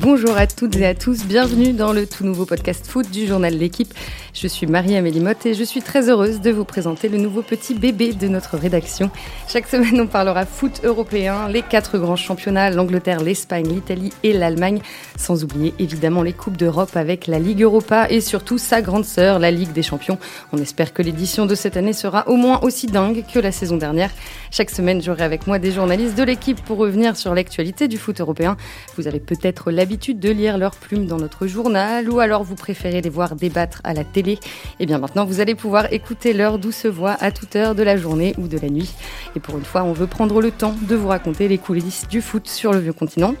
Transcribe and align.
Bonjour 0.00 0.34
à 0.38 0.46
toutes 0.46 0.76
et 0.76 0.86
à 0.86 0.94
tous, 0.94 1.26
bienvenue 1.26 1.74
dans 1.74 1.92
le 1.92 2.06
tout 2.06 2.24
nouveau 2.24 2.46
podcast 2.46 2.86
foot 2.86 3.10
du 3.10 3.26
journal 3.26 3.54
L'équipe. 3.54 3.92
Je 4.32 4.46
suis 4.46 4.66
Marie-Amélie 4.66 5.20
Motte 5.20 5.44
et 5.44 5.52
je 5.52 5.62
suis 5.62 5.82
très 5.82 6.08
heureuse 6.08 6.40
de 6.40 6.50
vous 6.50 6.64
présenter 6.64 7.10
le 7.10 7.18
nouveau 7.18 7.42
petit 7.42 7.74
bébé 7.74 8.14
de 8.14 8.26
notre 8.26 8.56
rédaction. 8.56 9.10
Chaque 9.46 9.66
semaine, 9.66 10.00
on 10.00 10.06
parlera 10.06 10.46
foot 10.46 10.80
européen, 10.84 11.48
les 11.48 11.60
quatre 11.60 11.98
grands 11.98 12.16
championnats, 12.16 12.70
l'Angleterre, 12.70 13.20
l'Espagne, 13.20 13.68
l'Italie 13.68 14.10
et 14.22 14.32
l'Allemagne, 14.32 14.80
sans 15.18 15.44
oublier 15.44 15.74
évidemment 15.78 16.22
les 16.22 16.32
Coupes 16.32 16.56
d'Europe 16.56 16.96
avec 16.96 17.26
la 17.26 17.38
Ligue 17.38 17.60
Europa 17.60 18.06
et 18.08 18.22
surtout 18.22 18.56
sa 18.56 18.80
grande 18.80 19.04
sœur, 19.04 19.38
la 19.38 19.50
Ligue 19.50 19.72
des 19.72 19.82
Champions. 19.82 20.18
On 20.54 20.58
espère 20.58 20.94
que 20.94 21.02
l'édition 21.02 21.44
de 21.44 21.54
cette 21.54 21.76
année 21.76 21.92
sera 21.92 22.26
au 22.26 22.36
moins 22.36 22.60
aussi 22.62 22.86
dingue 22.86 23.22
que 23.30 23.38
la 23.38 23.52
saison 23.52 23.76
dernière. 23.76 24.12
Chaque 24.50 24.70
semaine, 24.70 25.02
j'aurai 25.02 25.24
avec 25.24 25.46
moi 25.46 25.58
des 25.58 25.72
journalistes 25.72 26.16
de 26.16 26.22
l'équipe 26.22 26.62
pour 26.64 26.78
revenir 26.78 27.18
sur 27.18 27.34
l'actualité 27.34 27.86
du 27.86 27.98
foot 27.98 28.18
européen. 28.18 28.56
Vous 28.96 29.06
avez 29.06 29.20
peut-être 29.20 29.70
l'habitude 29.70 29.89
de 29.96 30.30
lire 30.30 30.56
leurs 30.56 30.76
plumes 30.76 31.06
dans 31.06 31.16
notre 31.16 31.48
journal 31.48 32.08
ou 32.08 32.20
alors 32.20 32.44
vous 32.44 32.54
préférez 32.54 33.00
les 33.00 33.10
voir 33.10 33.34
débattre 33.34 33.80
à 33.82 33.92
la 33.92 34.04
télé, 34.04 34.32
et 34.32 34.38
eh 34.80 34.86
bien 34.86 34.98
maintenant 34.98 35.24
vous 35.24 35.40
allez 35.40 35.56
pouvoir 35.56 35.92
écouter 35.92 36.32
leur 36.32 36.60
douce 36.60 36.86
voix 36.86 37.16
à 37.18 37.32
toute 37.32 37.56
heure 37.56 37.74
de 37.74 37.82
la 37.82 37.96
journée 37.96 38.34
ou 38.38 38.46
de 38.46 38.56
la 38.56 38.68
nuit. 38.68 38.92
Et 39.34 39.40
pour 39.40 39.58
une 39.58 39.64
fois, 39.64 39.82
on 39.82 39.92
veut 39.92 40.06
prendre 40.06 40.40
le 40.40 40.52
temps 40.52 40.76
de 40.88 40.94
vous 40.94 41.08
raconter 41.08 41.48
les 41.48 41.58
coulisses 41.58 42.06
du 42.08 42.20
foot 42.22 42.46
sur 42.46 42.72
le 42.72 42.78
vieux 42.78 42.92
continent. 42.92 43.34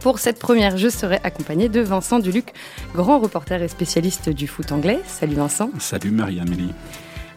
Pour 0.00 0.18
cette 0.18 0.38
première, 0.38 0.76
je 0.76 0.88
serai 0.88 1.18
accompagné 1.24 1.70
de 1.70 1.80
Vincent 1.80 2.18
Duluc, 2.18 2.52
grand 2.94 3.18
reporter 3.18 3.62
et 3.62 3.68
spécialiste 3.68 4.28
du 4.28 4.46
foot 4.46 4.72
anglais. 4.72 5.00
Salut 5.06 5.36
Vincent. 5.36 5.70
Salut 5.78 6.10
Marie-Amélie. 6.10 6.72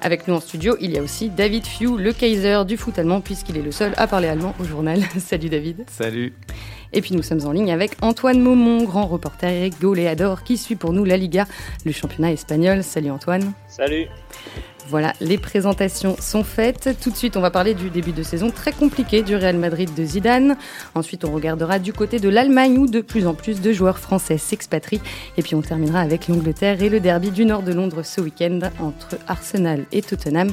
Avec 0.01 0.27
nous 0.27 0.33
en 0.33 0.41
studio, 0.41 0.75
il 0.81 0.91
y 0.91 0.97
a 0.97 1.01
aussi 1.01 1.29
David 1.29 1.65
Few, 1.65 1.97
le 1.97 2.11
Kaiser 2.11 2.63
du 2.67 2.75
foot 2.75 2.99
allemand, 2.99 3.21
puisqu'il 3.21 3.55
est 3.55 3.61
le 3.61 3.71
seul 3.71 3.93
à 3.95 4.05
parler 4.05 4.27
allemand 4.27 4.53
au 4.59 4.65
journal. 4.65 5.01
Salut 5.17 5.47
David. 5.47 5.85
Salut. 5.89 6.33
Et 6.93 7.01
puis 7.01 7.15
nous 7.15 7.23
sommes 7.23 7.45
en 7.45 7.51
ligne 7.51 7.71
avec 7.71 7.91
Antoine 8.01 8.39
Maumont, 8.39 8.83
grand 8.83 9.07
reporter 9.07 9.69
goléador, 9.81 10.43
qui 10.43 10.57
suit 10.57 10.75
pour 10.75 10.93
nous 10.93 11.05
la 11.05 11.17
Liga, 11.17 11.45
le 11.85 11.91
championnat 11.91 12.31
espagnol. 12.31 12.83
Salut 12.83 13.11
Antoine. 13.11 13.53
Salut. 13.67 14.07
Voilà, 14.89 15.13
les 15.21 15.37
présentations 15.37 16.17
sont 16.19 16.43
faites. 16.43 16.89
Tout 17.01 17.09
de 17.09 17.15
suite, 17.15 17.37
on 17.37 17.41
va 17.41 17.51
parler 17.51 17.73
du 17.73 17.89
début 17.89 18.11
de 18.11 18.21
saison 18.21 18.51
très 18.51 18.73
compliqué 18.73 19.21
du 19.21 19.35
Real 19.35 19.57
Madrid 19.57 19.89
de 19.95 20.03
Zidane. 20.03 20.57
Ensuite, 20.93 21.23
on 21.23 21.31
regardera 21.31 21.79
du 21.79 21.93
côté 21.93 22.19
de 22.19 22.27
l'Allemagne 22.27 22.77
où 22.77 22.87
de 22.87 22.99
plus 22.99 23.25
en 23.25 23.33
plus 23.33 23.61
de 23.61 23.71
joueurs 23.71 23.97
français 23.97 24.37
s'expatrient. 24.37 25.01
Et 25.37 25.41
puis, 25.41 25.55
on 25.55 25.61
terminera 25.61 26.01
avec 26.01 26.27
l'Angleterre 26.27 26.83
et 26.83 26.89
le 26.89 26.99
derby 26.99 27.31
du 27.31 27.45
nord 27.45 27.63
de 27.63 27.71
Londres 27.71 28.03
ce 28.03 28.19
week-end 28.19 28.59
entre 28.79 29.17
Arsenal 29.27 29.85
et 29.93 30.01
Tottenham. 30.01 30.51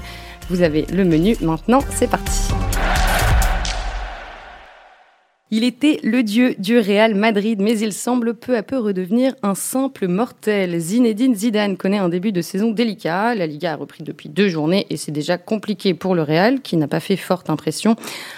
Vous 0.49 0.63
avez 0.63 0.87
le 0.93 1.05
menu 1.05 1.37
maintenant, 1.41 1.81
c'est 1.91 2.09
parti. 2.09 2.53
Il 5.53 5.65
était 5.65 5.99
le 6.05 6.23
dieu 6.23 6.55
du 6.59 6.79
Real 6.79 7.17
Madrid, 7.17 7.61
mais 7.61 7.77
il 7.81 7.93
semble 7.93 8.35
peu 8.35 8.57
à 8.57 8.63
peu 8.63 8.79
redevenir 8.79 9.35
un 9.43 9.57
simple 9.57 10.07
mortel. 10.07 10.79
Zinedine 10.79 11.35
Zidane 11.35 11.77
connaît 11.77 11.99
un 11.99 12.09
début 12.09 12.31
de 12.31 12.41
saison 12.41 12.71
délicat. 12.71 13.35
La 13.35 13.49
Liga 13.49 13.73
a 13.73 13.77
repris 13.77 14.05
depuis 14.05 14.29
deux 14.29 14.49
journées 14.49 14.87
et 14.91 14.97
c'est 14.97 15.11
déjà 15.11 15.39
compliqué 15.39 15.93
pour 15.93 16.15
le 16.15 16.23
Real, 16.23 16.61
qui 16.61 16.77
n'a 16.77 16.87
pas 16.87 17.01
fait 17.01 17.17
forte 17.17 17.51
impression. 17.51 17.97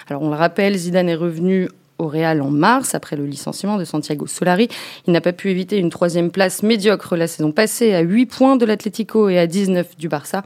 Alors 0.09 0.23
on 0.23 0.31
le 0.31 0.37
rappelle, 0.37 0.75
Zidane 0.75 1.11
est 1.11 1.15
revenu 1.15 1.69
au 2.03 2.09
Real 2.09 2.43
en 2.43 2.51
mars, 2.51 2.95
après 2.95 3.17
le 3.17 3.25
licenciement 3.25 3.79
de 3.79 3.85
Santiago 3.85 4.27
Solari. 4.27 4.69
Il 5.07 5.13
n'a 5.13 5.21
pas 5.21 5.33
pu 5.33 5.51
éviter 5.51 5.79
une 5.79 5.91
troisième 5.91 6.31
place 6.31 6.63
médiocre 6.63 7.17
la 7.17 7.27
saison 7.27 7.53
passée, 7.53 7.95
à 7.95 8.01
8 8.01 8.27
points 8.27 8.57
de 8.57 8.67
l'Atlético 8.67 9.29
et 9.29 9.39
à 9.39 9.47
19 9.47 9.97
du 9.97 10.09
Barça. 10.09 10.43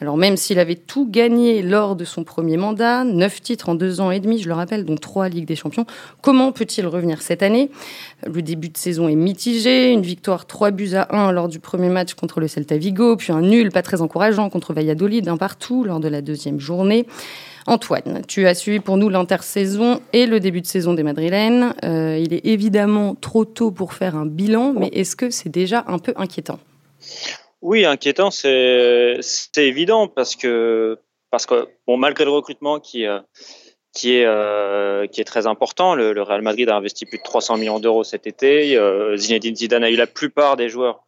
Alors 0.00 0.18
même 0.18 0.36
s'il 0.36 0.58
avait 0.58 0.74
tout 0.74 1.08
gagné 1.10 1.62
lors 1.62 1.96
de 1.96 2.04
son 2.04 2.22
premier 2.22 2.58
mandat, 2.58 3.04
9 3.04 3.40
titres 3.40 3.70
en 3.70 3.74
deux 3.74 4.00
ans 4.02 4.10
et 4.10 4.20
demi, 4.20 4.38
je 4.38 4.48
le 4.48 4.54
rappelle, 4.54 4.84
dont 4.84 4.96
3 4.96 5.30
Ligues 5.30 5.46
des 5.46 5.56
Champions, 5.56 5.86
comment 6.20 6.52
peut-il 6.52 6.86
revenir 6.86 7.22
cette 7.22 7.42
année? 7.42 7.70
Le 8.26 8.42
début 8.42 8.68
de 8.68 8.76
saison 8.76 9.08
est 9.08 9.14
mitigé, 9.14 9.92
une 9.92 10.02
victoire 10.02 10.46
3 10.46 10.70
buts 10.70 10.94
à 10.94 11.16
1 11.16 11.32
lors 11.32 11.48
du 11.48 11.60
premier 11.60 11.88
match 11.88 12.12
contre 12.12 12.40
le 12.40 12.48
Celta 12.48 12.76
Vigo, 12.76 13.16
puis 13.16 13.32
un 13.32 13.40
nul 13.40 13.70
pas 13.70 13.82
très 13.82 14.02
encourageant 14.02 14.50
contre 14.50 14.74
Valladolid, 14.74 15.28
un 15.28 15.38
partout 15.38 15.84
lors 15.84 16.00
de 16.00 16.08
la 16.08 16.20
deuxième 16.20 16.60
journée. 16.60 17.06
Antoine, 17.68 18.22
tu 18.28 18.46
as 18.46 18.54
suivi 18.54 18.78
pour 18.78 18.96
nous 18.96 19.08
l'intersaison 19.08 20.00
et 20.12 20.26
le 20.26 20.38
début 20.38 20.60
de 20.60 20.66
saison 20.66 20.94
des 20.94 21.02
Madrilènes. 21.02 21.74
Euh, 21.84 22.16
il 22.16 22.32
est 22.32 22.46
évidemment 22.46 23.16
trop 23.16 23.44
tôt 23.44 23.72
pour 23.72 23.92
faire 23.92 24.14
un 24.14 24.24
bilan, 24.24 24.72
mais 24.72 24.88
est-ce 24.92 25.16
que 25.16 25.30
c'est 25.30 25.48
déjà 25.48 25.84
un 25.88 25.98
peu 25.98 26.14
inquiétant? 26.16 26.60
Oui, 27.62 27.84
inquiétant, 27.84 28.30
c'est 28.30 29.18
évident 29.56 30.06
parce 30.06 30.36
que, 30.36 31.00
parce 31.30 31.46
que 31.46 31.66
bon, 31.88 31.96
malgré 31.96 32.24
le 32.24 32.30
recrutement 32.30 32.78
qui, 32.78 33.04
euh, 33.04 33.18
euh, 34.04 35.06
qui 35.08 35.20
est 35.20 35.24
très 35.24 35.48
important, 35.48 35.96
le, 35.96 36.22
Real 36.22 36.42
Madrid 36.42 36.68
a 36.68 36.76
investi 36.76 37.04
plus 37.04 37.18
de 37.18 37.24
300 37.24 37.56
millions 37.56 37.80
d'euros 37.80 38.04
cet 38.04 38.28
été. 38.28 38.78
Zinedine 39.16 39.56
Zidane 39.56 39.82
a 39.82 39.90
eu 39.90 39.96
la 39.96 40.06
plupart 40.06 40.56
des 40.56 40.68
joueurs 40.68 41.04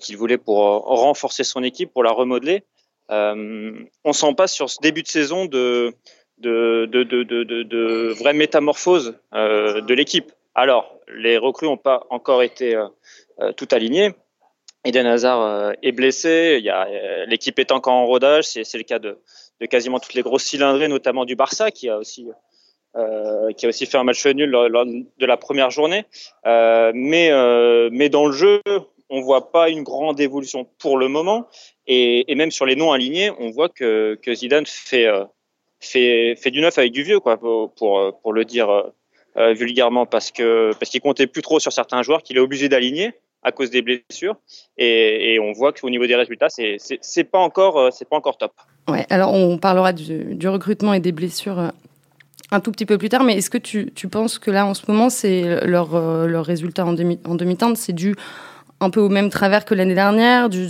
qu'il 0.00 0.16
voulait 0.16 0.38
pour 0.38 0.58
renforcer 0.58 1.44
son 1.44 1.62
équipe, 1.62 1.92
pour 1.92 2.02
la 2.02 2.10
remodeler. 2.10 2.64
Euh, 3.10 3.84
on 4.04 4.12
sent 4.12 4.34
pas 4.34 4.46
sur 4.46 4.70
ce 4.70 4.78
début 4.80 5.02
de 5.02 5.08
saison 5.08 5.46
de, 5.46 5.94
de, 6.38 6.86
de, 6.86 7.02
de, 7.02 8.14
vraie 8.18 8.32
métamorphose 8.32 9.18
euh, 9.34 9.80
de 9.80 9.94
l'équipe. 9.94 10.32
Alors, 10.54 10.98
les 11.14 11.38
recrues 11.38 11.66
n'ont 11.66 11.76
pas 11.76 12.06
encore 12.10 12.42
été 12.42 12.74
euh, 12.74 13.52
tout 13.56 13.68
alignées. 13.72 14.12
Eden 14.84 15.06
Hazard 15.06 15.74
est 15.82 15.92
blessé, 15.92 16.60
l'équipe 17.28 17.56
est 17.60 17.70
encore 17.70 17.94
en 17.94 18.04
rodage, 18.04 18.46
c'est, 18.46 18.74
le 18.74 18.82
cas 18.82 18.98
de, 18.98 19.16
quasiment 19.70 20.00
toutes 20.00 20.14
les 20.14 20.22
grosses 20.22 20.42
cylindrées, 20.42 20.88
notamment 20.88 21.24
du 21.24 21.36
Barça, 21.36 21.70
qui 21.70 21.88
a 21.88 21.98
aussi 21.98 22.26
fait 22.92 23.96
un 23.96 24.02
match 24.02 24.26
nul 24.26 24.50
lors, 24.50 24.84
de 24.84 25.24
la 25.26 25.36
première 25.36 25.70
journée. 25.70 26.04
Mais, 26.44 27.30
mais 27.92 28.08
dans 28.08 28.26
le 28.26 28.32
jeu, 28.32 28.60
on 29.08 29.20
voit 29.20 29.52
pas 29.52 29.68
une 29.68 29.84
grande 29.84 30.18
évolution 30.18 30.66
pour 30.78 30.96
le 30.96 31.06
moment. 31.06 31.46
Et, 31.86 32.34
même 32.34 32.50
sur 32.50 32.66
les 32.66 32.76
noms 32.76 32.92
alignés, 32.92 33.30
on 33.38 33.50
voit 33.50 33.68
que, 33.68 34.18
Zidane 34.32 34.66
fait, 34.66 35.06
euh, 35.06 35.24
fait, 35.80 36.50
du 36.50 36.60
neuf 36.60 36.78
avec 36.78 36.92
du 36.92 37.02
vieux, 37.02 37.20
quoi, 37.20 37.38
pour, 37.38 37.74
pour, 37.74 38.32
le 38.32 38.44
dire 38.44 38.70
euh, 38.70 38.82
euh, 39.36 39.52
vulgairement, 39.52 40.06
parce 40.06 40.30
qu'il 40.30 41.00
comptait 41.02 41.26
plus 41.26 41.42
trop 41.42 41.58
sur 41.58 41.72
certains 41.72 42.02
joueurs 42.02 42.22
qu'il 42.22 42.36
est 42.36 42.40
obligé 42.40 42.68
d'aligner 42.68 43.12
à 43.42 43.50
cause 43.50 43.70
des 43.70 43.82
blessures. 43.82 44.36
Et, 44.78 45.38
on 45.40 45.52
voit 45.52 45.72
qu'au 45.72 45.90
niveau 45.90 46.06
des 46.06 46.14
résultats, 46.14 46.48
c'est 46.48 46.76
c'est 46.78 47.24
pas 47.24 47.40
encore 47.40 47.90
top. 48.38 48.52
Ouais. 48.88 49.04
Alors 49.10 49.32
on 49.32 49.58
parlera 49.58 49.92
du, 49.92 50.48
recrutement 50.48 50.94
et 50.94 51.00
des 51.00 51.12
blessures 51.12 51.72
un 52.52 52.60
tout 52.60 52.70
petit 52.70 52.86
peu 52.86 52.98
plus 52.98 53.08
tard, 53.08 53.24
mais 53.24 53.36
est-ce 53.38 53.50
que 53.50 53.58
tu, 53.58 54.08
penses 54.08 54.38
que 54.38 54.52
là, 54.52 54.66
en 54.66 54.74
ce 54.74 54.88
moment, 54.88 55.10
c'est 55.10 55.66
leur, 55.66 55.90
résultat 56.44 56.86
en 56.86 56.92
demi-teinte, 56.92 57.36
demi 57.36 57.56
c'est 57.74 57.92
dû 57.92 58.14
un 58.82 58.90
peu 58.90 59.00
au 59.00 59.08
même 59.08 59.30
travers 59.30 59.64
que 59.64 59.74
l'année 59.74 59.94
dernière, 59.94 60.48
du, 60.48 60.66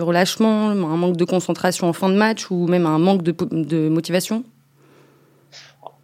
relâchement, 0.00 0.68
un 0.70 0.74
manque 0.74 1.16
de 1.16 1.24
concentration 1.24 1.88
en 1.88 1.92
fin 1.92 2.08
de 2.08 2.14
match 2.14 2.50
ou 2.50 2.66
même 2.66 2.86
un 2.86 2.98
manque 2.98 3.22
de, 3.22 3.88
motivation? 3.88 4.44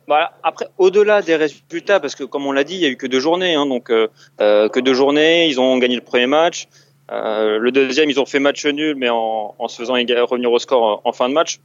Voilà. 0.07 0.33
Après, 0.43 0.67
au-delà 0.79 1.23
des 1.23 1.37
résultats, 1.37 2.01
parce 2.01 2.15
que 2.15 2.25
comme 2.25 2.47
on 2.47 2.53
l'a 2.53 2.65
dit, 2.65 2.75
il 2.75 2.81
y 2.81 2.87
a 2.87 2.89
eu 2.89 2.97
que 2.97 3.07
deux 3.07 3.21
journées, 3.21 3.55
hein, 3.55 3.67
donc 3.67 3.91
euh, 3.91 4.09
euh, 4.41 4.69
que 4.69 4.81
deux 4.81 4.95
journées, 4.95 5.47
ils 5.49 5.61
ont 5.61 5.79
gagné 5.79 5.95
le 5.95 6.03
premier 6.03 6.27
match. 6.27 6.67
Euh, 7.11 7.59
le 7.59 7.71
deuxième, 7.71 8.11
ils 8.11 8.19
ont 8.19 8.27
fait 8.27 8.39
match 8.39 8.65
nul, 8.67 8.97
mais 8.97 9.09
en, 9.11 9.55
se 9.69 9.77
faisant 9.77 9.95
revenir 9.95 10.51
au 10.51 10.59
score 10.59 11.03
en, 11.05 11.13
fin 11.13 11.29
de 11.29 11.35
match. 11.35 11.61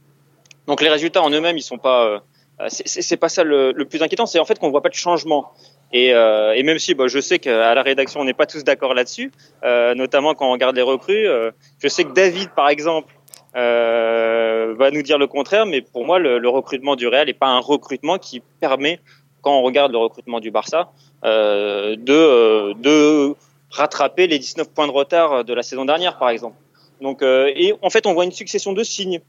Donc 0.66 0.82
les 0.82 0.88
résultats 0.88 1.22
en 1.22 1.30
eux-mêmes, 1.30 1.56
ils 1.56 1.62
sont 1.62 1.78
pas. 1.78 2.22
c'est 2.68 3.16
pas 3.16 3.28
ça 3.28 3.44
le, 3.44 3.72
le 3.72 3.84
plus 3.86 4.02
inquiétant, 4.02 4.26
c'est 4.26 4.38
en 4.38 4.44
fait 4.44 4.58
qu'on 4.58 4.70
voit 4.70 4.82
pas 4.82 4.90
de 4.90 4.94
changement. 4.94 5.52
Et, 5.92 6.12
euh, 6.12 6.54
et, 6.54 6.62
même 6.62 6.78
si 6.78 6.94
bah, 6.94 7.06
je 7.08 7.18
sais 7.18 7.38
qu'à 7.38 7.74
la 7.74 7.82
rédaction 7.82 8.20
on 8.20 8.24
n'est 8.24 8.34
pas 8.34 8.46
tous 8.46 8.62
d'accord 8.62 8.92
là-dessus, 8.92 9.32
euh, 9.64 9.94
notamment 9.94 10.34
quand 10.34 10.48
on 10.48 10.52
regarde 10.52 10.76
les 10.76 10.82
recrues, 10.82 11.26
euh, 11.26 11.50
je 11.78 11.88
sais 11.88 12.04
que 12.04 12.12
David 12.12 12.50
par 12.50 12.68
exemple 12.68 13.14
va 13.54 14.90
nous 14.92 15.02
dire 15.02 15.18
le 15.18 15.26
contraire, 15.26 15.66
mais 15.66 15.80
pour 15.80 16.04
moi 16.04 16.18
le, 16.18 16.48
recrutement 16.48 16.94
du 16.94 17.08
Real 17.08 17.26
n'est 17.26 17.32
pas 17.32 17.48
un 17.48 17.58
recrutement 17.58 18.18
qui 18.18 18.40
permet, 18.60 19.00
quand 19.40 19.58
on 19.58 19.62
regarde 19.62 19.90
le 19.90 19.98
recrutement 19.98 20.38
du 20.38 20.50
Barça, 20.50 20.92
de, 21.24 22.72
de 22.74 23.34
rattraper 23.70 24.26
les 24.28 24.38
19 24.38 24.70
points 24.70 24.86
de 24.86 24.92
retard 24.92 25.44
de 25.44 25.54
la 25.54 25.62
saison 25.62 25.84
dernière 25.86 26.18
par 26.18 26.28
exemple. 26.28 26.56
Donc 27.00 27.22
et 27.22 27.74
en 27.82 27.90
fait 27.90 28.06
on 28.06 28.12
voit 28.12 28.24
une 28.24 28.32
succession 28.32 28.72
de 28.72 28.84
signes 28.84 29.20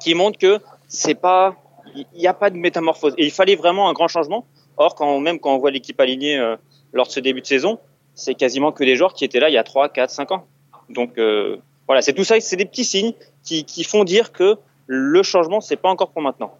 qui 0.00 0.14
montrent 0.14 0.38
que 0.38 0.60
c'est 0.88 1.14
pas, 1.14 1.56
il 1.94 2.06
n'y 2.16 2.28
a 2.28 2.34
pas 2.34 2.48
de 2.48 2.56
métamorphose 2.56 3.14
et 3.18 3.26
il 3.26 3.32
fallait 3.32 3.56
vraiment 3.56 3.90
un 3.90 3.92
grand 3.92 4.08
changement. 4.08 4.46
Or, 4.80 4.94
quand, 4.94 5.20
même 5.20 5.38
quand 5.38 5.54
on 5.54 5.58
voit 5.58 5.70
l'équipe 5.70 6.00
alignée 6.00 6.38
euh, 6.38 6.56
lors 6.94 7.06
de 7.06 7.12
ce 7.12 7.20
début 7.20 7.42
de 7.42 7.46
saison, 7.46 7.78
c'est 8.14 8.34
quasiment 8.34 8.72
que 8.72 8.82
des 8.82 8.96
joueurs 8.96 9.12
qui 9.12 9.26
étaient 9.26 9.38
là 9.38 9.50
il 9.50 9.52
y 9.52 9.58
a 9.58 9.62
3, 9.62 9.90
4, 9.90 10.08
5 10.08 10.32
ans. 10.32 10.46
Donc 10.88 11.18
euh, 11.18 11.58
voilà, 11.86 12.00
c'est 12.00 12.14
tout 12.14 12.24
ça, 12.24 12.40
c'est 12.40 12.56
des 12.56 12.64
petits 12.64 12.86
signes 12.86 13.12
qui, 13.44 13.64
qui 13.64 13.84
font 13.84 14.04
dire 14.04 14.32
que 14.32 14.56
le 14.86 15.22
changement, 15.22 15.60
c'est 15.60 15.76
pas 15.76 15.90
encore 15.90 16.12
pour 16.12 16.22
maintenant. 16.22 16.54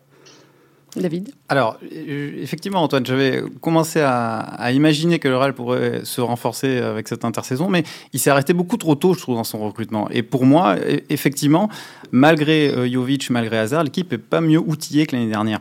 David? 0.96 1.32
Alors, 1.48 1.78
euh, 1.82 2.42
effectivement, 2.42 2.82
Antoine, 2.82 3.06
j'avais 3.06 3.42
commencé 3.62 4.02
à, 4.02 4.70
imaginer 4.70 5.18
que 5.18 5.28
le 5.28 5.38
Real 5.38 5.54
pourrait 5.54 6.04
se 6.04 6.20
renforcer 6.20 6.76
avec 6.76 7.08
cette 7.08 7.24
intersaison, 7.24 7.70
mais 7.70 7.84
il 8.12 8.20
s'est 8.20 8.28
arrêté 8.28 8.52
beaucoup 8.52 8.76
trop 8.76 8.96
tôt, 8.96 9.14
je 9.14 9.20
trouve, 9.20 9.36
dans 9.36 9.44
son 9.44 9.60
recrutement. 9.60 10.10
Et 10.10 10.22
pour 10.22 10.44
moi, 10.44 10.76
effectivement, 11.08 11.70
malgré 12.12 12.90
Jovic, 12.90 13.30
malgré 13.30 13.56
Hazard, 13.56 13.84
l'équipe 13.84 14.12
n'est 14.12 14.18
pas 14.18 14.42
mieux 14.42 14.58
outillée 14.58 15.06
que 15.06 15.16
l'année 15.16 15.30
dernière. 15.30 15.60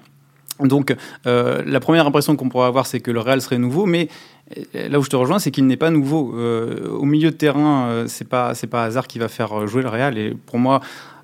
Donc, 0.59 0.95
euh, 1.25 1.61
la 1.65 1.79
première 1.79 2.05
impression 2.05 2.35
qu'on 2.35 2.49
pourrait 2.49 2.67
avoir, 2.67 2.85
c'est 2.85 2.99
que 2.99 3.11
le 3.11 3.19
Real 3.19 3.41
serait 3.41 3.57
nouveau, 3.57 3.85
mais 3.85 4.09
euh, 4.75 4.89
là 4.89 4.99
où 4.99 5.03
je 5.03 5.09
te 5.09 5.15
rejoins, 5.15 5.39
c'est 5.39 5.51
qu'il 5.51 5.65
n'est 5.67 5.77
pas 5.77 5.89
nouveau. 5.89 6.33
Euh, 6.35 6.89
au 6.89 7.05
milieu 7.05 7.31
de 7.31 7.35
terrain, 7.35 7.87
euh, 7.87 8.05
c'est 8.07 8.27
pas 8.27 8.55
c'est 8.55 8.67
pas 8.67 8.83
hasard 8.83 9.07
qui 9.07 9.19
va 9.19 9.27
faire 9.27 9.67
jouer 9.67 9.81
le 9.81 9.89
Real. 9.89 10.17
Et 10.17 10.33
pour 10.33 10.59
moi, 10.59 10.81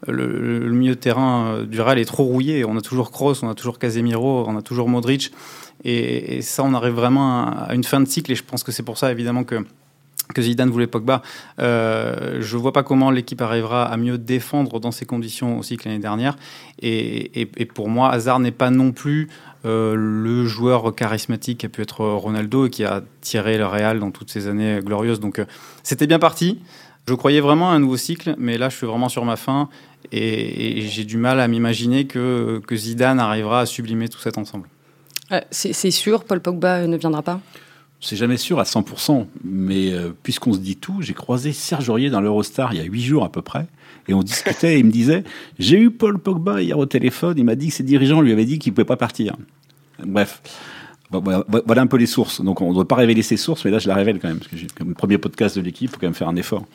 le, 0.07 0.71
milieu 0.71 0.95
de 0.95 0.99
terrain 0.99 1.63
du 1.63 1.81
Real 1.81 1.99
est 1.99 2.05
trop 2.05 2.23
rouillé. 2.23 2.63
On 2.65 2.77
a 2.77 2.81
toujours 2.81 3.11
Kroos, 3.11 3.43
on 3.43 3.49
a 3.49 3.55
toujours 3.55 3.79
Casemiro, 3.79 4.45
on 4.47 4.55
a 4.57 4.61
toujours 4.61 4.87
Modric, 4.87 5.31
et, 5.83 6.37
et 6.37 6.41
ça, 6.41 6.63
on 6.63 6.73
arrive 6.73 6.93
vraiment 6.93 7.43
à, 7.43 7.65
à 7.69 7.75
une 7.75 7.83
fin 7.83 7.99
de 7.99 8.07
cycle. 8.07 8.31
Et 8.31 8.35
je 8.35 8.43
pense 8.43 8.63
que 8.63 8.71
c'est 8.71 8.83
pour 8.83 8.97
ça, 8.97 9.11
évidemment, 9.11 9.43
que 9.43 9.65
que 10.33 10.41
Zidane 10.41 10.69
voulait 10.69 10.87
Pogba. 10.87 11.21
Euh, 11.59 12.39
je 12.41 12.57
vois 12.57 12.73
pas 12.73 12.83
comment 12.83 13.11
l'équipe 13.11 13.41
arrivera 13.41 13.85
à 13.85 13.97
mieux 13.97 14.17
défendre 14.17 14.79
dans 14.79 14.91
ces 14.91 15.05
conditions 15.05 15.59
aussi 15.59 15.77
que 15.77 15.87
l'année 15.87 16.01
dernière. 16.01 16.35
Et, 16.81 17.47
pour 17.73 17.89
moi, 17.89 18.11
Hazard 18.11 18.39
n'est 18.39 18.51
pas 18.51 18.69
non 18.69 18.91
plus 18.91 19.29
euh, 19.65 19.95
le 19.95 20.45
joueur 20.45 20.93
charismatique 20.95 21.59
qui 21.59 21.65
a 21.65 21.69
pu 21.69 21.81
être 21.81 22.05
Ronaldo 22.05 22.67
et 22.67 22.69
qui 22.69 22.83
a 22.83 23.01
tiré 23.21 23.57
le 23.57 23.65
Real 23.65 23.99
dans 23.99 24.11
toutes 24.11 24.29
ces 24.29 24.47
années 24.47 24.79
glorieuses. 24.83 25.19
Donc 25.19 25.39
euh, 25.39 25.45
c'était 25.83 26.07
bien 26.07 26.19
parti. 26.19 26.59
Je 27.07 27.13
croyais 27.13 27.41
vraiment 27.41 27.71
à 27.71 27.73
un 27.73 27.79
nouveau 27.79 27.97
cycle, 27.97 28.35
mais 28.37 28.57
là 28.57 28.69
je 28.69 28.77
suis 28.77 28.87
vraiment 28.87 29.09
sur 29.09 29.25
ma 29.25 29.35
fin 29.35 29.69
et, 30.11 30.81
j'ai 30.81 31.03
du 31.03 31.17
mal 31.17 31.39
à 31.39 31.47
m'imaginer 31.47 32.05
que, 32.05 32.61
Zidane 32.71 33.19
arrivera 33.19 33.61
à 33.61 33.65
sublimer 33.65 34.09
tout 34.09 34.19
cet 34.19 34.37
ensemble. 34.37 34.67
C'est 35.51 35.91
sûr, 35.91 36.23
Paul 36.23 36.39
Pogba 36.39 36.85
ne 36.85 36.97
viendra 36.97 37.23
pas? 37.23 37.41
C'est 38.01 38.15
jamais 38.15 38.37
sûr 38.37 38.59
à 38.59 38.63
100%, 38.63 39.25
mais 39.43 39.91
euh, 39.91 40.11
puisqu'on 40.23 40.53
se 40.53 40.59
dit 40.59 40.75
tout, 40.75 41.01
j'ai 41.01 41.13
croisé 41.13 41.53
Serge 41.53 41.89
Aurier 41.89 42.09
dans 42.09 42.21
l'Eurostar 42.21 42.73
il 42.73 42.77
y 42.77 42.81
a 42.81 42.83
huit 42.83 43.03
jours 43.03 43.23
à 43.23 43.31
peu 43.31 43.41
près, 43.41 43.67
et 44.07 44.13
on 44.13 44.21
discutait 44.21 44.75
et 44.75 44.79
il 44.79 44.85
me 44.85 44.91
disait 44.91 45.23
J'ai 45.59 45.79
eu 45.79 45.91
Paul 45.91 46.19
Pogba 46.19 46.61
hier 46.61 46.77
au 46.77 46.85
téléphone, 46.85 47.35
il 47.37 47.45
m'a 47.45 47.55
dit 47.55 47.69
que 47.69 47.73
ses 47.73 47.83
dirigeants 47.83 48.21
lui 48.21 48.31
avaient 48.31 48.45
dit 48.45 48.59
qu'il 48.59 48.71
ne 48.71 48.75
pouvait 48.75 48.85
pas 48.85 48.97
partir. 48.97 49.35
Bref. 50.03 50.41
Voilà 51.21 51.81
un 51.81 51.87
peu 51.87 51.97
les 51.97 52.05
sources. 52.05 52.41
Donc 52.41 52.61
on 52.61 52.69
ne 52.69 52.73
doit 52.73 52.87
pas 52.87 52.95
révéler 52.95 53.21
ses 53.21 53.37
sources, 53.37 53.65
mais 53.65 53.71
là 53.71 53.79
je 53.79 53.87
la 53.87 53.95
révèle 53.95 54.19
quand 54.19 54.27
même, 54.27 54.39
parce 54.39 54.49
que 54.49 54.73
comme 54.77 54.89
le 54.89 54.95
premier 54.95 55.17
podcast 55.17 55.57
de 55.57 55.61
l'équipe, 55.61 55.89
il 55.89 55.93
faut 55.93 55.99
quand 55.99 56.07
même 56.07 56.13
faire 56.13 56.29
un 56.29 56.35
effort. 56.35 56.65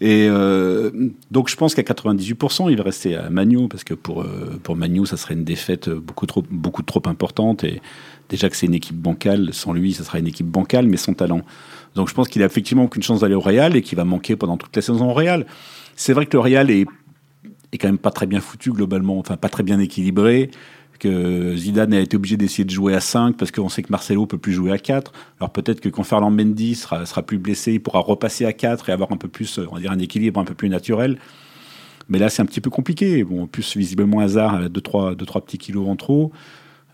Et 0.00 0.26
euh, 0.28 0.90
donc 1.30 1.48
je 1.48 1.56
pense 1.56 1.74
qu'à 1.74 1.82
98%, 1.82 2.70
il 2.70 2.76
va 2.76 2.82
rester 2.82 3.16
à 3.16 3.30
Magnou, 3.30 3.68
parce 3.68 3.84
que 3.84 3.94
pour, 3.94 4.22
euh, 4.22 4.58
pour 4.62 4.76
Magnou, 4.76 5.06
ça 5.06 5.16
serait 5.16 5.34
une 5.34 5.44
défaite 5.44 5.90
beaucoup 5.90 6.26
trop, 6.26 6.44
beaucoup 6.50 6.82
trop 6.82 7.02
importante. 7.06 7.64
Et 7.64 7.80
Déjà 8.30 8.48
que 8.48 8.56
c'est 8.56 8.66
une 8.66 8.74
équipe 8.74 8.96
bancale, 8.96 9.52
sans 9.52 9.72
lui, 9.72 9.92
ça 9.92 10.04
sera 10.04 10.20
une 10.20 10.28
équipe 10.28 10.46
bancale, 10.46 10.86
mais 10.86 10.96
sans 10.96 11.14
talent. 11.14 11.42
Donc 11.96 12.08
je 12.08 12.14
pense 12.14 12.28
qu'il 12.28 12.42
a 12.44 12.46
effectivement 12.46 12.84
aucune 12.84 13.02
chance 13.02 13.20
d'aller 13.20 13.34
au 13.34 13.40
Real 13.40 13.74
et 13.74 13.82
qu'il 13.82 13.96
va 13.96 14.04
manquer 14.04 14.36
pendant 14.36 14.56
toute 14.56 14.74
la 14.74 14.82
saison 14.82 15.10
au 15.10 15.12
Real. 15.12 15.46
C'est 15.96 16.12
vrai 16.12 16.26
que 16.26 16.36
le 16.36 16.38
Real 16.38 16.70
est, 16.70 16.86
est 17.72 17.78
quand 17.78 17.88
même 17.88 17.98
pas 17.98 18.12
très 18.12 18.26
bien 18.26 18.40
foutu 18.40 18.70
globalement, 18.70 19.18
enfin 19.18 19.36
pas 19.36 19.48
très 19.48 19.64
bien 19.64 19.80
équilibré 19.80 20.52
Zidane 21.56 21.94
a 21.94 22.00
été 22.00 22.16
obligé 22.16 22.36
d'essayer 22.36 22.64
de 22.64 22.70
jouer 22.70 22.94
à 22.94 23.00
5 23.00 23.36
parce 23.36 23.50
qu'on 23.50 23.68
sait 23.68 23.82
que 23.82 23.90
Marcelo 23.90 24.26
peut 24.26 24.38
plus 24.38 24.52
jouer 24.52 24.72
à 24.72 24.78
4. 24.78 25.12
Alors 25.38 25.50
peut-être 25.50 25.80
que 25.80 25.88
quand 25.88 26.02
Ferland 26.02 26.30
Mendy 26.30 26.74
sera, 26.74 27.22
plus 27.22 27.38
blessé, 27.38 27.74
il 27.74 27.80
pourra 27.80 28.00
repasser 28.00 28.44
à 28.44 28.52
4 28.52 28.88
et 28.88 28.92
avoir 28.92 29.12
un 29.12 29.16
peu 29.16 29.28
plus, 29.28 29.58
on 29.58 29.74
va 29.74 29.80
dire, 29.80 29.92
un 29.92 29.98
équilibre 29.98 30.40
un 30.40 30.44
peu 30.44 30.54
plus 30.54 30.68
naturel. 30.68 31.18
Mais 32.08 32.18
là, 32.18 32.28
c'est 32.28 32.42
un 32.42 32.46
petit 32.46 32.60
peu 32.60 32.70
compliqué. 32.70 33.22
Bon, 33.24 33.44
en 33.44 33.46
plus, 33.46 33.76
visiblement, 33.76 34.18
Hazard 34.18 34.54
a 34.54 34.68
2-3 34.68 35.44
petits 35.44 35.58
kilos 35.58 35.88
en 35.88 35.96
trop. 35.96 36.32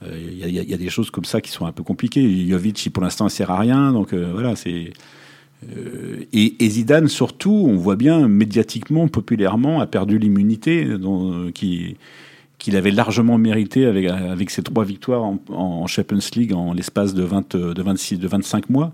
Il 0.03 0.09
euh, 0.09 0.49
y, 0.49 0.71
y, 0.71 0.75
a 0.75 0.77
des 0.77 0.91
choses 0.91 1.11
comme 1.11 1.25
ça 1.25 1.41
qui 1.41 1.51
sont 1.51 1.67
un 1.67 1.73
peu 1.73 1.83
compliquées. 1.83 2.47
Jovic, 2.49 2.91
pour 2.93 3.03
l'instant, 3.03 3.25
ne 3.25 3.31
sert 3.31 3.51
à 3.51 3.59
rien. 3.59 3.93
Donc 3.93 4.13
euh, 4.13 4.31
voilà, 4.33 4.57
c'est. 4.57 4.93
Euh, 5.75 6.25
et, 6.33 6.65
et, 6.65 6.69
Zidane, 6.69 7.09
surtout, 7.09 7.67
on 7.67 7.77
voit 7.77 7.97
bien 7.97 8.29
médiatiquement, 8.29 9.09
populairement, 9.09 9.81
a 9.81 9.87
perdu 9.87 10.19
l'immunité 10.19 10.87
qui 11.55 11.97
qu'il 12.59 12.77
avait 12.77 12.91
largement 12.91 13.39
mérité 13.39 13.87
avec, 13.87 14.07
avec 14.07 14.51
ses 14.51 14.63
trois 14.63 14.85
victoires 14.85 15.23
en, 15.23 15.39
en 15.51 15.87
Champions 15.87 16.19
League 16.35 16.53
en 16.53 16.73
l'espace 16.73 17.15
de, 17.15 17.23
20, 17.23 17.57
de, 17.57 17.83
26, 17.83 18.19
de 18.19 18.29
25 18.29 18.71
mois. 18.71 18.93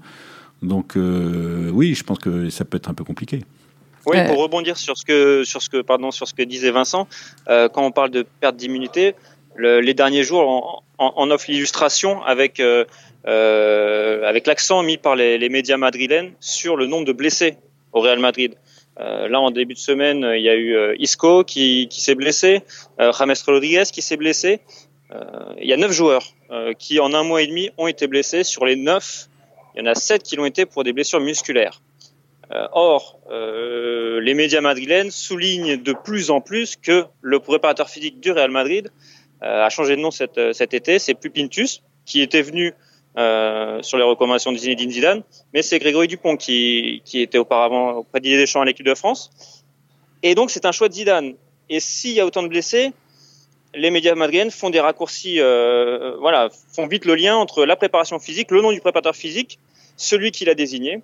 Donc 0.63 0.97
euh, 0.97 1.71
oui, 1.73 1.95
je 1.95 2.05
pense 2.05 2.19
que 2.19 2.51
ça 2.51 2.65
peut 2.65 2.77
être 2.77 2.91
un 2.91 2.95
peu 2.95 3.05
compliqué. 3.05 3.41
Oui, 4.07 4.17
pour 4.27 4.39
rebondir 4.39 4.77
sur 4.77 4.97
ce 4.97 5.05
que, 5.05 5.45
sur 5.45 5.63
ce 5.63 5.69
que, 5.69 5.81
pardon, 5.81 6.11
sur 6.11 6.27
ce 6.27 6.35
que 6.35 6.43
disait 6.43 6.71
Vincent, 6.71 7.07
euh, 7.49 7.69
quand 7.69 7.85
on 7.85 7.93
parle 7.93 8.11
de 8.11 8.27
perte 8.41 8.57
d'immunité, 8.57 9.15
le, 9.55 9.81
les 9.81 9.95
derniers 9.95 10.25
jours 10.25 10.49
en, 10.49 10.83
en, 10.99 11.13
en 11.17 11.31
offre 11.31 11.47
l'illustration 11.49 12.23
avec 12.25 12.59
euh, 12.59 12.85
euh, 13.27 14.29
avec 14.29 14.47
l'accent 14.47 14.83
mis 14.83 14.97
par 14.97 15.15
les, 15.15 15.39
les, 15.39 15.49
médias 15.49 15.77
madrilènes 15.77 16.33
sur 16.41 16.77
le 16.77 16.87
nombre 16.87 17.05
de 17.05 17.13
blessés 17.13 17.57
au 17.93 18.01
Real 18.01 18.19
Madrid. 18.19 18.57
Euh, 19.01 19.29
là, 19.29 19.41
en 19.41 19.51
début 19.51 19.75
de 19.75 19.79
semaine, 19.79 20.27
il 20.37 20.43
y 20.43 20.49
a 20.49 20.55
eu 20.55 20.75
euh, 20.75 20.95
Isco 20.99 21.45
qui, 21.45 21.89
s'est 21.91 22.15
blessé, 22.15 22.63
euh, 23.01 23.11
Rodriguez 23.11 23.85
qui 23.93 24.03
s'est 24.03 24.17
blessé. 24.17 24.61
il 25.59 25.67
y 25.67 25.73
a 25.73 25.77
neuf 25.77 25.93
joueurs 25.93 26.25
qui, 26.79 27.01
en 27.01 27.13
un 27.15 27.23
mois 27.23 27.43
et 27.43 27.47
demi, 27.47 27.71
ont 27.79 27.87
été 27.87 28.07
blessés. 28.07 28.45
Sur 28.45 28.67
les 28.67 28.77
neuf, 28.77 29.29
il 29.75 29.81
y 29.81 29.83
en 29.83 29.91
a 29.91 29.95
sept 29.95 30.23
qui 30.23 30.37
l'ont 30.37 30.45
été 30.45 30.67
pour 30.67 30.85
des 30.85 30.93
blessures 30.93 31.21
musculaires. 31.21 31.81
or, 32.73 33.19
les 33.31 34.35
médias 34.35 34.61
madrilènes 34.61 35.11
soulignent 35.11 35.77
de 35.83 35.93
plus 35.93 36.31
en 36.31 36.41
plus 36.41 36.77
que 36.77 37.05
le 37.21 37.41
préparateur 37.41 37.89
physique 37.89 38.21
du 38.21 38.33
Real 38.33 38.51
Madrid 38.51 38.91
euh, 39.43 39.65
a 39.65 39.71
changé 39.71 39.97
de 39.97 40.01
nom 40.01 40.13
cet, 40.13 40.39
euh, 40.39 40.53
cet 40.53 40.73
été. 40.73 40.99
C'est 40.99 41.15
plus 41.15 41.31
Pintus 41.31 41.83
qui 42.05 42.21
était 42.21 42.43
venu 42.43 42.75
euh, 43.19 43.83
sur 43.83 43.99
les 43.99 44.05
recommandations 44.05 44.53
de 44.53 44.57
Zinedine 44.57 44.91
Zidane, 44.91 45.23
mais 45.53 45.63
c'est 45.63 45.79
Grégory 45.79 46.09
Dupont 46.09 46.37
qui, 46.37 47.03
qui 47.05 47.21
était 47.21 47.39
auparavant 47.39 47.93
auprès 47.93 48.21
d'Didier 48.21 48.39
Deschamps 48.39 48.63
à 48.63 48.65
l'équipe 48.65 48.87
de 48.87 48.95
France. 48.95 49.31
Et 50.23 50.35
donc 50.35 50.51
c'est 50.51 50.65
un 50.65 50.73
choix 50.73 50.89
de 50.89 50.95
Zidane. 50.95 51.35
Et 51.69 51.81
s'il 51.81 52.13
y 52.13 52.21
a 52.21 52.27
autant 52.27 52.43
de 52.43 52.49
blessés, 52.49 52.93
les 53.75 53.91
médias 53.91 54.15
madriennes 54.15 54.51
font 54.51 54.71
des 54.71 54.81
raccourcis, 54.81 55.41
euh, 55.41 56.17
voilà, 56.21 56.49
font 56.73 56.87
vite 56.87 57.05
le 57.05 57.15
lien 57.15 57.37
entre 57.37 57.65
la 57.65 57.77
préparation 57.77 58.19
physique, 58.19 58.51
le 58.51 58.61
nom 58.61 58.73
du 58.73 58.81
préparateur 58.81 59.17
physique, 59.17 59.59
celui 59.97 60.31
qui 60.31 60.45
l'a 60.45 60.55
désigné. 60.55 61.03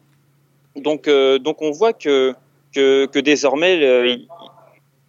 Donc, 0.77 1.09
euh, 1.09 1.39
donc 1.39 1.63
on 1.63 1.71
voit 1.71 1.93
que, 1.93 2.35
que, 2.75 3.07
que 3.07 3.19
désormais, 3.19 4.19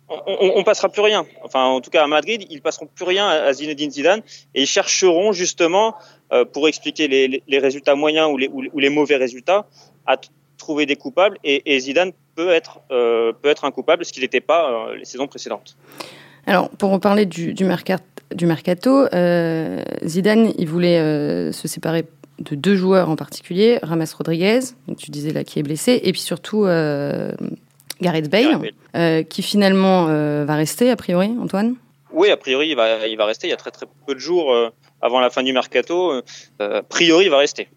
on, 0.09 0.51
on, 0.55 0.63
passera 0.63 0.89
plus 0.89 1.01
rien. 1.01 1.25
Enfin, 1.43 1.63
en 1.65 1.81
tout 1.81 1.89
cas 1.89 2.03
à 2.03 2.07
Madrid, 2.07 2.45
ils 2.49 2.61
passeront 2.61 2.87
plus 2.87 3.05
rien 3.05 3.27
à 3.27 3.53
Zinedine 3.53 3.91
Zidane 3.91 4.21
et 4.55 4.61
ils 4.61 4.67
chercheront 4.67 5.31
justement 5.31 5.95
euh, 6.31 6.45
pour 6.45 6.67
expliquer 6.67 7.07
les, 7.07 7.59
résultats 7.59 7.95
moyens 7.95 8.29
ou 8.31 8.79
les, 8.79 8.89
mauvais 8.89 9.15
résultats 9.15 9.65
à 10.05 10.17
trouver 10.57 10.85
des 10.85 10.95
coupables 10.95 11.37
et, 11.43 11.79
Zidane 11.79 12.11
peut 12.35 12.49
être 12.49 12.79
euh, 12.91 13.31
peut 13.41 13.49
être 13.49 13.65
un 13.65 13.71
coupable, 13.71 14.05
ce 14.05 14.11
qu'il 14.11 14.23
n'était 14.23 14.41
pas 14.41 14.71
euh, 14.71 14.95
les 14.95 15.05
saisons 15.05 15.27
précédentes. 15.27 15.77
Alors, 16.45 16.69
pour 16.69 16.91
reparler 16.91 17.25
du, 17.25 17.53
du, 17.53 17.65
mercat, 17.65 17.99
du 18.33 18.45
mercato, 18.45 19.05
Zidane, 20.03 20.53
il 20.57 20.67
voulait 20.67 21.51
se 21.51 21.67
séparer 21.67 22.05
de 22.39 22.55
deux 22.55 22.75
joueurs 22.75 23.09
en 23.09 23.15
particulier, 23.15 23.77
Rames 23.83 24.05
Rodriguez, 24.17 24.61
donc 24.87 24.97
tu 24.97 25.11
disais 25.11 25.31
là 25.31 25.43
qui 25.43 25.59
est 25.59 25.63
blessé, 25.63 25.99
et 26.03 26.11
puis 26.11 26.21
surtout 26.21 26.65
Gareth 28.01 28.29
Bale, 28.29 28.43
Gareth 28.43 28.61
Bale. 28.61 28.73
Euh, 28.95 29.23
qui 29.23 29.41
finalement 29.41 30.07
euh, 30.09 30.45
va 30.45 30.55
rester, 30.55 30.89
a 30.89 30.95
priori, 30.95 31.31
Antoine? 31.41 31.75
Oui, 32.11 32.29
a 32.29 32.37
priori, 32.37 32.69
il 32.69 32.75
va, 32.75 33.07
il 33.07 33.17
va 33.17 33.25
rester. 33.25 33.47
Il 33.47 33.51
y 33.51 33.53
a 33.53 33.57
très 33.57 33.71
très 33.71 33.85
peu 34.05 34.15
de 34.15 34.19
jours 34.19 34.53
euh, 34.53 34.69
avant 35.01 35.19
la 35.19 35.29
fin 35.29 35.43
du 35.43 35.53
mercato. 35.53 36.21
A 36.59 36.81
priori, 36.83 37.25
il 37.25 37.31
va 37.31 37.37
rester. 37.37 37.67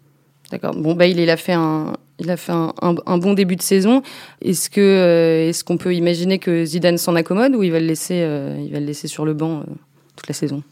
D'accord. 0.51 0.73
Bon, 0.75 0.93
Bale, 0.93 1.19
il 1.19 1.29
a 1.29 1.37
fait 1.37 1.53
un, 1.53 1.93
il 2.19 2.29
a 2.29 2.37
fait 2.37 2.51
un, 2.51 2.73
un, 2.81 2.95
un 3.05 3.17
bon 3.17 3.33
début 3.33 3.55
de 3.55 3.61
saison. 3.61 4.01
Est-ce 4.41 4.69
que, 4.69 5.47
est-ce 5.49 5.63
qu'on 5.63 5.77
peut 5.77 5.93
imaginer 5.93 6.39
que 6.39 6.65
Zidane 6.65 6.97
s'en 6.97 7.15
accommode 7.15 7.55
ou 7.55 7.63
il 7.63 7.71
va 7.71 7.79
le 7.79 7.87
laisser, 7.87 8.15
il 8.15 8.71
va 8.71 8.79
le 8.79 8.85
laisser 8.85 9.07
sur 9.07 9.25
le 9.25 9.33
banc 9.33 9.63
toute 10.15 10.27
la 10.27 10.33
saison? 10.33 10.63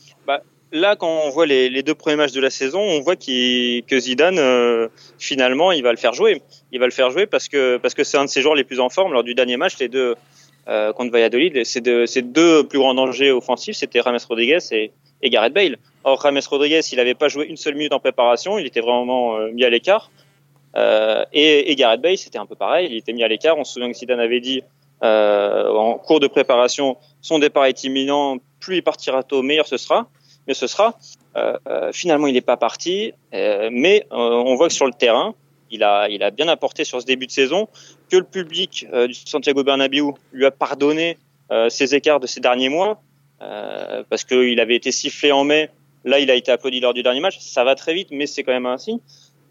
Là, 0.72 0.96
quand 0.96 1.24
on 1.26 1.30
voit 1.30 1.46
les, 1.46 1.84
deux 1.84 1.96
premiers 1.96 2.16
matchs 2.16 2.32
de 2.32 2.42
la 2.42 2.50
saison, 2.50 2.80
on 2.80 3.02
voit 3.02 3.16
qu 3.16 3.84
que 3.88 4.00
Zidane, 4.00 4.40
euh, 4.40 4.88
finalement, 5.20 5.72
il 5.72 5.84
va 5.84 5.92
le 5.92 5.98
faire 5.98 6.14
jouer. 6.14 6.42
Il 6.72 6.80
va 6.80 6.86
le 6.86 6.92
faire 6.92 7.12
jouer 7.12 7.26
parce 7.26 7.48
que 7.48 7.78
parce 7.78 7.94
que 7.94 8.04
c'est 8.04 8.18
un 8.18 8.26
de 8.26 8.30
ses 8.30 8.42
joueurs 8.42 8.56
les 8.56 8.64
plus 8.64 8.80
en 8.80 8.90
forme. 8.90 9.14
Lors 9.14 9.24
du 9.24 9.36
dernier 9.36 9.58
match, 9.58 9.78
les 9.80 9.90
deux 9.90 10.16
euh, 10.68 10.94
contre 10.94 11.12
Valladolid, 11.12 11.66
ces 11.66 11.82
deux, 11.82 12.06
deux 12.24 12.64
plus 12.66 12.80
grands 12.80 12.94
dangers 12.94 13.32
offensifs, 13.32 13.78
c'était 13.78 14.00
Rames 14.00 14.20
Rodriguez 14.28 14.60
et, 14.72 14.92
et 15.22 15.30
Gareth 15.30 15.54
Bale. 15.54 15.78
Or, 16.04 16.20
Rames 16.20 16.40
Rodriguez, 16.50 16.82
il 16.92 16.98
n'avait 16.98 17.14
pas 17.14 17.28
joué 17.28 17.46
une 17.48 17.58
seule 17.58 17.76
minute 17.76 17.94
en 17.94 18.00
préparation, 18.00 18.58
il 18.58 18.66
était 18.66 18.82
vraiment 18.82 19.38
euh, 19.38 19.52
mis 19.52 19.64
à 19.64 19.70
l'écart. 19.70 20.12
Euh, 20.76 21.26
et, 21.34 21.72
et, 21.72 21.76
Gareth 21.76 22.02
Bale, 22.02 22.18
c'était 22.18 22.38
un 22.38 22.46
peu 22.46 22.56
pareil, 22.56 22.88
il 22.92 22.98
était 22.98 23.12
mis 23.12 23.24
à 23.24 23.28
l'écart. 23.28 23.58
On 23.58 23.64
se 23.64 23.74
souvient 23.74 23.92
que 23.92 23.98
Zidane 23.98 24.20
avait 24.20 24.40
dit 24.40 24.64
euh, 25.04 25.68
en 25.70 25.96
cours 25.96 26.20
de 26.20 26.28
préparation, 26.28 26.98
son 27.22 27.40
départ 27.40 27.66
est 27.66 27.84
imminent, 27.84 28.38
plus 28.60 28.78
il 28.78 28.84
partira 28.84 29.24
tôt, 29.24 29.42
meilleur 29.42 29.68
ce 29.68 29.78
sera 29.78 30.08
mais 30.48 30.54
ce 30.54 30.68
sera. 30.68 30.98
Euh, 31.38 31.58
euh, 31.68 31.92
finalement, 31.92 32.28
il 32.28 32.34
n'est 32.34 32.42
pas 32.42 32.58
parti, 32.58 33.14
euh, 33.34 33.70
mais 33.72 34.06
on 34.12 34.56
voit 34.56 34.68
que 34.68 34.74
sur 34.74 34.86
le 34.86 34.94
terrain, 34.94 35.34
il 35.70 35.84
a, 35.84 36.10
il 36.10 36.24
a 36.24 36.32
bien 36.32 36.48
apporté 36.48 36.84
sur 36.84 37.02
ce 37.02 37.06
début 37.06 37.28
de 37.28 37.32
saison, 37.32 37.68
que 38.10 38.18
le 38.18 38.24
public 38.24 38.86
du 39.08 39.14
Santiago 39.14 39.64
Bernabéu 39.64 40.14
lui 40.34 40.46
a 40.46 40.52
pardonné 40.52 41.18
ses 41.70 41.96
écarts 41.96 42.20
de 42.20 42.28
ces 42.28 42.42
derniers 42.42 42.68
mois, 42.68 43.02
parce 43.40 44.26
qu'il 44.26 44.60
avait 44.60 44.76
été 44.76 44.92
sifflé 44.92 45.32
en 45.32 45.46
mai, 45.46 45.70
là 46.04 46.20
il 46.20 46.30
a 46.30 46.36
été 46.36 46.52
applaudi 46.52 46.82
lors 46.82 46.94
du 46.94 47.04
dernier 47.04 47.22
match, 47.22 47.40
ça 47.40 47.64
va 47.64 47.76
très 47.76 47.94
vite, 47.94 48.10
mais 48.12 48.28
c'est 48.28 48.44
quand 48.44 48.52
même 48.52 48.66
un 48.66 48.78
signe. 48.78 49.00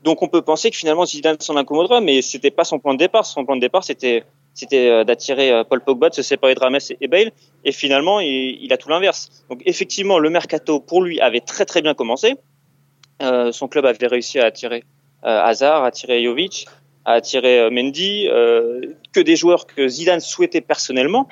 Donc 0.02 0.22
on 0.22 0.28
peut 0.28 0.42
penser 0.42 0.70
que 0.70 0.76
finalement 0.76 1.06
Zidane 1.06 1.40
s'en 1.40 1.56
accommodera, 1.56 2.00
mais 2.00 2.22
c'était 2.22 2.50
pas 2.50 2.64
son 2.64 2.78
plan 2.78 2.92
de 2.94 2.98
départ. 2.98 3.26
Son 3.26 3.44
plan 3.44 3.56
de 3.56 3.60
départ, 3.60 3.84
c'était 3.84 4.24
c'était 4.54 5.04
d'attirer 5.04 5.62
Paul 5.68 5.80
Pogba, 5.80 6.10
de 6.10 6.14
se 6.14 6.22
séparer 6.22 6.54
de 6.54 6.60
Rames 6.60 6.78
et 7.00 7.08
Bale. 7.08 7.30
Et 7.64 7.72
finalement, 7.72 8.20
il, 8.20 8.72
a 8.72 8.76
tout 8.76 8.88
l'inverse. 8.88 9.44
Donc 9.48 9.62
effectivement, 9.64 10.18
le 10.18 10.28
mercato 10.28 10.80
pour 10.80 11.02
lui 11.02 11.20
avait 11.20 11.40
très 11.40 11.64
très 11.64 11.82
bien 11.82 11.94
commencé. 11.94 12.34
son 13.20 13.68
club 13.68 13.86
avait 13.86 14.06
réussi 14.06 14.38
à 14.38 14.46
attirer 14.46 14.84
Hazard, 15.22 15.84
à 15.84 15.86
attirer 15.86 16.22
Jovic, 16.22 16.66
à 17.04 17.12
attirer 17.12 17.70
Mendy, 17.70 18.26
que 19.12 19.20
des 19.20 19.36
joueurs 19.36 19.66
que 19.66 19.88
Zidane 19.88 20.20
souhaitait 20.20 20.60
personnellement. 20.60 21.28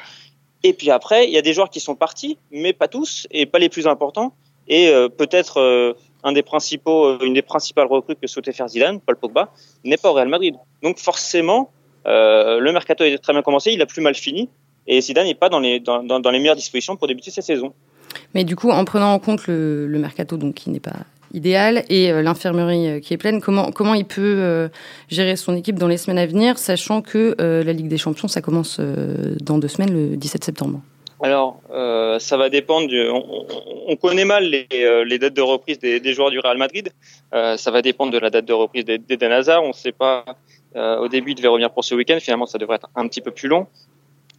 Et 0.62 0.72
puis 0.72 0.90
après, 0.90 1.26
il 1.26 1.30
y 1.30 1.38
a 1.38 1.42
des 1.42 1.52
joueurs 1.52 1.70
qui 1.70 1.80
sont 1.80 1.94
partis, 1.94 2.38
mais 2.50 2.72
pas 2.72 2.88
tous, 2.88 3.26
et 3.30 3.46
pas 3.46 3.58
les 3.58 3.68
plus 3.68 3.86
importants. 3.86 4.34
Et 4.66 4.88
euh, 4.88 5.08
peut-être 5.08 5.60
euh, 5.60 5.94
un 6.24 6.32
des 6.32 6.42
principaux, 6.42 7.06
euh, 7.06 7.18
une 7.22 7.34
des 7.34 7.42
principales 7.42 7.86
recrues 7.86 8.16
que 8.16 8.26
souhaitait 8.26 8.52
faire 8.52 8.68
Zidane, 8.68 9.00
Paul 9.00 9.16
Pogba, 9.16 9.52
n'est 9.84 9.96
pas 9.96 10.10
au 10.10 10.14
Real 10.14 10.28
Madrid. 10.28 10.56
Donc 10.82 10.98
forcément, 10.98 11.70
le 12.08 12.70
mercato 12.72 13.04
est 13.04 13.18
très 13.18 13.32
bien 13.32 13.42
commencé, 13.42 13.72
il 13.72 13.82
a 13.82 13.86
plus 13.86 14.00
mal 14.00 14.14
fini, 14.14 14.48
et 14.86 15.00
Zidane 15.00 15.26
n'est 15.26 15.34
pas 15.34 15.48
dans 15.48 15.60
les, 15.60 15.80
dans, 15.80 16.02
dans, 16.02 16.30
les 16.30 16.38
meilleures 16.38 16.56
dispositions 16.56 16.96
pour 16.96 17.08
débuter 17.08 17.30
cette 17.30 17.44
saison. 17.44 17.72
Mais 18.34 18.44
du 18.44 18.56
coup, 18.56 18.70
en 18.70 18.84
prenant 18.84 19.12
en 19.12 19.18
compte 19.18 19.46
le, 19.46 19.86
le 19.86 19.98
mercato, 19.98 20.36
donc 20.36 20.54
qui 20.54 20.70
n'est 20.70 20.80
pas 20.80 21.04
idéal 21.34 21.84
et 21.88 22.10
euh, 22.10 22.22
l'infirmerie 22.22 22.88
euh, 22.88 23.00
qui 23.00 23.14
est 23.14 23.18
pleine. 23.18 23.40
Comment, 23.40 23.70
comment 23.70 23.94
il 23.94 24.04
peut 24.04 24.22
euh, 24.22 24.68
gérer 25.08 25.36
son 25.36 25.56
équipe 25.56 25.76
dans 25.76 25.88
les 25.88 25.96
semaines 25.96 26.18
à 26.18 26.26
venir, 26.26 26.58
sachant 26.58 27.02
que 27.02 27.34
la 27.38 27.72
Ligue 27.72 27.88
des 27.88 27.98
Champions, 27.98 28.28
ça 28.28 28.40
commence 28.40 28.80
dans 28.80 29.58
deux 29.58 29.68
semaines, 29.68 29.92
le 29.92 30.16
17 30.16 30.44
septembre 30.44 30.80
alors, 31.20 31.60
ça 32.20 32.36
va 32.36 32.48
dépendre. 32.48 32.86
Du, 32.86 33.02
on, 33.10 33.96
connaît 33.96 34.24
mal 34.24 34.44
les, 34.44 34.68
les, 35.04 35.18
dates 35.18 35.34
de 35.34 35.42
reprise 35.42 35.80
des, 35.80 35.98
des, 35.98 36.12
joueurs 36.12 36.30
du 36.30 36.38
Real 36.38 36.56
Madrid. 36.56 36.90
ça 37.32 37.70
va 37.72 37.82
dépendre 37.82 38.12
de 38.12 38.18
la 38.18 38.30
date 38.30 38.44
de 38.44 38.52
reprise 38.52 38.84
d'Eden 38.84 39.32
Hazard. 39.32 39.64
On 39.64 39.68
ne 39.68 39.72
sait 39.72 39.90
pas. 39.90 40.24
Au 40.78 41.08
début, 41.08 41.32
il 41.32 41.34
devait 41.34 41.48
revenir 41.48 41.70
pour 41.70 41.84
ce 41.84 41.94
week-end. 41.94 42.18
Finalement, 42.20 42.46
ça 42.46 42.58
devrait 42.58 42.76
être 42.76 42.90
un 42.94 43.06
petit 43.08 43.20
peu 43.20 43.30
plus 43.30 43.48
long. 43.48 43.66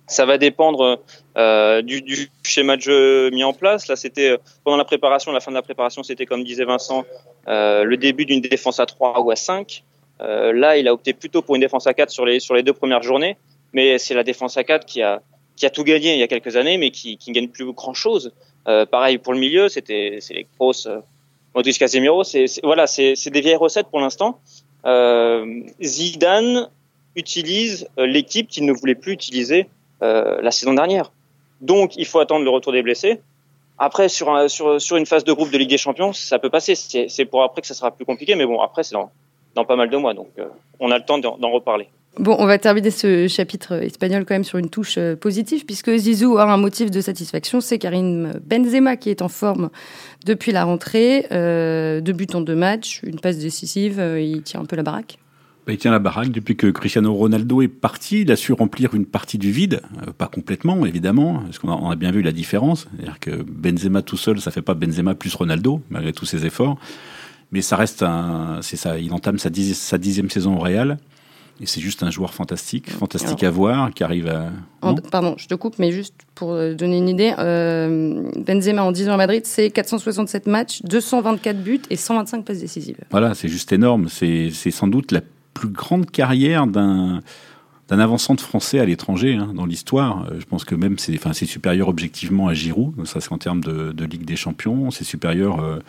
Ça 0.07 0.25
va 0.25 0.37
dépendre 0.39 0.99
euh, 1.37 1.81
du, 1.83 2.29
schéma 2.43 2.77
de 2.77 2.81
jeu 2.81 3.29
mis 3.29 3.43
en 3.43 3.53
place. 3.53 3.87
Là, 3.87 3.95
c'était 3.95 4.31
euh, 4.31 4.37
pendant 4.63 4.77
la 4.77 4.85
préparation, 4.85 5.31
la 5.31 5.39
fin 5.39 5.51
de 5.51 5.55
la 5.55 5.61
préparation, 5.61 6.01
c'était 6.01 6.25
comme 6.25 6.43
disait 6.43 6.65
Vincent, 6.65 7.05
euh, 7.47 7.83
le 7.83 7.95
début 7.95 8.25
d'une 8.25 8.41
défense 8.41 8.79
à 8.79 8.87
3 8.87 9.21
ou 9.21 9.29
à 9.29 9.35
5. 9.35 9.83
Euh, 10.21 10.51
là, 10.51 10.77
il 10.77 10.87
a 10.87 10.93
opté 10.93 11.13
plutôt 11.13 11.41
pour 11.41 11.55
une 11.55 11.61
défense 11.61 11.85
à 11.85 11.93
4 11.93 12.09
sur 12.09 12.25
les 12.25 12.63
deux 12.63 12.73
premières 12.73 13.03
journées, 13.03 13.37
mais 13.73 13.99
c'est 13.99 14.15
la 14.15 14.23
défense 14.23 14.57
à 14.57 14.63
4 14.63 14.85
qui 14.85 15.03
a 15.03 15.21
tout 15.71 15.83
gagné 15.83 16.13
il 16.13 16.19
y 16.19 16.23
a 16.23 16.27
quelques 16.27 16.55
années, 16.55 16.77
mais 16.77 16.89
qui 16.89 17.19
ne 17.27 17.33
gagne 17.33 17.47
plus 17.47 17.71
grand 17.71 17.93
chose. 17.93 18.33
Euh, 18.67 18.85
pareil 18.85 19.17
pour 19.17 19.33
le 19.33 19.39
milieu, 19.39 19.69
c'était 19.69 20.17
c'est 20.19 20.33
les 20.33 20.47
grosses 20.57 20.85
euh, 20.85 20.99
Modric 21.55 21.79
Casemiro, 21.79 22.23
voilà, 22.63 22.85
c'est 22.85 23.29
des 23.29 23.41
vieilles 23.41 23.55
recettes 23.55 23.87
pour 23.87 23.99
l'instant. 23.99 24.39
Zidane 24.85 26.69
utilise 27.15 27.87
l'équipe 27.97 28.47
qu'il 28.47 28.65
ne 28.65 28.73
voulait 28.73 28.95
plus 28.95 29.13
utiliser 29.13 29.67
euh, 30.01 30.41
la 30.41 30.51
saison 30.51 30.73
dernière. 30.73 31.11
Donc, 31.61 31.95
il 31.97 32.05
faut 32.05 32.19
attendre 32.19 32.45
le 32.45 32.49
retour 32.49 32.71
des 32.71 32.81
blessés. 32.81 33.19
Après, 33.77 34.09
sur, 34.09 34.49
sur, 34.49 34.81
sur 34.81 34.97
une 34.97 35.05
phase 35.05 35.23
de 35.23 35.33
groupe 35.33 35.51
de 35.51 35.57
Ligue 35.57 35.69
des 35.69 35.77
Champions, 35.77 36.13
ça 36.13 36.39
peut 36.39 36.49
passer. 36.49 36.75
C'est 36.75 37.25
pour 37.25 37.43
après 37.43 37.61
que 37.61 37.67
ça 37.67 37.73
sera 37.73 37.91
plus 37.91 38.05
compliqué, 38.05 38.35
mais 38.35 38.45
bon, 38.45 38.61
après, 38.61 38.83
c'est 38.83 38.93
dans, 38.93 39.11
dans 39.55 39.65
pas 39.65 39.75
mal 39.75 39.89
de 39.89 39.97
mois, 39.97 40.13
donc 40.13 40.29
euh, 40.37 40.47
on 40.79 40.91
a 40.91 40.97
le 40.97 41.03
temps 41.03 41.17
d'en 41.17 41.51
reparler. 41.51 41.87
Bon, 42.17 42.35
on 42.39 42.45
va 42.45 42.57
terminer 42.57 42.91
ce 42.91 43.27
chapitre 43.27 43.83
espagnol 43.83 44.25
quand 44.25 44.33
même 44.33 44.43
sur 44.43 44.57
une 44.57 44.69
touche 44.69 44.97
euh, 44.97 45.15
positive, 45.15 45.65
puisque 45.65 45.95
Zizou 45.95 46.37
a 46.37 46.51
un 46.51 46.57
motif 46.57 46.91
de 46.91 47.01
satisfaction, 47.01 47.61
c'est 47.61 47.77
Karim 47.77 48.33
Benzema 48.45 48.97
qui 48.97 49.09
est 49.09 49.21
en 49.21 49.29
forme 49.29 49.69
depuis 50.25 50.51
la 50.51 50.65
rentrée, 50.65 51.27
euh, 51.31 52.01
deux 52.01 52.13
buts 52.13 52.27
en 52.33 52.41
deux 52.41 52.55
matchs, 52.55 53.01
une 53.03 53.19
passe 53.19 53.37
décisive, 53.37 54.03
il 54.19 54.41
tient 54.41 54.59
un 54.59 54.65
peu 54.65 54.75
la 54.75 54.83
baraque. 54.83 55.19
Bah, 55.69 55.73
il 55.73 55.77
tient 55.77 55.91
la 55.91 55.99
baraque 55.99 56.31
depuis 56.31 56.55
que 56.55 56.65
Cristiano 56.65 57.13
Ronaldo 57.13 57.61
est 57.61 57.67
parti. 57.67 58.21
Il 58.21 58.31
a 58.31 58.35
su 58.35 58.53
remplir 58.53 58.95
une 58.95 59.05
partie 59.05 59.37
du 59.37 59.51
vide, 59.51 59.81
euh, 60.01 60.11
pas 60.11 60.25
complètement 60.25 60.83
évidemment, 60.83 61.43
parce 61.45 61.59
qu'on 61.59 61.91
a, 61.91 61.95
bien 61.95 62.09
vu 62.09 62.23
la 62.23 62.31
différence? 62.31 62.87
C'est-à-dire 62.95 63.19
que 63.19 63.43
Benzema 63.43 64.01
tout 64.01 64.17
seul, 64.17 64.41
ça 64.41 64.49
fait 64.49 64.63
pas 64.63 64.73
Benzema 64.73 65.13
plus 65.13 65.35
Ronaldo 65.35 65.79
malgré 65.91 66.11
tous 66.11 66.25
ses 66.25 66.47
efforts. 66.47 66.79
Mais 67.51 67.61
ça 67.61 67.75
reste 67.75 68.03
c'est 68.61 68.77
ça. 68.77 68.97
Il 68.97 69.13
entame 69.13 69.37
sa, 69.37 69.51
dixième 69.51 70.31
saison 70.31 70.57
au 70.57 70.59
Real. 70.59 70.97
Et 71.61 71.65
c'est 71.65 71.81
juste 71.81 72.03
un 72.03 72.09
joueur 72.09 72.33
fantastique, 72.33 72.89
fantastique 72.89 73.43
à 73.43 73.51
voir, 73.51 73.93
qui 73.93 74.03
arrive 74.03 74.27
à. 74.27 74.51
pardon, 75.11 75.35
je 75.37 75.47
te 75.47 75.55
coupe, 75.55 75.77
mais 75.77 75.91
juste 75.91 76.13
pour 76.35 76.53
euh, 76.53 76.73
donner 76.73 76.97
une 76.97 77.09
idée, 77.09 77.33
euh, 77.37 78.29
Benzema 78.37 78.83
en 78.83 78.91
10 78.91 79.09
ans 79.09 79.13
à 79.13 79.17
Madrid, 79.17 79.45
c'est 79.45 79.69
467 79.69 80.47
matchs, 80.47 80.81
224 80.83 81.61
buts 81.61 81.81
et 81.89 81.95
125 81.97 82.45
passes 82.45 82.59
décisives. 82.59 82.97
Voilà, 83.11 83.33
c'est 83.33 83.49
juste 83.49 83.73
énorme. 83.73 84.07
C'est 84.07 84.51
sans 84.71 84.87
doute 84.87 85.11
la 85.11 85.21
plus 85.53 85.69
grande 85.69 86.09
carrière 86.09 86.65
d'un 86.67 87.21
d'un 87.89 87.99
avant-centre 87.99 88.43
français 88.43 88.79
à 88.79 88.85
l'étranger 88.85 89.35
hein, 89.35 89.51
dans 89.53 89.65
l'histoire. 89.65 90.27
Euh, 90.31 90.39
je 90.39 90.45
pense 90.45 90.63
que 90.63 90.75
même 90.75 90.97
c'est 90.97 91.13
enfin, 91.15 91.33
supérieur 91.33 91.87
objectivement 91.87 92.47
à 92.47 92.53
Giroud. 92.53 93.05
Ça, 93.05 93.19
c'est 93.19 93.31
en 93.31 93.37
termes 93.37 93.61
de, 93.61 93.91
de, 93.91 94.05
Ligue 94.05 94.25
des 94.25 94.35
Champions. 94.35 94.91
C'est 94.91 95.03
supérieur 95.03 95.59
euh, 95.59 95.79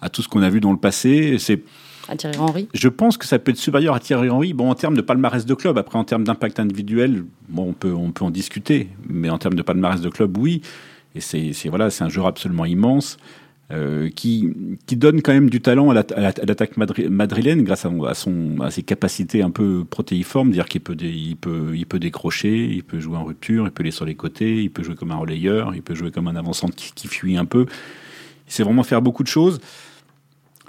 à 0.00 0.08
tout 0.08 0.22
ce 0.22 0.28
qu'on 0.28 0.42
a 0.42 0.48
vu 0.48 0.60
dans 0.60 0.72
le 0.72 0.78
passé. 0.78 1.36
C'est 1.38 1.60
à 2.08 2.16
Thierry 2.16 2.38
Henry? 2.38 2.68
Je 2.74 2.88
pense 2.88 3.16
que 3.16 3.26
ça 3.26 3.38
peut 3.38 3.50
être 3.50 3.58
supérieur 3.58 3.94
à 3.94 4.00
Thierry 4.00 4.30
Henry. 4.30 4.52
Bon, 4.52 4.70
en 4.70 4.74
termes 4.74 4.96
de 4.96 5.02
palmarès 5.02 5.44
de 5.44 5.54
club. 5.54 5.78
Après, 5.78 5.98
en 5.98 6.04
termes 6.04 6.24
d'impact 6.24 6.58
individuel, 6.60 7.24
bon, 7.48 7.68
on 7.68 7.72
peut 7.72 7.92
on 7.92 8.10
peut 8.10 8.24
en 8.24 8.30
discuter. 8.30 8.88
Mais 9.08 9.30
en 9.30 9.38
termes 9.38 9.54
de 9.54 9.62
palmarès 9.62 10.00
de 10.00 10.08
club, 10.08 10.36
oui. 10.38 10.62
Et 11.14 11.20
c'est 11.20 11.52
voilà, 11.68 11.90
c'est 11.90 12.04
un 12.04 12.08
joueur 12.08 12.26
absolument 12.26 12.64
immense. 12.64 13.18
Euh, 13.70 14.08
qui, 14.08 14.48
qui 14.86 14.96
donne 14.96 15.20
quand 15.20 15.34
même 15.34 15.50
du 15.50 15.60
talent 15.60 15.90
à 15.90 15.94
l'attaque 15.94 16.78
madrilène 16.78 17.64
grâce 17.64 17.84
à, 17.84 18.14
son, 18.14 18.58
à 18.62 18.70
ses 18.70 18.82
capacités 18.82 19.42
un 19.42 19.50
peu 19.50 19.84
protéiformes, 19.84 20.52
dire 20.52 20.68
qu'il 20.68 20.80
peut, 20.80 20.96
il 20.98 21.36
peut, 21.36 21.72
il 21.74 21.84
peut 21.84 21.98
décrocher, 21.98 22.64
il 22.64 22.82
peut 22.82 22.98
jouer 22.98 23.18
en 23.18 23.24
rupture, 23.24 23.66
il 23.66 23.70
peut 23.70 23.82
aller 23.82 23.90
sur 23.90 24.06
les 24.06 24.14
côtés, 24.14 24.62
il 24.62 24.70
peut 24.70 24.82
jouer 24.82 24.94
comme 24.94 25.10
un 25.10 25.16
relayeur, 25.16 25.74
il 25.74 25.82
peut 25.82 25.94
jouer 25.94 26.10
comme 26.10 26.28
un 26.28 26.36
avançant 26.36 26.68
qui 26.68 27.08
fuit 27.08 27.36
un 27.36 27.44
peu. 27.44 27.66
Il 28.46 28.52
sait 28.54 28.62
vraiment 28.62 28.84
faire 28.84 29.02
beaucoup 29.02 29.22
de 29.22 29.28
choses, 29.28 29.60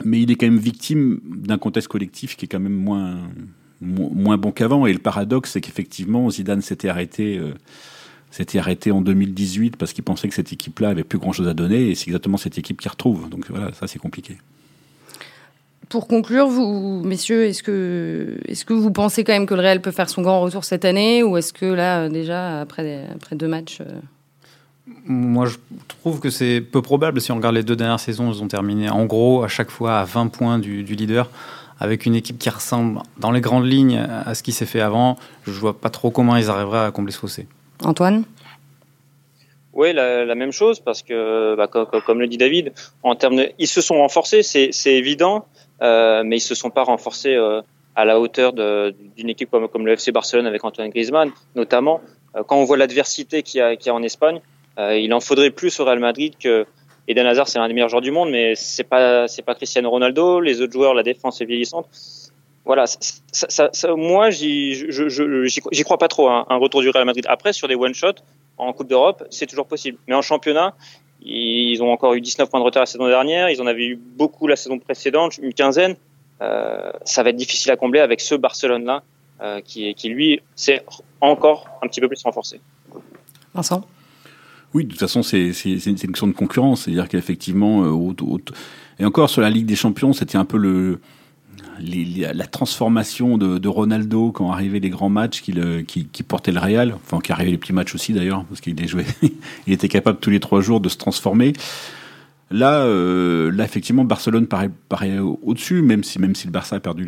mais 0.05 0.21
il 0.21 0.31
est 0.31 0.35
quand 0.35 0.47
même 0.47 0.57
victime 0.57 1.19
d'un 1.23 1.57
contexte 1.57 1.87
collectif 1.87 2.35
qui 2.35 2.45
est 2.45 2.47
quand 2.47 2.59
même 2.59 2.75
moins, 2.75 3.19
moins 3.81 4.37
bon 4.37 4.51
qu'avant. 4.51 4.85
Et 4.85 4.93
le 4.93 4.99
paradoxe, 4.99 5.51
c'est 5.51 5.61
qu'effectivement, 5.61 6.29
Zidane 6.29 6.61
s'était 6.61 6.89
arrêté. 6.89 7.37
Euh, 7.37 7.53
s'était 8.31 8.59
arrêté 8.59 8.91
en 8.91 9.01
2018 9.01 9.75
parce 9.75 9.91
qu'il 9.91 10.03
pensait 10.03 10.27
que 10.27 10.35
cette 10.35 10.53
équipe-là 10.53 10.89
avait 10.89 11.03
plus 11.03 11.17
grand-chose 11.17 11.47
à 11.47 11.55
donner 11.55 11.89
et 11.89 11.95
c'est 11.95 12.07
exactement 12.07 12.37
cette 12.37 12.59
équipe 12.59 12.79
qui 12.79 12.87
retrouve. 12.87 13.27
Donc 13.27 13.49
voilà, 13.49 13.73
ça 13.73 13.87
c'est 13.87 13.97
compliqué. 13.97 14.37
Pour 15.89 16.07
conclure, 16.07 16.47
vous, 16.47 17.01
messieurs, 17.03 17.45
est-ce 17.45 17.63
que, 17.63 18.37
est 18.45 18.63
que 18.63 18.73
vous 18.73 18.91
pensez 18.91 19.23
quand 19.23 19.33
même 19.33 19.47
que 19.47 19.55
le 19.55 19.61
Real 19.61 19.81
peut 19.81 19.89
faire 19.89 20.09
son 20.09 20.21
grand 20.21 20.41
retour 20.41 20.63
cette 20.63 20.85
année 20.85 21.23
ou 21.23 21.37
est-ce 21.37 21.51
que 21.51 21.65
là, 21.65 22.07
déjà, 22.09 22.61
après, 22.61 23.07
après 23.15 23.35
deux 23.35 23.47
matchs... 23.47 23.79
Euh, 23.81 23.99
Moi, 25.05 25.45
je 25.45 25.57
trouve 25.87 26.19
que 26.19 26.29
c'est 26.29 26.61
peu 26.61 26.81
probable. 26.81 27.21
Si 27.21 27.31
on 27.31 27.35
regarde 27.35 27.55
les 27.55 27.63
deux 27.63 27.75
dernières 27.75 27.99
saisons, 27.99 28.31
ils 28.31 28.43
ont 28.43 28.47
terminé 28.47 28.89
en 28.89 29.05
gros 29.05 29.43
à 29.43 29.47
chaque 29.47 29.69
fois 29.69 29.99
à 29.99 30.05
20 30.05 30.27
points 30.27 30.59
du, 30.59 30.83
du 30.83 30.95
leader 30.95 31.29
avec 31.79 32.05
une 32.05 32.15
équipe 32.15 32.37
qui 32.37 32.49
ressemble 32.49 33.01
dans 33.17 33.31
les 33.31 33.41
grandes 33.41 33.65
lignes 33.65 33.97
à 33.97 34.35
ce 34.35 34.43
qui 34.43 34.51
s'est 34.51 34.65
fait 34.65 34.81
avant. 34.81 35.17
Je 35.45 35.51
vois 35.51 35.79
pas 35.79 35.89
trop 35.89 36.11
comment 36.11 36.35
ils 36.35 36.49
arriveraient 36.49 36.85
à 36.85 36.91
combler 36.91 37.13
ce 37.13 37.19
fossé. 37.19 37.47
Antoine? 37.83 38.25
Oui, 39.73 39.93
la, 39.93 40.35
même 40.35 40.51
chose, 40.51 40.79
parce 40.79 41.03
que, 41.03 41.55
bah, 41.55 41.67
comme, 41.67 42.19
le 42.19 42.27
dit 42.27 42.37
David, 42.37 42.73
en 43.03 43.15
termes 43.15 43.37
de, 43.37 43.51
ils 43.59 43.67
se 43.67 43.79
sont 43.79 43.95
renforcés, 43.95 44.43
c'est 44.43 44.93
évident, 44.93 45.45
euh, 45.81 46.23
mais 46.25 46.37
ils 46.37 46.41
se 46.41 46.55
sont 46.55 46.69
pas 46.69 46.83
renforcés 46.83 47.35
euh, 47.35 47.61
à 47.95 48.03
la 48.03 48.19
hauteur 48.19 48.51
d'une 48.51 49.29
équipe 49.29 49.49
comme, 49.49 49.69
comme, 49.69 49.85
le 49.85 49.93
FC 49.93 50.11
Barcelone 50.11 50.47
avec 50.47 50.65
Antoine 50.65 50.89
Griezmann, 50.89 51.31
notamment. 51.55 52.01
Euh, 52.35 52.43
quand 52.43 52.57
on 52.57 52.65
voit 52.65 52.77
l'adversité 52.77 53.41
qu'il 53.41 53.59
y, 53.61 53.89
a 53.89 53.93
en 53.93 54.03
Espagne, 54.03 54.41
il 54.79 55.13
en 55.13 55.19
faudrait 55.19 55.51
plus 55.51 55.79
au 55.79 55.85
Real 55.85 55.99
Madrid 55.99 56.35
que 56.39 56.65
Eden 57.07 57.25
Hazard, 57.25 57.47
c'est 57.47 57.59
l'un 57.59 57.67
des 57.67 57.73
meilleurs 57.73 57.89
joueurs 57.89 58.01
du 58.01 58.11
monde, 58.11 58.29
mais 58.29 58.55
c'est 58.55 58.83
pas 58.83 59.27
c'est 59.27 59.41
pas 59.41 59.55
Cristiano 59.55 59.89
Ronaldo. 59.89 60.39
Les 60.39 60.61
autres 60.61 60.73
joueurs, 60.73 60.93
la 60.93 61.03
défense 61.03 61.41
est 61.41 61.45
vieillissante 61.45 61.87
voilà, 62.69 62.85
moi, 63.97 64.29
j'y 64.29 65.83
crois 65.83 65.97
pas 65.97 66.07
trop, 66.07 66.29
hein, 66.29 66.45
un 66.49 66.57
retour 66.57 66.81
du 66.81 66.89
Real 66.91 67.03
Madrid. 67.03 67.25
Après, 67.27 67.51
sur 67.51 67.67
des 67.67 67.73
one-shots, 67.73 68.21
en 68.59 68.73
Coupe 68.73 68.87
d'Europe, 68.87 69.23
c'est 69.31 69.47
toujours 69.47 69.65
possible. 69.65 69.97
Mais 70.07 70.13
en 70.13 70.21
championnat, 70.21 70.75
ils 71.19 71.81
ont 71.81 71.91
encore 71.91 72.13
eu 72.13 72.21
19 72.21 72.47
points 72.47 72.59
de 72.59 72.65
retard 72.65 72.83
la 72.83 72.85
saison 72.85 73.07
dernière, 73.07 73.49
ils 73.49 73.59
en 73.59 73.65
avaient 73.65 73.87
eu 73.87 73.95
beaucoup 73.95 74.45
la 74.45 74.55
saison 74.55 74.77
précédente, 74.77 75.39
une 75.39 75.51
quinzaine. 75.51 75.95
Euh, 76.41 76.91
ça 77.05 77.23
va 77.23 77.31
être 77.31 77.37
difficile 77.37 77.71
à 77.71 77.75
combler 77.75 78.01
avec 78.01 78.21
ce 78.21 78.35
Barcelone-là, 78.35 79.01
euh, 79.41 79.61
qui, 79.61 79.95
qui 79.95 80.09
lui 80.09 80.39
s'est 80.55 80.85
encore 81.21 81.67
un 81.81 81.87
petit 81.87 82.01
peu 82.01 82.07
plus 82.07 82.21
renforcé. 82.21 82.61
Vincent? 83.55 83.81
Oui, 84.73 84.83
de 84.83 84.89
toute 84.89 84.99
façon, 84.99 85.23
c'est 85.23 85.49
une 85.49 85.95
question 85.95 86.27
de 86.27 86.33
concurrence. 86.33 86.83
C'est-à-dire 86.83 87.07
qu'effectivement, 87.07 87.83
euh, 87.83 88.37
et 88.99 89.05
encore 89.05 89.29
sur 89.29 89.41
la 89.41 89.49
Ligue 89.49 89.65
des 89.65 89.75
Champions, 89.75 90.13
c'était 90.13 90.37
un 90.37 90.45
peu 90.45 90.57
le, 90.57 90.99
la 91.79 92.45
transformation 92.45 93.37
de, 93.37 93.67
Ronaldo 93.67 94.31
quand 94.31 94.51
arrivaient 94.51 94.79
les 94.79 94.89
grands 94.89 95.09
matchs 95.09 95.41
qui, 95.41 95.53
le, 95.53 95.81
qui, 95.81 96.23
portaient 96.23 96.51
le 96.51 96.59
Real, 96.59 96.93
enfin 96.93 97.19
qui 97.19 97.31
arrivaient 97.31 97.51
les 97.51 97.57
petits 97.57 97.73
matchs 97.73 97.95
aussi 97.95 98.13
d'ailleurs, 98.13 98.45
parce 98.45 98.61
qu'il 98.61 98.75
il 99.67 99.73
était 99.73 99.87
capable 99.87 100.19
tous 100.19 100.29
les 100.29 100.39
trois 100.39 100.61
jours 100.61 100.79
de 100.81 100.89
se 100.89 100.97
transformer. 100.97 101.53
Là, 102.51 102.81
euh, 102.81 103.55
effectivement, 103.59 104.03
Barcelone 104.03 104.47
paraît, 104.47 105.19
au-dessus, 105.19 105.81
même 105.81 106.03
si, 106.03 106.19
le 106.19 106.51
Barça 106.51 106.77
a 106.77 106.79
perdu 106.79 107.05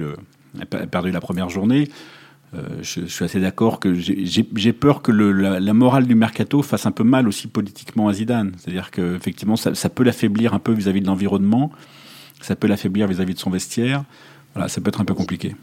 la 1.11 1.21
première 1.21 1.49
journée. 1.49 1.89
Je, 2.81 3.05
suis 3.05 3.25
assez 3.25 3.39
d'accord 3.39 3.79
que 3.79 3.93
j'ai 3.93 4.73
peur 4.73 5.01
que 5.01 5.11
la, 5.11 5.73
morale 5.73 6.05
du 6.05 6.15
mercato 6.15 6.61
fasse 6.61 6.85
un 6.85 6.91
peu 6.91 7.03
mal 7.03 7.27
aussi 7.27 7.47
politiquement 7.47 8.07
à 8.07 8.13
Zidane. 8.13 8.51
C'est-à-dire 8.57 8.91
qu'effectivement, 8.91 9.55
ça, 9.55 9.73
ça 9.73 9.89
peut 9.89 10.03
l'affaiblir 10.03 10.53
un 10.53 10.59
peu 10.59 10.73
vis-à-vis 10.73 10.99
-vis 10.99 11.03
de 11.03 11.07
l'environnement, 11.07 11.71
ça 12.41 12.55
peut 12.55 12.67
l'affaiblir 12.67 13.07
vis-à-vis 13.07 13.35
de 13.35 13.39
son 13.39 13.49
vestiaire. 13.49 14.03
Voilà, 14.53 14.67
ça 14.67 14.81
peut 14.81 14.89
être 14.89 15.01
un 15.01 15.05
peu 15.05 15.13
compliqué. 15.13 15.55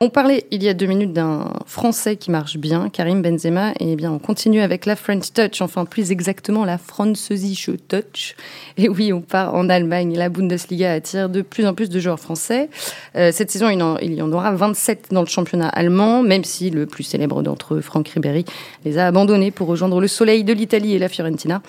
On 0.00 0.10
parlait 0.10 0.46
il 0.52 0.62
y 0.62 0.68
a 0.68 0.74
deux 0.74 0.86
minutes 0.86 1.12
d'un 1.12 1.52
Français 1.66 2.14
qui 2.14 2.30
marche 2.30 2.56
bien, 2.56 2.88
Karim 2.88 3.20
Benzema, 3.20 3.72
et 3.80 3.94
eh 3.94 3.96
bien 3.96 4.12
on 4.12 4.20
continue 4.20 4.60
avec 4.60 4.86
la 4.86 4.94
French 4.94 5.32
Touch, 5.32 5.60
enfin 5.60 5.86
plus 5.86 6.12
exactement 6.12 6.64
la 6.64 6.78
Französische 6.78 7.70
Touch. 7.88 8.36
Et 8.76 8.88
oui, 8.88 9.12
on 9.12 9.20
part 9.20 9.56
en 9.56 9.68
Allemagne. 9.68 10.16
La 10.16 10.28
Bundesliga 10.28 10.92
attire 10.92 11.28
de 11.28 11.42
plus 11.42 11.66
en 11.66 11.74
plus 11.74 11.88
de 11.88 11.98
joueurs 11.98 12.20
français. 12.20 12.70
Euh, 13.16 13.32
cette 13.32 13.50
saison, 13.50 13.68
il, 14.00 14.14
y 14.14 14.22
en 14.22 14.30
aura 14.30 14.52
27 14.52 15.08
dans 15.10 15.22
le 15.22 15.26
championnat 15.26 15.68
allemand, 15.68 16.22
même 16.22 16.44
si 16.44 16.70
le 16.70 16.86
plus 16.86 17.02
célèbre 17.02 17.42
d'entre 17.42 17.74
eux, 17.74 17.80
Franck 17.80 18.10
Ribéry, 18.10 18.44
les 18.84 18.98
a 18.98 19.08
abandonnés 19.08 19.50
pour 19.50 19.66
rejoindre 19.66 20.00
le 20.00 20.06
soleil 20.06 20.44
de 20.44 20.52
l'Italie 20.52 20.94
et 20.94 21.00
la 21.00 21.08
Fiorentina. 21.08 21.60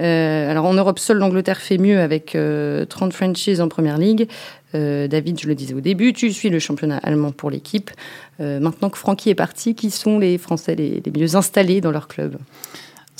Euh, 0.00 0.50
alors 0.50 0.64
en 0.66 0.74
Europe, 0.74 0.98
seule 0.98 1.18
l'Angleterre 1.18 1.60
fait 1.60 1.78
mieux 1.78 2.00
avec 2.00 2.26
30 2.26 2.36
euh, 2.36 2.86
franchises 3.10 3.60
en 3.60 3.68
première 3.68 3.98
ligue. 3.98 4.28
Euh, 4.74 5.08
David, 5.08 5.40
je 5.40 5.46
le 5.46 5.54
disais 5.54 5.74
au 5.74 5.80
début, 5.80 6.12
tu 6.12 6.32
suis 6.32 6.50
le 6.50 6.58
championnat 6.58 6.98
allemand 6.98 7.32
pour 7.32 7.50
l'équipe. 7.50 7.90
maintenant 8.38 8.88
que 8.88 8.98
Francky 8.98 9.30
est 9.30 9.34
parti, 9.34 9.74
qui 9.74 9.90
sont 9.90 10.18
les 10.18 10.38
Français 10.38 10.74
les, 10.74 11.02
mieux 11.14 11.36
installés 11.36 11.80
dans 11.80 11.90
leur 11.90 12.08
club? 12.08 12.38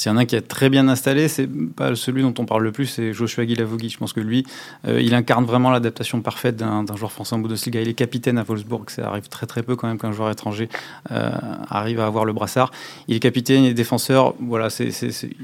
S'il 0.00 0.11
y 0.11 0.14
en 0.14 0.16
a 0.16 0.23
un 0.23 0.25
qui 0.25 0.35
est 0.35 0.40
très 0.40 0.71
bien 0.71 0.88
installé, 0.88 1.28
c'est 1.28 1.47
pas 1.47 1.95
celui 1.95 2.23
dont 2.23 2.33
on 2.38 2.47
parle 2.47 2.62
le 2.62 2.73
plus, 2.73 2.87
c'est 2.87 3.12
Joshua 3.12 3.45
Guilavogui. 3.45 3.90
Je 3.90 3.99
pense 3.99 4.14
que 4.14 4.21
lui, 4.21 4.47
euh, 4.88 4.99
il 4.99 5.12
incarne 5.12 5.45
vraiment 5.45 5.71
l'adaptation 5.71 6.23
parfaite 6.23 6.57
d'un 6.57 6.87
joueur 6.97 7.12
français 7.12 7.35
en 7.35 7.38
Bundesliga. 7.38 7.83
Il 7.83 7.88
est 7.88 7.92
capitaine 7.92 8.38
à 8.38 8.42
Wolfsburg, 8.42 8.88
ça 8.88 9.09
arrive 9.09 9.28
très 9.28 9.47
très 9.47 9.62
peu 9.62 9.76
quand 9.76 9.88
même 9.88 9.99
qu'un 9.99 10.12
joueur 10.12 10.30
étranger 10.30 10.71
euh, 11.12 11.33
arrive 11.69 12.00
à 12.00 12.07
avoir 12.07 12.25
le 12.25 12.33
brassard. 12.33 12.71
Il 13.09 13.16
est 13.16 13.21
capitaine, 13.21 13.64
il 13.64 13.73
est 13.73 13.75
défenseur. 13.75 14.33
Voilà, 14.40 14.69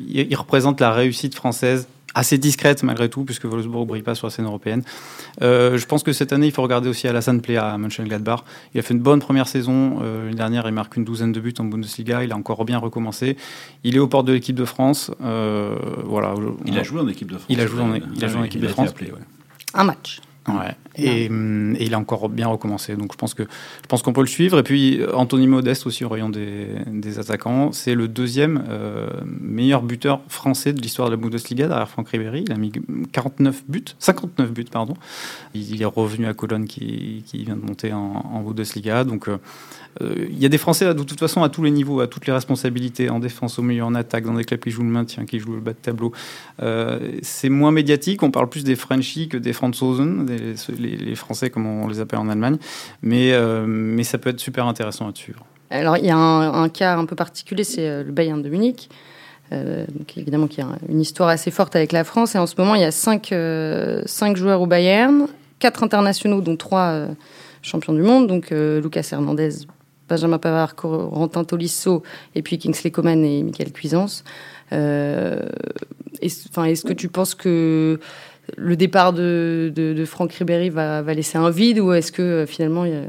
il 0.08 0.36
représente 0.36 0.80
la 0.80 0.90
réussite 0.90 1.34
française 1.34 1.86
assez 2.16 2.38
discrète 2.38 2.82
malgré 2.82 3.08
tout, 3.08 3.24
puisque 3.24 3.44
Wolfsburg 3.44 3.82
ne 3.82 3.86
brille 3.86 4.02
pas 4.02 4.14
sur 4.14 4.26
la 4.26 4.30
scène 4.30 4.46
européenne. 4.46 4.82
Euh, 5.42 5.76
je 5.76 5.86
pense 5.86 6.02
que 6.02 6.12
cette 6.12 6.32
année, 6.32 6.46
il 6.46 6.52
faut 6.52 6.62
regarder 6.62 6.88
aussi 6.88 7.06
Alassane 7.06 7.42
Play 7.42 7.56
à 7.56 7.76
Mönchengladbach. 7.76 8.40
Il 8.74 8.80
a 8.80 8.82
fait 8.82 8.94
une 8.94 9.00
bonne 9.00 9.20
première 9.20 9.46
saison. 9.46 9.98
Euh, 10.02 10.24
L'année 10.24 10.36
dernière, 10.36 10.66
il 10.66 10.72
marque 10.72 10.96
une 10.96 11.04
douzaine 11.04 11.32
de 11.32 11.40
buts 11.40 11.54
en 11.58 11.64
Bundesliga. 11.64 12.24
Il 12.24 12.32
a 12.32 12.36
encore 12.36 12.64
bien 12.64 12.78
recommencé. 12.78 13.36
Il 13.84 13.96
est 13.96 13.98
aux 13.98 14.08
portes 14.08 14.26
de 14.26 14.32
l'équipe 14.32 14.56
de 14.56 14.64
France. 14.64 15.10
Euh, 15.22 15.76
voilà. 16.04 16.34
Il 16.64 16.78
a 16.78 16.82
joué 16.82 17.00
en 17.00 17.08
équipe 17.08 17.30
de 17.30 17.36
France. 17.36 17.46
Il 17.50 17.60
a 17.60 17.66
joué 17.66 17.82
en, 17.82 17.94
il 17.94 18.24
a 18.24 18.28
joué 18.28 18.40
en 18.40 18.44
équipe 18.44 18.62
de 18.62 18.68
France. 18.68 18.94
Un 19.74 19.84
match. 19.84 20.20
Hum, 20.48 21.76
et, 21.78 21.84
il 21.84 21.94
a 21.94 21.98
encore 21.98 22.28
bien 22.28 22.48
recommencé. 22.48 22.96
Donc 22.96 23.12
je 23.12 23.18
pense 23.18 23.34
que 23.34 23.42
je 23.42 23.86
pense 23.88 24.02
qu'on 24.02 24.12
peut 24.12 24.20
le 24.20 24.26
suivre. 24.26 24.58
Et 24.58 24.62
puis 24.62 25.00
Anthony 25.12 25.46
Modeste 25.46 25.86
aussi 25.86 26.04
au 26.04 26.08
rayon 26.08 26.28
des, 26.28 26.68
des 26.86 27.18
attaquants, 27.18 27.72
c'est 27.72 27.94
le 27.94 28.08
deuxième 28.08 28.64
euh, 28.68 29.08
meilleur 29.24 29.82
buteur 29.82 30.20
français 30.28 30.72
de 30.72 30.80
l'histoire 30.80 31.08
de 31.08 31.14
la 31.14 31.20
Bundesliga 31.20 31.68
derrière 31.68 31.88
Franck 31.88 32.08
Ribéry. 32.08 32.44
Il 32.46 32.52
a 32.52 32.56
mis 32.56 32.72
49 33.12 33.64
buts, 33.68 33.84
59 33.98 34.52
buts 34.52 34.64
pardon. 34.70 34.94
Il 35.54 35.82
est 35.82 35.86
revenu 35.86 36.26
à 36.26 36.34
Cologne 36.34 36.66
qui, 36.66 37.24
qui 37.26 37.44
vient 37.44 37.56
de 37.56 37.64
monter 37.64 37.92
en, 37.92 38.42
Bundesliga. 38.42 39.04
Donc 39.04 39.28
euh, 39.28 39.38
euh, 40.02 40.26
il 40.30 40.38
y 40.38 40.46
a 40.46 40.48
des 40.48 40.58
Français 40.58 40.92
de 40.92 41.02
toute 41.02 41.18
façon 41.18 41.42
à 41.42 41.48
tous 41.48 41.62
les 41.62 41.70
niveaux, 41.70 42.00
à 42.00 42.06
toutes 42.06 42.26
les 42.26 42.32
responsabilités, 42.32 43.08
en 43.10 43.18
défense, 43.18 43.58
au 43.58 43.62
milieu, 43.62 43.84
en 43.84 43.94
attaque, 43.94 44.24
dans 44.24 44.34
des 44.34 44.44
clubs 44.44 44.60
qui 44.60 44.70
jouent 44.70 44.82
le 44.82 44.88
maintien, 44.88 45.24
qui 45.24 45.38
jouent 45.38 45.54
le 45.54 45.60
bas 45.60 45.72
de 45.72 45.78
tableau. 45.78 46.12
Euh, 46.62 47.12
c'est 47.22 47.48
moins 47.48 47.70
médiatique, 47.70 48.22
on 48.22 48.30
parle 48.30 48.48
plus 48.48 48.64
des 48.64 48.76
Frenchies 48.76 49.28
que 49.28 49.36
des 49.36 49.52
Franzosen, 49.52 50.26
les, 50.78 51.14
Français 51.14 51.50
comme 51.50 51.66
on 51.66 51.88
les 51.88 52.00
appelle 52.00 52.18
en 52.18 52.28
Allemagne, 52.28 52.56
mais, 53.02 53.32
euh, 53.32 53.64
mais 53.66 54.04
ça 54.04 54.18
peut 54.18 54.30
être 54.30 54.40
super 54.40 54.66
intéressant 54.66 55.08
à 55.08 55.14
suivre. 55.14 55.44
Alors 55.70 55.96
il 55.96 56.06
y 56.06 56.10
a 56.10 56.16
un, 56.16 56.68
cas 56.68 56.96
un 56.96 57.06
peu 57.06 57.16
particulier, 57.16 57.64
c'est 57.64 58.04
le 58.04 58.12
Bayern 58.12 58.40
de 58.40 58.48
Munich. 58.48 58.88
donc 59.50 60.16
évidemment 60.16 60.46
qu'il 60.46 60.62
y 60.64 60.66
a 60.66 60.70
une 60.88 61.00
histoire 61.00 61.28
assez 61.28 61.50
forte 61.50 61.74
avec 61.74 61.90
la 61.90 62.04
France 62.04 62.36
et 62.36 62.38
en 62.38 62.46
ce 62.46 62.54
moment 62.56 62.76
il 62.76 62.82
y 62.82 62.84
a 62.84 62.92
cinq, 62.92 63.34
cinq 64.06 64.36
joueurs 64.36 64.60
au 64.60 64.66
Bayern, 64.66 65.26
quatre 65.58 65.82
internationaux 65.82 66.40
dont 66.40 66.56
trois 66.56 67.08
champions 67.62 67.94
du 67.94 68.02
monde, 68.02 68.28
donc 68.28 68.50
Lucas 68.50 69.08
Hernandez, 69.10 69.66
Benjamin 70.08 70.38
Pavard, 70.38 70.74
Corentin 70.74 71.44
Tolisso, 71.44 72.02
et 72.34 72.42
puis 72.42 72.58
Kingsley 72.58 72.90
Coman 72.90 73.24
et 73.24 73.42
Michael 73.42 73.72
Cuisance. 73.72 74.24
Euh, 74.72 75.42
est-ce 76.20 76.84
que 76.84 76.92
tu 76.92 77.08
penses 77.08 77.34
que 77.34 78.00
le 78.56 78.76
départ 78.76 79.12
de, 79.12 80.04
Franck 80.06 80.32
Ribéry 80.32 80.70
va, 80.70 81.02
laisser 81.14 81.38
un 81.38 81.50
vide 81.50 81.80
ou 81.80 81.92
est-ce 81.92 82.12
que 82.12 82.22
euh, 82.22 82.46
finalement 82.46 82.84
il 82.84 82.92
y 82.92 82.96
a... 82.96 83.02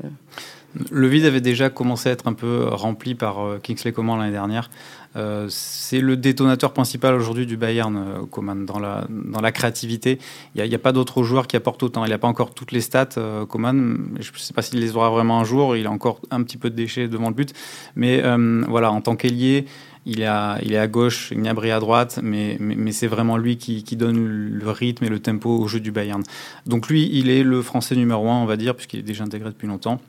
Le 0.92 1.08
vide 1.08 1.26
avait 1.26 1.42
déjà 1.42 1.72
commencé 1.72 2.10
à 2.10 2.12
être 2.12 2.28
un 2.28 2.34
peu 2.34 2.68
rempli 2.70 3.16
par 3.16 3.40
euh, 3.40 3.58
Kingsley 3.58 3.92
Coman 3.92 4.20
l'année 4.20 4.32
dernière. 4.32 4.70
Euh, 5.16 5.48
c'est 5.50 6.02
le 6.02 6.18
détonateur 6.18 6.72
principal 6.72 7.16
aujourd'hui 7.16 7.48
du 7.48 7.58
Bayern, 7.58 8.28
Coman, 8.30 8.64
dans 8.64 8.78
la, 8.78 9.08
dans 9.10 9.42
la 9.42 9.52
créativité. 9.52 10.20
Il 10.54 10.64
n'y 10.64 10.76
a, 10.76 10.80
pas 10.80 10.92
d'autres 10.92 11.24
joueurs 11.24 11.48
qui 11.48 11.56
apportent 11.56 11.82
autant. 11.82 12.06
Il 12.06 12.12
n'a 12.12 12.20
pas 12.20 12.28
encore 12.28 12.54
toutes 12.54 12.72
les 12.72 12.82
stats, 12.82 13.16
Coman. 13.50 13.98
Je 14.20 14.32
ne 14.32 14.38
sais 14.38 14.54
pas 14.54 14.62
s'il 14.62 14.80
les 14.80 14.96
aura 14.96 15.10
vraiment 15.10 15.40
un 15.40 15.44
jour. 15.44 15.76
Il 15.76 15.88
a 15.88 15.92
encore 15.92 16.22
un 16.30 16.44
petit 16.44 16.58
peu 16.58 16.70
de 16.70 16.76
déchets 16.76 17.08
devant 17.08 17.30
le 17.30 17.34
but. 17.34 17.54
Mais 17.96 18.22
voilà, 18.68 18.92
en 18.92 19.02
tant 19.02 19.16
qu'ailier, 19.16 19.66
il, 20.08 20.20
il 20.64 20.74
est 20.74 20.78
à 20.78 20.88
gauche, 20.88 21.34
Gnabry 21.34 21.72
à 21.72 21.80
droite, 21.80 22.20
mais, 22.24 22.58
c'est 22.92 23.08
vraiment 23.08 23.38
lui 23.38 23.58
qui, 23.58 23.84
donne 23.96 24.26
le 24.26 24.72
rythme 24.72 25.06
et 25.06 25.10
le 25.10 25.20
tempo 25.20 25.50
au 25.50 25.68
jeu 25.68 25.80
du 25.80 25.92
Bayern. 25.92 26.24
Donc 26.66 26.88
lui, 26.88 27.10
il 27.14 27.30
est 27.30 27.44
le 27.44 27.62
Français 27.62 27.96
numéro 27.96 28.30
un, 28.30 28.38
on 28.38 28.46
va 28.46 28.58
dire, 28.58 28.76
puisqu'il 28.76 29.00
est 29.00 29.04
déjà 29.04 29.24
intégré 29.24 29.50
depuis 29.50 29.68
longtemps. 29.68 30.02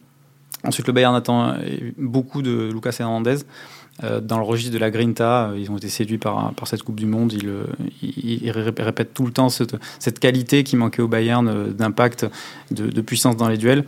Ensuite, 0.64 0.86
le 0.86 0.92
Bayern 0.92 1.14
attend 1.14 1.54
beaucoup 1.98 2.42
de 2.42 2.70
Lucas 2.72 2.96
Hernandez. 2.98 3.44
Euh, 4.04 4.20
dans 4.20 4.38
le 4.38 4.44
registre 4.44 4.72
de 4.72 4.78
la 4.78 4.90
Grinta, 4.90 5.48
euh, 5.48 5.58
ils 5.58 5.72
ont 5.72 5.76
été 5.76 5.88
séduits 5.88 6.18
par, 6.18 6.52
cette 6.64 6.82
Coupe 6.84 7.00
du 7.00 7.06
Monde. 7.06 7.32
Ils, 7.32 7.48
euh, 7.48 7.64
ils, 8.00 8.50
répètent 8.50 9.12
tout 9.12 9.26
le 9.26 9.32
temps 9.32 9.48
cette, 9.48 10.20
qualité 10.20 10.62
qui 10.62 10.76
manquait 10.76 11.02
au 11.02 11.08
Bayern 11.08 11.72
d'impact, 11.72 12.26
de, 12.70 13.00
puissance 13.00 13.36
dans 13.36 13.48
les 13.48 13.56
duels. 13.56 13.84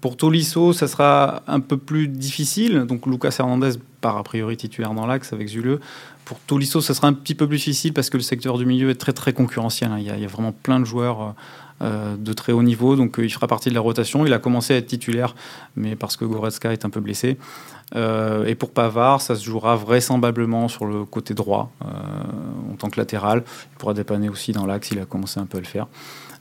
Pour 0.00 0.16
Tolisso, 0.16 0.72
ça 0.72 0.88
sera 0.88 1.42
un 1.46 1.60
peu 1.60 1.76
plus 1.76 2.08
difficile. 2.08 2.80
Donc 2.80 3.06
Lucas 3.06 3.36
Hernandez 3.38 3.78
part 4.00 4.16
a 4.16 4.22
priori 4.22 4.56
titulaire 4.56 4.94
dans 4.94 5.06
l'axe 5.06 5.32
avec 5.32 5.48
Zuleux. 5.48 5.80
Pour 6.24 6.38
Tolisso, 6.40 6.80
ça 6.80 6.94
sera 6.94 7.08
un 7.08 7.12
petit 7.12 7.34
peu 7.34 7.46
plus 7.46 7.58
difficile 7.58 7.92
parce 7.92 8.10
que 8.10 8.16
le 8.16 8.22
secteur 8.22 8.58
du 8.58 8.66
milieu 8.66 8.90
est 8.90 8.96
très 8.96 9.12
très 9.12 9.32
concurrentiel. 9.32 9.90
Hein. 9.90 9.98
Il 9.98 10.06
y 10.06 10.24
a, 10.24 10.28
vraiment 10.28 10.52
plein 10.52 10.80
de 10.80 10.84
joueurs 10.84 11.34
de 11.80 12.32
très 12.32 12.52
haut 12.52 12.62
niveau, 12.62 12.96
donc 12.96 13.16
il 13.18 13.30
fera 13.30 13.46
partie 13.46 13.68
de 13.68 13.74
la 13.74 13.80
rotation. 13.80 14.24
Il 14.24 14.32
a 14.32 14.38
commencé 14.38 14.74
à 14.74 14.78
être 14.78 14.86
titulaire, 14.86 15.34
mais 15.76 15.94
parce 15.94 16.16
que 16.16 16.24
Goretzka 16.24 16.72
est 16.72 16.84
un 16.84 16.90
peu 16.90 17.00
blessé. 17.00 17.36
Euh, 17.94 18.46
et 18.46 18.54
pour 18.54 18.70
Pavard, 18.70 19.20
ça 19.20 19.36
se 19.36 19.44
jouera 19.44 19.76
vraisemblablement 19.76 20.68
sur 20.68 20.86
le 20.86 21.04
côté 21.04 21.34
droit 21.34 21.70
euh, 21.82 22.72
en 22.72 22.76
tant 22.76 22.90
que 22.90 22.98
latéral. 22.98 23.44
Il 23.72 23.78
pourra 23.78 23.94
dépanner 23.94 24.28
aussi 24.28 24.52
dans 24.52 24.66
l'axe, 24.66 24.90
il 24.90 24.98
a 24.98 25.04
commencé 25.04 25.38
un 25.38 25.46
peu 25.46 25.58
à 25.58 25.60
le 25.60 25.66
faire. 25.66 25.86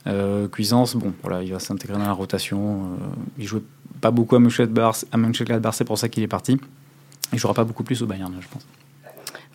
Euh, 0.08 0.48
Cuisance, 0.48 0.96
bon, 0.96 1.13
voilà, 1.24 1.44
il 1.44 1.52
va 1.52 1.60
s'intégrer 1.60 1.98
dans 1.98 2.06
la 2.06 2.13
rotation. 2.13 2.98
il 3.38 3.48
jouait 3.48 3.63
pas 4.02 4.12
beaucoup 4.12 4.36
à 4.36 4.39
Mönchengladbach, 4.39 5.74
c'est 5.74 5.86
pour 5.86 5.98
ça 5.98 6.10
qu'il 6.10 6.24
est 6.24 6.28
parti. 6.28 6.60
Il 7.34 7.39
jouera 7.39 7.54
pas 7.54 7.63
beaucoup 7.63 7.84
plus 7.84 8.02
au 8.02 8.06
Bayern, 8.06 8.34
je 8.39 8.48
pense. 8.48 8.65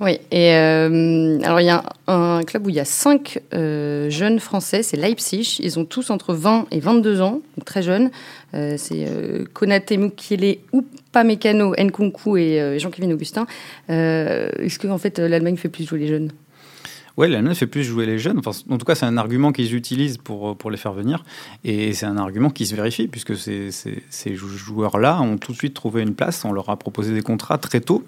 Oui, 0.00 0.18
et 0.30 0.54
euh, 0.54 1.38
alors 1.42 1.60
il 1.60 1.66
y 1.66 1.70
a 1.70 1.84
un, 2.06 2.42
club 2.42 2.66
où 2.66 2.70
il 2.70 2.74
y 2.74 2.80
a 2.80 2.86
cinq 2.86 3.42
euh, 3.52 4.08
jeunes 4.08 4.40
Français, 4.40 4.82
c'est 4.82 4.96
Leipzig. 4.96 5.58
Ils 5.60 5.78
ont 5.78 5.84
tous 5.84 6.08
entre 6.08 6.32
20 6.32 6.68
et 6.70 6.80
22 6.80 7.20
ans, 7.20 7.42
donc 7.56 7.66
très 7.66 7.82
jeunes. 7.82 8.10
Euh, 8.54 8.76
c'est 8.78 9.06
Konate 9.52 9.92
Mukiele, 9.92 10.56
Upamecano, 10.72 11.74
Nkunku 11.78 12.38
et 12.38 12.78
Jean-Kévin 12.78 13.10
Augustin. 13.10 13.46
Est-ce 13.88 14.78
que 14.78 14.88
en 14.88 14.96
fait 14.96 15.18
l'Allemagne 15.18 15.58
fait 15.58 15.68
plus 15.68 15.86
jouer 15.86 15.98
les 15.98 16.08
jeunes? 16.08 16.32
Oui, 17.20 17.28
l'Allemagne 17.28 17.54
fait 17.54 17.66
plus 17.66 17.84
jouer 17.84 18.06
les 18.06 18.18
jeunes. 18.18 18.38
Enfin, 18.38 18.52
en 18.70 18.78
tout 18.78 18.86
cas, 18.86 18.94
c'est 18.94 19.04
un 19.04 19.18
argument 19.18 19.52
qu'ils 19.52 19.74
utilisent 19.74 20.16
pour, 20.16 20.56
pour 20.56 20.70
les 20.70 20.78
faire 20.78 20.94
venir. 20.94 21.22
Et 21.64 21.92
c'est 21.92 22.06
un 22.06 22.16
argument 22.16 22.48
qui 22.48 22.64
se 22.64 22.74
vérifie, 22.74 23.08
puisque 23.08 23.36
ces, 23.36 23.70
ces, 23.70 24.34
joueurs-là 24.34 25.20
ont 25.20 25.36
tout 25.36 25.52
de 25.52 25.56
suite 25.58 25.74
trouvé 25.74 26.00
une 26.00 26.14
place. 26.14 26.46
On 26.46 26.52
leur 26.52 26.70
a 26.70 26.78
proposé 26.78 27.12
des 27.12 27.20
contrats 27.20 27.58
très 27.58 27.82
tôt. 27.82 28.06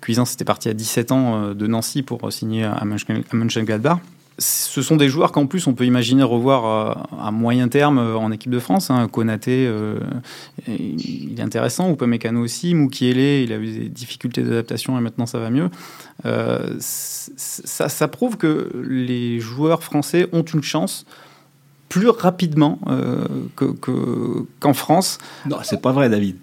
Cuisance 0.00 0.34
était 0.34 0.44
parti 0.44 0.68
à 0.68 0.74
17 0.74 1.12
ans 1.12 1.36
euh, 1.36 1.54
de 1.54 1.68
Nancy 1.68 2.02
pour 2.02 2.32
signer 2.32 2.64
à 2.64 2.84
Mönchengladbach 2.84 4.00
ce 4.38 4.82
sont 4.82 4.96
des 4.96 5.08
joueurs 5.08 5.32
qu'en 5.32 5.46
plus 5.46 5.66
on 5.66 5.74
peut 5.74 5.84
imaginer 5.84 6.22
revoir 6.22 6.64
euh, 6.64 6.94
à, 7.20 7.30
moyen 7.32 7.68
terme 7.68 7.98
euh, 7.98 8.16
en 8.16 8.30
équipe 8.30 8.52
de 8.52 8.60
France. 8.60 8.90
Hein. 8.90 9.08
Konaté, 9.08 9.66
euh, 9.66 9.98
il 10.68 11.34
est 11.38 11.42
intéressant. 11.42 11.90
Upamecano 11.90 12.40
aussi. 12.40 12.74
Mukiele, 12.74 13.42
il 13.42 13.52
a 13.52 13.56
eu 13.56 13.66
des 13.66 13.88
difficultés 13.88 14.42
d'adaptation 14.42 14.96
et 14.96 15.00
maintenant 15.00 15.26
ça 15.26 15.38
va 15.38 15.50
mieux. 15.50 15.70
ça, 16.78 18.08
prouve 18.08 18.36
que 18.36 18.70
les 18.88 19.40
joueurs 19.40 19.82
français 19.82 20.28
ont 20.32 20.42
une 20.42 20.62
chance 20.62 21.04
plus 21.88 22.08
rapidement 22.08 22.78
qu'en 24.60 24.74
France. 24.74 25.18
Non, 25.46 25.58
c'est 25.62 25.80
pas 25.80 25.92
vrai, 25.92 26.08
David. 26.08 26.36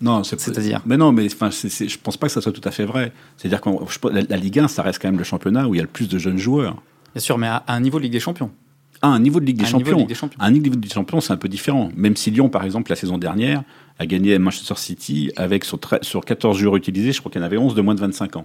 Non, 0.00 0.22
c'est-à-dire. 0.24 0.82
Mais 0.86 0.96
non, 0.96 1.12
mais 1.12 1.26
enfin, 1.26 1.50
je 1.50 1.96
pense 2.02 2.16
pas 2.16 2.26
que 2.28 2.32
ça 2.32 2.40
soit 2.40 2.52
tout 2.52 2.66
à 2.66 2.70
fait 2.70 2.84
vrai. 2.84 3.12
C'est-à-dire 3.36 3.60
que 3.60 3.70
la, 4.10 4.22
la 4.22 4.36
Ligue 4.36 4.60
1, 4.60 4.68
ça 4.68 4.82
reste 4.82 5.00
quand 5.00 5.08
même 5.08 5.18
le 5.18 5.24
championnat 5.24 5.66
où 5.66 5.74
il 5.74 5.78
y 5.78 5.80
a 5.80 5.84
le 5.84 5.88
plus 5.88 6.08
de 6.08 6.18
jeunes 6.18 6.38
joueurs. 6.38 6.82
Bien 7.16 7.22
sûr, 7.22 7.38
mais 7.38 7.46
à, 7.46 7.64
un 7.68 7.80
niveau 7.80 7.98
Ligue 7.98 8.12
des 8.12 8.20
Champions. 8.20 8.50
à 9.00 9.08
un 9.08 9.18
niveau 9.20 9.40
de 9.40 9.46
Ligue 9.46 9.56
des, 9.56 9.64
Un 9.64 9.68
niveau 9.68 9.78
de 9.78 9.84
Champions. 9.84 9.98
Ligue 10.00 10.08
des 10.08 10.14
Champions. 10.14 10.36
Un 10.38 10.50
niveau 10.50 10.64
de 10.66 10.70
Ligue 10.74 10.80
des 10.82 10.94
Champions, 10.94 11.20
c'est 11.22 11.32
un 11.32 11.38
peu 11.38 11.48
différent. 11.48 11.90
Même 11.96 12.14
si 12.14 12.30
Lyon, 12.30 12.50
par 12.50 12.62
exemple, 12.62 12.90
la 12.90 12.96
saison 12.96 13.16
dernière, 13.16 13.62
a 13.98 14.04
gagné 14.04 14.34
à 14.34 14.38
Manchester 14.38 14.74
City 14.76 15.32
avec 15.36 15.64
sur, 15.64 15.80
sur 16.02 16.22
14 16.26 16.58
joueurs 16.58 16.76
utilisés, 16.76 17.12
je 17.12 17.20
crois 17.20 17.32
qu'il 17.32 17.40
y 17.40 17.42
en 17.42 17.46
avait 17.46 17.56
11 17.56 17.74
de 17.74 17.80
moins 17.80 17.94
de 17.94 18.00
25 18.00 18.36
ans. 18.36 18.44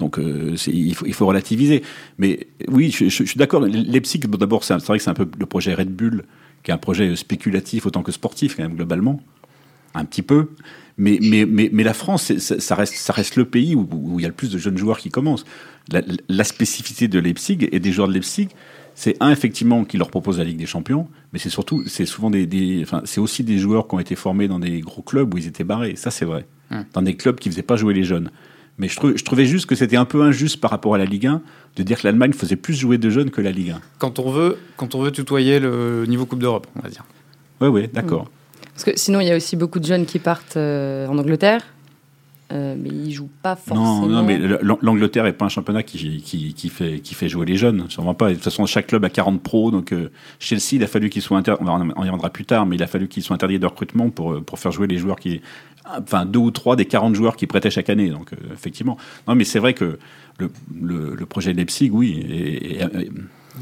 Donc 0.00 0.18
euh, 0.18 0.56
il, 0.66 0.94
faut, 0.96 1.06
il 1.06 1.14
faut 1.14 1.26
relativiser. 1.26 1.84
Mais 2.18 2.48
oui, 2.66 2.90
je, 2.90 3.04
je- 3.08 3.22
je 3.22 3.28
suis 3.28 3.38
d'accord. 3.38 3.60
Leipzig, 3.60 4.18
d'abord, 4.18 4.64
c'est 4.64 4.74
vrai 4.84 4.98
que 4.98 5.04
c'est 5.04 5.10
un 5.10 5.14
peu 5.14 5.28
le 5.38 5.46
projet 5.46 5.72
Red 5.74 5.90
Bull, 5.94 6.24
qui 6.64 6.72
est 6.72 6.74
un 6.74 6.78
projet 6.78 7.14
spéculatif 7.14 7.86
autant 7.86 8.02
que 8.02 8.10
sportif, 8.10 8.56
quand 8.56 8.64
même, 8.64 8.74
globalement. 8.74 9.20
Un 9.94 10.04
petit 10.04 10.22
peu. 10.22 10.48
Mais, 10.98 11.18
mais, 11.22 11.46
mais, 11.46 11.70
mais 11.72 11.84
la 11.84 11.94
France, 11.94 12.36
ça, 12.38 12.58
ça 12.58 12.74
reste, 12.74 12.94
ça 12.94 13.12
reste 13.12 13.36
le 13.36 13.44
pays 13.44 13.76
où, 13.76 13.88
où 13.92 14.18
il 14.18 14.22
y 14.22 14.24
a 14.24 14.28
le 14.28 14.34
plus 14.34 14.50
de 14.50 14.58
jeunes 14.58 14.76
joueurs 14.76 14.98
qui 14.98 15.10
commencent. 15.10 15.44
La, 15.90 16.02
la 16.28 16.44
spécificité 16.44 17.08
de 17.08 17.18
Leipzig 17.18 17.68
et 17.72 17.80
des 17.80 17.92
joueurs 17.92 18.08
de 18.08 18.12
Leipzig, 18.14 18.48
c'est 18.94 19.16
un, 19.20 19.30
effectivement, 19.30 19.84
qui 19.84 19.96
leur 19.96 20.10
propose 20.10 20.38
la 20.38 20.44
Ligue 20.44 20.58
des 20.58 20.66
Champions, 20.66 21.08
mais 21.32 21.38
c'est 21.38 21.50
surtout, 21.50 21.84
c'est 21.86 22.04
souvent 22.04 22.30
des, 22.30 22.46
des 22.46 22.80
enfin, 22.82 23.00
c'est 23.04 23.20
aussi 23.20 23.44
des 23.44 23.58
joueurs 23.58 23.86
qui 23.88 23.94
ont 23.94 24.00
été 24.00 24.16
formés 24.16 24.48
dans 24.48 24.58
des 24.58 24.80
gros 24.80 25.02
clubs 25.02 25.32
où 25.32 25.38
ils 25.38 25.46
étaient 25.46 25.64
barrés. 25.64 25.94
Ça, 25.96 26.10
c'est 26.10 26.24
vrai. 26.24 26.46
Hum. 26.70 26.84
Dans 26.92 27.02
des 27.02 27.14
clubs 27.14 27.36
qui 27.38 27.48
faisaient 27.48 27.62
pas 27.62 27.76
jouer 27.76 27.94
les 27.94 28.04
jeunes. 28.04 28.30
Mais 28.76 28.88
je, 28.88 28.96
trou- 28.96 29.16
je 29.16 29.24
trouvais 29.24 29.44
juste 29.46 29.66
que 29.66 29.74
c'était 29.74 29.96
un 29.96 30.04
peu 30.04 30.22
injuste 30.22 30.60
par 30.60 30.70
rapport 30.70 30.94
à 30.94 30.98
la 30.98 31.04
Ligue 31.04 31.26
1 31.26 31.42
de 31.76 31.82
dire 31.82 31.98
que 32.00 32.06
l'Allemagne 32.06 32.32
faisait 32.32 32.56
plus 32.56 32.74
jouer 32.74 32.98
de 32.98 33.08
jeunes 33.10 33.30
que 33.30 33.40
la 33.40 33.50
Ligue 33.50 33.70
1. 33.70 33.80
Quand 33.98 34.18
on 34.18 34.30
veut, 34.30 34.58
quand 34.76 34.94
on 34.94 35.02
veut 35.02 35.10
tutoyer 35.10 35.58
le 35.60 36.04
niveau 36.06 36.26
Coupe 36.26 36.40
d'Europe, 36.40 36.66
on 36.76 36.80
va 36.82 36.88
dire. 36.88 37.04
Ouais, 37.60 37.68
ouais, 37.68 37.88
d'accord. 37.92 38.28
Parce 38.74 38.84
que 38.84 38.92
sinon, 38.96 39.20
il 39.20 39.26
y 39.26 39.32
a 39.32 39.36
aussi 39.36 39.56
beaucoup 39.56 39.80
de 39.80 39.86
jeunes 39.86 40.06
qui 40.06 40.20
partent 40.20 40.56
euh, 40.56 41.06
en 41.08 41.18
Angleterre, 41.18 41.62
euh, 42.52 42.74
mais 42.78 42.88
ils 42.88 43.12
jouent 43.12 43.28
pas 43.42 43.56
forcément. 43.56 44.00
Non, 44.02 44.08
non, 44.08 44.22
mais 44.22 44.38
l'Ang- 44.38 44.78
l'Angleterre 44.80 45.26
est 45.26 45.32
pas 45.34 45.44
un 45.44 45.50
championnat 45.50 45.82
qui, 45.82 46.22
qui, 46.22 46.54
qui 46.54 46.68
fait, 46.70 47.00
qui 47.00 47.14
fait 47.14 47.28
jouer 47.28 47.44
les 47.46 47.56
jeunes. 47.56 47.84
Sûrement 47.88 48.14
pas. 48.14 48.30
De 48.30 48.34
toute 48.34 48.44
façon, 48.44 48.64
chaque 48.66 48.86
club 48.86 49.04
a 49.04 49.10
40 49.10 49.42
pros. 49.42 49.70
Donc, 49.70 49.92
euh, 49.92 50.10
Chelsea, 50.38 50.72
il 50.72 50.82
a 50.82 50.86
fallu 50.86 51.10
qu'ils 51.10 51.22
soient 51.22 51.36
interdits. 51.38 51.62
On 51.68 51.88
y 51.88 51.92
reviendra 51.98 52.30
plus 52.30 52.44
tard, 52.46 52.64
mais 52.66 52.76
il 52.76 52.82
a 52.82 52.86
fallu 52.86 53.08
qu'ils 53.08 53.22
soient 53.22 53.34
interdits 53.34 53.58
de 53.58 53.66
recrutement 53.66 54.08
pour, 54.10 54.32
euh, 54.32 54.40
pour 54.40 54.58
faire 54.58 54.72
jouer 54.72 54.86
les 54.86 54.96
joueurs 54.98 55.18
qui. 55.20 55.40
Enfin, 55.90 56.26
deux 56.26 56.38
ou 56.38 56.50
trois 56.50 56.76
des 56.76 56.84
40 56.84 57.14
joueurs 57.14 57.36
qui 57.36 57.46
prêtaient 57.46 57.70
chaque 57.70 57.88
année. 57.90 58.10
Donc, 58.10 58.32
euh, 58.32 58.36
effectivement. 58.52 58.96
Non, 59.26 59.34
mais 59.34 59.44
c'est 59.44 59.58
vrai 59.58 59.74
que 59.74 59.98
le, 60.38 60.50
le, 60.80 61.14
le 61.16 61.26
projet 61.26 61.52
de 61.52 61.58
Leipzig, 61.58 61.90
oui. 61.92 62.78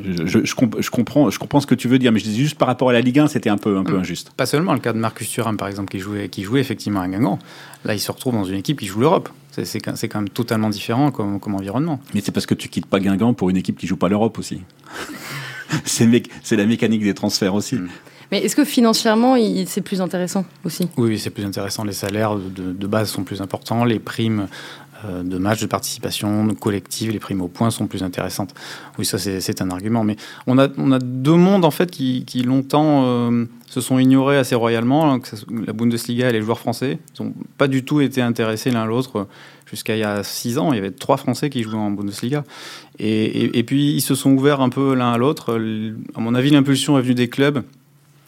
Je, 0.04 0.26
je, 0.26 0.44
je 0.44 0.54
comp- 0.54 0.76
je 0.80 0.90
comprends, 0.90 1.30
je 1.30 1.38
comprends 1.38 1.60
ce 1.60 1.66
que 1.66 1.74
tu 1.74 1.88
veux 1.88 1.98
dire, 1.98 2.12
mais 2.12 2.18
je 2.18 2.24
dis 2.24 2.36
juste 2.36 2.56
par 2.56 2.68
rapport 2.68 2.90
à 2.90 2.92
la 2.92 3.00
Ligue 3.00 3.18
1, 3.18 3.28
c'était 3.28 3.50
un 3.50 3.56
peu, 3.58 3.76
un 3.78 3.84
peu 3.84 3.96
Mm. 3.96 4.00
injuste. 4.00 4.30
Pas 4.36 4.46
seulement 4.46 4.72
le 4.72 4.78
cas 4.80 4.92
de 4.92 4.98
Marcus 4.98 5.28
Thuram, 5.30 5.56
par 5.56 5.68
exemple, 5.68 5.90
qui 5.90 5.98
jouait, 5.98 6.28
qui 6.28 6.42
jouait 6.42 6.60
effectivement 6.60 7.00
à 7.00 7.08
Guingamp. 7.08 7.38
Là, 7.84 7.94
il 7.94 8.00
se 8.00 8.10
retrouve 8.10 8.34
dans 8.34 8.44
une 8.44 8.56
équipe 8.58 8.80
qui 8.80 8.86
joue 8.86 9.00
l'Europe. 9.00 9.28
C'est- 9.52 9.80
quand 9.80 9.94
même 10.16 10.28
totalement 10.28 10.68
différent 10.68 11.10
comme, 11.10 11.40
comme 11.40 11.54
environnement. 11.54 11.98
Mais 12.14 12.20
c'est 12.22 12.32
parce 12.32 12.44
que 12.46 12.54
tu 12.54 12.68
quittes 12.68 12.86
pas 12.86 13.00
Guingamp 13.00 13.32
pour 13.34 13.48
une 13.48 13.56
équipe 13.56 13.78
qui 13.78 13.86
joue 13.86 13.96
pas 13.96 14.08
l'Europe 14.08 14.38
aussi. 14.38 14.60
c'est 15.84 16.56
la 16.56 16.66
mécanique 16.66 17.02
des 17.02 17.14
transferts 17.14 17.54
aussi. 17.54 17.76
Mm. 17.76 17.88
Mais 18.32 18.40
est-ce 18.44 18.56
que 18.56 18.64
financièrement, 18.64 19.36
c'est 19.66 19.82
plus 19.82 20.00
intéressant 20.00 20.44
aussi? 20.64 20.88
Oui, 20.96 21.16
c'est 21.16 21.30
plus 21.30 21.44
intéressant. 21.44 21.84
Les 21.84 21.92
salaires 21.92 22.34
de, 22.34 22.72
de 22.72 22.86
base 22.88 23.08
sont 23.08 23.22
plus 23.22 23.40
importants. 23.40 23.84
Les 23.84 24.00
primes 24.00 24.48
de 25.04 25.38
matchs, 25.38 25.60
de 25.60 25.66
participation 25.66 26.48
collective, 26.54 27.10
les 27.10 27.18
primes 27.18 27.42
au 27.42 27.48
point 27.48 27.70
sont 27.70 27.86
plus 27.86 28.02
intéressantes. 28.02 28.54
Oui, 28.98 29.04
ça, 29.04 29.18
c'est 29.18 29.62
un 29.62 29.70
argument. 29.70 30.04
Mais 30.04 30.16
on 30.46 30.58
a, 30.58 30.68
on 30.78 30.92
a 30.92 30.98
deux 30.98 31.34
mondes, 31.34 31.64
en 31.64 31.70
fait, 31.70 31.90
qui, 31.90 32.24
qui 32.24 32.42
longtemps 32.42 33.02
euh, 33.04 33.44
se 33.68 33.80
sont 33.80 33.98
ignorés 33.98 34.36
assez 34.38 34.54
royalement. 34.54 35.12
hein, 35.12 35.20
la 35.66 35.72
Bundesliga 35.72 36.30
et 36.30 36.32
les 36.32 36.40
joueurs 36.42 36.58
français. 36.58 36.98
Ils 37.18 37.22
n'ont 37.24 37.34
pas 37.58 37.68
du 37.68 37.84
tout 37.84 38.00
été 38.00 38.22
intéressés 38.22 38.70
l'un 38.70 38.86
l'autre. 38.86 39.26
Jusqu'à 39.68 39.96
il 39.96 39.98
y 40.00 40.04
a 40.04 40.22
six 40.22 40.58
ans, 40.58 40.72
il 40.72 40.76
y 40.76 40.78
avait 40.78 40.92
trois 40.92 41.16
Français 41.16 41.50
qui 41.50 41.62
jouaient 41.64 41.74
en 41.74 41.90
Bundesliga. 41.90 42.44
Et, 42.98 43.58
et- 43.58 43.62
puis, 43.64 43.94
ils 43.94 44.00
se 44.00 44.14
sont 44.14 44.30
ouverts 44.30 44.60
un 44.60 44.68
peu 44.68 44.94
l'un 44.94 45.12
à 45.12 45.18
l'autre. 45.18 45.60
À 46.14 46.20
mon 46.20 46.34
avis, 46.36 46.50
l'impulsion 46.50 46.96
est 46.98 47.02
venue 47.02 47.14
des 47.14 47.28
clubs 47.28 47.62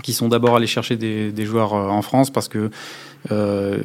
qui 0.03 0.13
sont 0.13 0.29
d'abord 0.29 0.57
allés 0.57 0.67
chercher 0.67 0.97
des, 0.97 1.31
des 1.33 1.45
joueurs 1.45 1.75
euh, 1.75 1.89
en 1.89 2.03
France 2.03 2.31
parce 2.31 2.49
que 2.49 2.71
euh, 3.31 3.79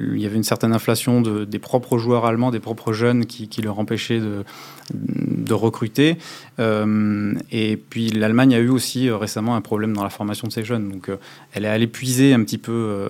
il 0.00 0.20
y 0.20 0.26
avait 0.26 0.36
une 0.36 0.44
certaine 0.44 0.72
inflation 0.72 1.20
de- 1.20 1.44
des 1.44 1.58
propres 1.58 1.98
joueurs 1.98 2.26
allemands, 2.26 2.50
des 2.50 2.60
propres 2.60 2.92
jeunes 2.92 3.26
qui, 3.26 3.48
leur 3.62 3.78
empêchaient 3.78 4.20
de, 4.20 4.44
recruter. 5.52 6.16
Euh, 6.60 7.34
et 7.50 7.76
puis 7.76 8.10
l'Allemagne 8.10 8.54
a 8.54 8.58
eu 8.58 8.68
aussi 8.68 9.08
euh, 9.08 9.16
récemment 9.16 9.56
un 9.56 9.60
problème 9.60 9.94
dans 9.94 10.04
la 10.04 10.10
formation 10.10 10.46
de 10.46 10.52
ces 10.52 10.64
jeunes. 10.64 10.88
Donc 10.88 11.10
elle 11.52 11.64
est 11.64 11.68
allée 11.68 11.88
puiser 11.88 12.32
un 12.32 12.44
petit 12.44 12.58
peu 12.58 13.08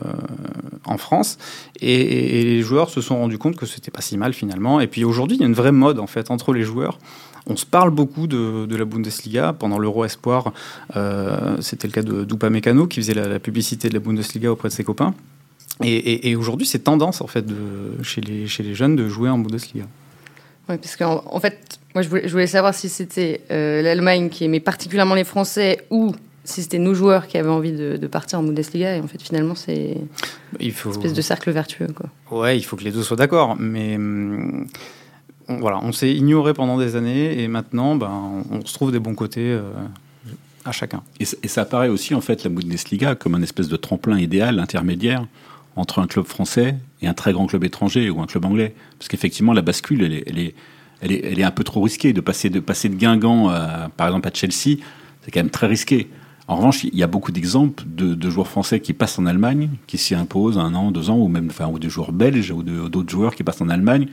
en 0.87 0.97
France 0.97 1.37
et, 1.81 2.45
les 2.45 2.63
joueurs 2.63 2.89
se 2.89 3.03
sont 3.03 3.19
rendus 3.19 3.37
compte 3.37 3.57
que 3.57 3.67
c'était 3.67 3.91
pas 3.91 4.01
si 4.01 4.17
mal 4.17 4.33
finalement. 4.33 4.81
Et 4.81 4.87
puis 4.87 5.05
aujourd'hui, 5.05 5.37
il 5.37 5.41
y 5.41 5.45
a 5.45 5.47
une 5.47 5.55
vraie 5.55 5.73
mode 5.73 5.99
en 5.99 6.07
fait 6.07 6.31
entre 6.31 6.55
les 6.55 6.63
joueurs. 6.63 6.99
On 7.47 7.57
se 7.57 7.67
parle 7.67 7.91
beaucoup 7.91 8.27
de, 8.27 8.75
la 8.75 8.85
Bundesliga. 8.85 9.53
Pendant 9.53 9.79
l'Euro 9.79 10.05
Espoir, 10.07 10.53
c'était 11.61 11.89
le 11.89 11.93
cas 11.93 12.03
de 12.03 12.25
d'Upamecano 12.25 12.87
qui 12.87 13.01
faisait 13.01 13.15
la 13.15 13.39
publicité 13.39 13.91
de 13.91 13.95
la 13.95 14.01
Bundesliga 14.01 14.51
auprès 14.51 14.69
de 14.71 14.75
ses 14.75 14.85
copains. 14.85 15.15
Et, 15.83 15.95
et- 15.97 16.31
et 16.31 16.37
aujourd'hui, 16.37 16.67
c'est 16.67 16.81
tendance 16.81 17.21
en 17.21 17.27
fait 17.27 17.47
de, 17.47 18.03
chez, 18.03 18.21
les, 18.21 18.47
chez 18.47 18.63
les 18.63 18.75
jeunes 18.75 18.97
de 18.97 19.09
jouer 19.09 19.29
en 19.31 19.39
Bundesliga. 19.39 19.87
Oui, 20.69 20.77
parce 20.77 20.97
qu'en 20.97 21.23
en 21.27 21.41
fait, 21.41 21.79
moi, 21.95 22.03
je 22.03 22.09
voulais, 22.09 22.23
je 22.29 22.33
voulais 22.33 22.47
savoir 22.47 22.75
si 22.75 22.89
c'était 22.89 23.41
euh, 23.51 23.83
l'Allemagne 23.83 24.29
qui 24.29 24.45
aimait 24.45 24.61
particulièrement 24.61 25.15
les 25.15 25.25
Français 25.25 25.85
ou 25.91 26.15
si 26.45 26.63
c'était 26.63 26.79
nos 26.79 26.95
joueurs 26.95 27.27
qui 27.27 27.39
avaient 27.39 27.49
envie 27.51 27.73
de, 27.73 27.97
de 27.97 28.07
partir 28.07 28.39
en 28.39 28.43
Bundesliga. 28.43 28.97
Et 28.97 29.01
en 29.01 29.07
fait, 29.09 29.21
finalement, 29.23 29.55
c'est 29.55 29.97
Il 30.59 30.73
faut, 30.73 30.91
une 30.91 30.97
espèce 30.97 31.15
de 31.15 31.21
cercle 31.23 31.51
vertueux. 31.51 31.89
Quoi. 31.95 32.39
ouais, 32.41 32.57
il 32.59 32.63
faut 32.63 32.77
que 32.77 32.85
les 32.85 32.93
deux 32.93 33.03
soient 33.03 33.17
d'accord. 33.17 33.57
Mais 33.59 33.97
hum, 33.97 34.67
on, 35.49 35.57
voilà, 35.59 35.81
on 35.83 35.93
s'est 35.93 36.13
ignoré 36.13 36.55
pendant 36.55 36.79
des 36.79 36.95
années 36.97 37.43
et 37.43 37.49
maintenant, 37.49 37.97
ben, 37.97 38.45
on, 38.51 38.59
on 38.59 38.65
se 38.67 38.73
trouve 38.75 38.93
des 38.93 38.99
bons 39.01 39.15
côtés 39.15 39.51
euh, 39.51 39.63
à 40.65 40.73
chacun. 40.73 41.03
Et, 41.19 41.25
ça- 41.25 41.37
et 41.43 41.49
ça 41.49 41.63
apparaît 41.63 41.89
aussi, 41.89 42.15
en 42.15 42.21
fait, 42.21 42.45
la 42.45 42.51
Bundesliga 42.51 43.15
comme 43.17 43.35
un 43.35 43.43
espèce 43.43 43.69
de 43.69 43.77
tremplin 43.77 44.19
idéal, 44.19 44.59
intermédiaire, 44.61 45.27
entre 45.77 45.99
un 46.01 46.07
club 46.07 46.27
français 46.27 46.77
et 47.03 47.07
un 47.07 47.15
très 47.15 47.33
grand 47.33 47.47
club 47.47 47.65
étranger 47.65 48.11
ou 48.11 48.21
un 48.21 48.27
club 48.27 48.45
anglais. 48.45 48.75
Parce 48.99 49.09
qu'effectivement, 49.09 49.53
la 49.53 49.63
bascule, 49.63 50.03
elle 50.03 50.13
est, 50.13 50.25
elle, 50.27 50.39
est, 50.39 50.55
elle, 51.01 51.13
est, 51.13 51.25
elle 51.25 51.41
est 51.41 51.45
un 51.45 51.51
peu 51.51 51.65
trop 51.65 51.81
risquée. 51.81 52.13
De 52.13 52.21
passer 52.21 52.51
de, 52.51 52.61
passer 52.61 52.89
de 52.89 52.97
Guingamp, 52.97 53.49
à, 53.49 53.91
par 53.97 54.09
exemple, 54.09 54.29
à 54.29 54.31
Chelsea, 54.33 54.79
c'est 55.23 55.31
quand 55.31 55.41
même 55.41 55.51
très 55.51 55.67
risqué. 55.67 56.11
En 56.49 56.57
revanche, 56.57 56.83
il 56.83 56.97
y 56.97 57.03
a 57.05 57.07
beaucoup 57.07 57.31
d'exemples 57.31 57.85
de, 57.87 58.15
de 58.15 58.31
joueurs 58.31 58.49
français 58.49 58.81
qui 58.81 58.93
passent 58.93 59.19
en 59.21 59.27
Allemagne, 59.27 59.71
qui 59.87 59.99
s'y 59.99 60.17
imposent 60.17 60.59
un 60.59 60.75
an, 60.75 60.91
deux 60.91 61.09
ans, 61.09 61.17
ou 61.17 61.29
même 61.29 61.47
enfin, 61.49 61.69
ou 61.69 61.79
de 61.79 61.89
joueurs 61.89 62.11
belges 62.11 62.51
ou 62.51 62.63
d'autres 62.63 63.11
joueurs 63.11 63.37
qui 63.37 63.45
passent 63.45 63.61
en 63.61 63.69
Allemagne. 63.69 64.09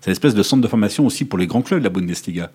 C'est 0.00 0.10
une 0.10 0.12
espèce 0.12 0.34
de 0.34 0.42
centre 0.42 0.62
de 0.62 0.68
formation 0.68 1.04
aussi 1.04 1.24
pour 1.24 1.38
les 1.38 1.48
grands 1.48 1.62
clubs 1.62 1.80
de 1.80 1.84
la 1.84 1.90
Bundesliga. 1.90 2.50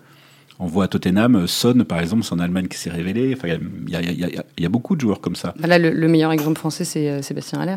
On 0.58 0.66
voit 0.66 0.84
à 0.84 0.88
Tottenham, 0.88 1.46
Son, 1.46 1.84
par 1.84 2.00
exemple, 2.00 2.24
c'est 2.24 2.32
en 2.32 2.38
Allemagne 2.38 2.66
qui 2.66 2.78
s'est 2.78 2.88
révélé. 2.90 3.34
Enfin, 3.36 3.48
il 3.48 3.90
y 3.90 3.96
a, 3.96 4.00
il 4.00 4.10
y 4.10 4.22
y 4.22 4.40
il 4.56 4.62
y 4.62 4.66
a 4.66 4.68
beaucoup 4.70 4.96
de 4.96 5.02
joueurs 5.02 5.20
comme 5.20 5.36
ça, 5.36 5.54
Là, 5.58 5.78
le, 5.78 5.90
le 5.90 6.08
meilleur 6.08 6.32
exemple 6.32 6.58
français, 6.58 6.84
c'est 6.84 7.10
euh, 7.10 7.20
Sébastien 7.20 7.60
Haller. 7.60 7.76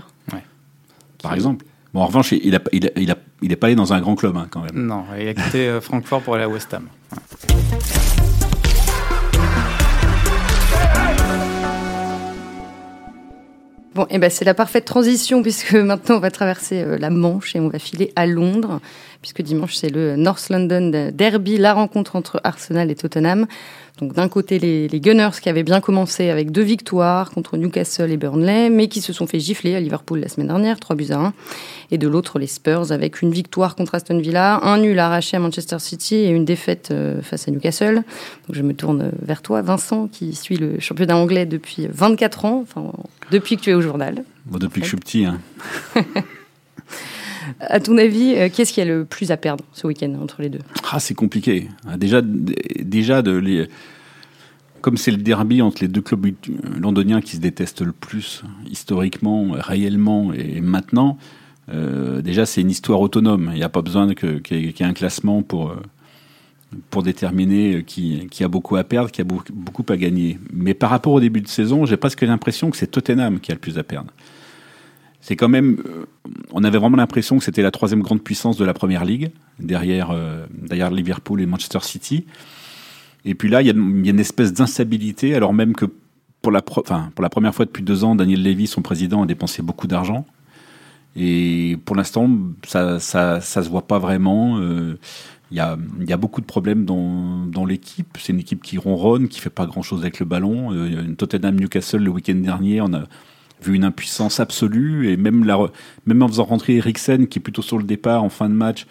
Par 1.21 1.33
exemple. 1.33 1.65
Bon, 1.93 2.01
en 2.01 2.05
revanche, 2.05 2.31
il 2.31 2.51
n'est 2.51 2.59
il 2.71 2.85
a, 2.85 2.89
il 2.97 3.11
a, 3.11 3.15
il 3.41 3.51
est 3.51 3.55
pas 3.55 3.67
allé 3.67 3.75
dans 3.75 3.93
un 3.93 4.01
grand 4.01 4.15
club, 4.15 4.37
hein, 4.37 4.47
quand 4.49 4.61
même. 4.61 4.75
Non, 4.75 5.05
il 5.19 5.27
a 5.27 5.33
quitté 5.33 5.67
euh, 5.67 5.81
Francfort 5.81 6.21
pour 6.21 6.35
aller 6.35 6.43
à 6.43 6.49
West 6.49 6.73
Ham. 6.73 6.87
Bon, 13.95 14.05
et 14.11 14.19
ben 14.19 14.29
c'est 14.29 14.45
la 14.45 14.53
parfaite 14.53 14.85
transition 14.85 15.41
puisque 15.41 15.73
maintenant 15.73 16.17
on 16.17 16.19
va 16.19 16.31
traverser 16.31 16.83
euh, 16.83 16.97
la 16.97 17.09
Manche 17.09 17.55
et 17.55 17.59
on 17.59 17.69
va 17.69 17.79
filer 17.79 18.13
à 18.15 18.27
Londres 18.27 18.79
puisque 19.21 19.41
dimanche 19.41 19.75
c'est 19.75 19.89
le 19.89 20.15
North 20.15 20.49
London 20.49 21.11
Derby, 21.13 21.57
la 21.57 21.73
rencontre 21.73 22.15
entre 22.15 22.39
Arsenal 22.43 22.89
et 22.91 22.95
Tottenham. 22.95 23.47
Donc 23.99 24.13
d'un 24.13 24.29
côté 24.29 24.59
les, 24.59 24.87
les 24.87 24.99
Gunners 25.01 25.41
qui 25.41 25.49
avaient 25.49 25.63
bien 25.63 25.81
commencé 25.81 26.29
avec 26.29 26.51
deux 26.51 26.61
victoires 26.61 27.31
contre 27.31 27.57
Newcastle 27.57 28.11
et 28.11 28.17
Burnley, 28.17 28.69
mais 28.69 28.87
qui 28.87 29.01
se 29.01 29.11
sont 29.11 29.27
fait 29.27 29.39
gifler 29.39 29.75
à 29.75 29.81
Liverpool 29.81 30.19
la 30.19 30.29
semaine 30.29 30.47
dernière, 30.47 30.79
3 30.79 30.95
buts 30.95 31.07
à 31.11 31.17
1. 31.17 31.33
Et 31.91 31.97
de 31.97 32.07
l'autre 32.07 32.39
les 32.39 32.47
Spurs 32.47 32.91
avec 32.91 33.21
une 33.21 33.31
victoire 33.31 33.75
contre 33.75 33.95
Aston 33.95 34.19
Villa, 34.19 34.59
un 34.63 34.77
nul 34.77 34.97
arraché 34.99 35.35
à 35.35 35.39
Manchester 35.41 35.79
City 35.79 36.15
et 36.15 36.29
une 36.29 36.45
défaite 36.45 36.89
euh, 36.91 37.21
face 37.21 37.47
à 37.47 37.51
Newcastle. 37.51 37.95
Donc 37.95 38.03
je 38.51 38.61
me 38.61 38.73
tourne 38.73 39.11
vers 39.21 39.41
toi 39.41 39.61
Vincent 39.61 40.07
qui 40.07 40.33
suit 40.33 40.57
le 40.57 40.79
championnat 40.79 41.17
anglais 41.17 41.45
depuis 41.45 41.87
24 41.91 42.45
ans, 42.45 42.59
enfin 42.61 42.93
depuis 43.31 43.57
que 43.57 43.61
tu 43.61 43.69
es 43.71 43.73
au 43.73 43.81
journal. 43.81 44.23
Bon, 44.45 44.59
depuis 44.59 44.79
que 44.79 44.85
je 44.85 44.91
suis 44.91 44.97
petit, 44.97 45.25
hein. 45.25 45.39
À 47.59 47.79
ton 47.79 47.97
avis, 47.97 48.33
euh, 48.35 48.49
qu'est-ce 48.53 48.73
qu'il 48.73 48.83
y 48.85 48.89
a 48.89 48.93
le 48.93 49.05
plus 49.05 49.31
à 49.31 49.37
perdre 49.37 49.63
ce 49.73 49.87
week-end 49.87 50.13
entre 50.21 50.41
les 50.41 50.49
deux 50.49 50.59
Ah, 50.91 50.99
c'est 50.99 51.13
compliqué. 51.15 51.67
Ah, 51.87 51.97
Déjà, 51.97 52.21
déjà 52.23 53.21
de 53.21 53.31
les... 53.31 53.67
comme 54.81 54.97
c'est 54.97 55.11
le 55.11 55.17
derby 55.17 55.61
entre 55.61 55.81
les 55.81 55.87
deux 55.87 56.01
clubs 56.01 56.27
londoniens 56.79 57.21
qui 57.21 57.35
se 57.35 57.41
détestent 57.41 57.81
le 57.81 57.91
plus, 57.91 58.43
historiquement, 58.69 59.47
réellement 59.51 60.33
et 60.33 60.61
maintenant, 60.61 61.17
euh, 61.71 62.21
déjà 62.21 62.45
c'est 62.45 62.61
une 62.61 62.71
histoire 62.71 62.99
autonome. 63.01 63.49
Il 63.53 63.57
n'y 63.57 63.63
a 63.63 63.69
pas 63.69 63.81
besoin 63.81 64.13
qu'il 64.13 64.41
y, 64.51 64.67
ait- 64.67 64.83
un 64.83 64.93
classement 64.93 65.43
pour, 65.43 65.69
euh, 65.71 65.75
pour 66.89 67.03
déterminer 67.03 67.83
qui, 67.85 68.27
qui 68.31 68.43
a 68.43 68.47
beaucoup 68.47 68.75
à 68.75 68.83
perdre, 68.83 69.11
qui 69.11 69.21
a 69.21 69.23
beaucoup 69.23 69.85
à 69.89 69.97
gagner. 69.97 70.39
Mais 70.53 70.73
par 70.73 70.89
rapport 70.89 71.13
au 71.13 71.19
début 71.19 71.41
de 71.41 71.47
saison, 71.47 71.85
j'ai 71.85 71.97
presque 71.97 72.21
l'impression 72.21 72.71
que 72.71 72.77
c'est 72.77 72.87
Tottenham 72.87 73.39
qui 73.39 73.51
a 73.51 73.55
le 73.55 73.59
plus 73.59 73.77
à 73.77 73.83
perdre. 73.83 74.11
C'est 75.29 75.35
quand 75.35 75.47
même, 75.47 75.77
euh, 75.85 76.05
on 76.53 76.63
avait 76.63 76.79
vraiment 76.79 76.97
l'impression 76.97 77.37
que 77.37 77.43
c'était 77.43 77.61
la 77.61 77.69
troisième 77.69 78.01
grande 78.01 78.23
puissance 78.23 78.57
de 78.57 78.65
la 78.65 78.73
première 78.73 79.05
ligue, 79.05 79.29
derrière, 79.59 80.09
euh, 80.09 80.47
derrière 80.51 80.89
Liverpool 80.89 81.39
et 81.39 81.45
Manchester 81.45 81.81
City. 81.83 82.25
Et 83.25 83.35
puis 83.35 83.47
là, 83.47 83.61
il 83.61 83.67
y, 83.67 83.69
a 83.69 83.73
une 83.75 84.19
espèce 84.19 84.53
d'instabilité, 84.53 85.35
alors 85.35 85.53
même 85.53 85.75
que 85.75 85.85
pour 86.41 86.51
la, 86.51 86.63
première 86.63 87.53
fois 87.53 87.65
depuis 87.65 87.83
deux 87.83 88.03
ans, 88.03 88.15
Daniel 88.15 88.41
Levy, 88.41 88.65
son 88.65 88.81
président, 88.81 89.21
a 89.21 89.27
dépensé 89.27 89.61
beaucoup 89.61 89.85
d'argent. 89.85 90.25
Et 91.15 91.77
pour 91.85 91.95
l'instant, 91.95 92.27
ça, 92.65 92.99
ça, 92.99 93.39
ça, 93.39 93.61
se 93.61 93.69
voit 93.69 93.85
pas 93.85 93.99
vraiment. 93.99 94.57
Euh, 94.57 94.97
il 95.51 95.57
y, 95.57 95.59
a, 95.59 95.77
y, 96.07 96.11
a, 96.11 96.17
beaucoup 96.17 96.41
de 96.41 96.47
problèmes 96.47 96.85
dans, 96.85 97.65
l'équipe. 97.67 98.17
C'est 98.19 98.33
une 98.33 98.39
équipe 98.39 98.63
qui 98.63 98.79
ronronne, 98.79 99.27
qui 99.27 99.39
fait 99.41 99.51
pas 99.51 99.67
grand 99.67 99.83
chose 99.83 100.01
avec 100.01 100.19
le 100.19 100.25
ballon. 100.25 100.73
Euh, 100.73 101.13
Tottenham 101.15 101.55
Newcastle 101.55 101.99
le 101.99 102.09
week-end 102.09 102.33
dernier, 102.33 102.81
on 102.81 102.91
a 102.95 103.03
vu 103.61 103.75
une 103.75 103.83
impuissance 103.83 104.39
absolue. 104.39 105.09
Et 105.09 105.17
même, 105.17 105.45
même 106.05 106.21
en 106.21 106.27
faisant 106.27 106.45
rentrer 106.45 106.75
Eriksen, 106.75 107.27
qui 107.27 107.39
est 107.39 107.41
plutôt 107.41 107.61
sur 107.61 107.77
le 107.77 107.83
départ 107.83 108.23
en 108.23 108.29
fin 108.29 108.49
de 108.49 108.53
match, 108.53 108.85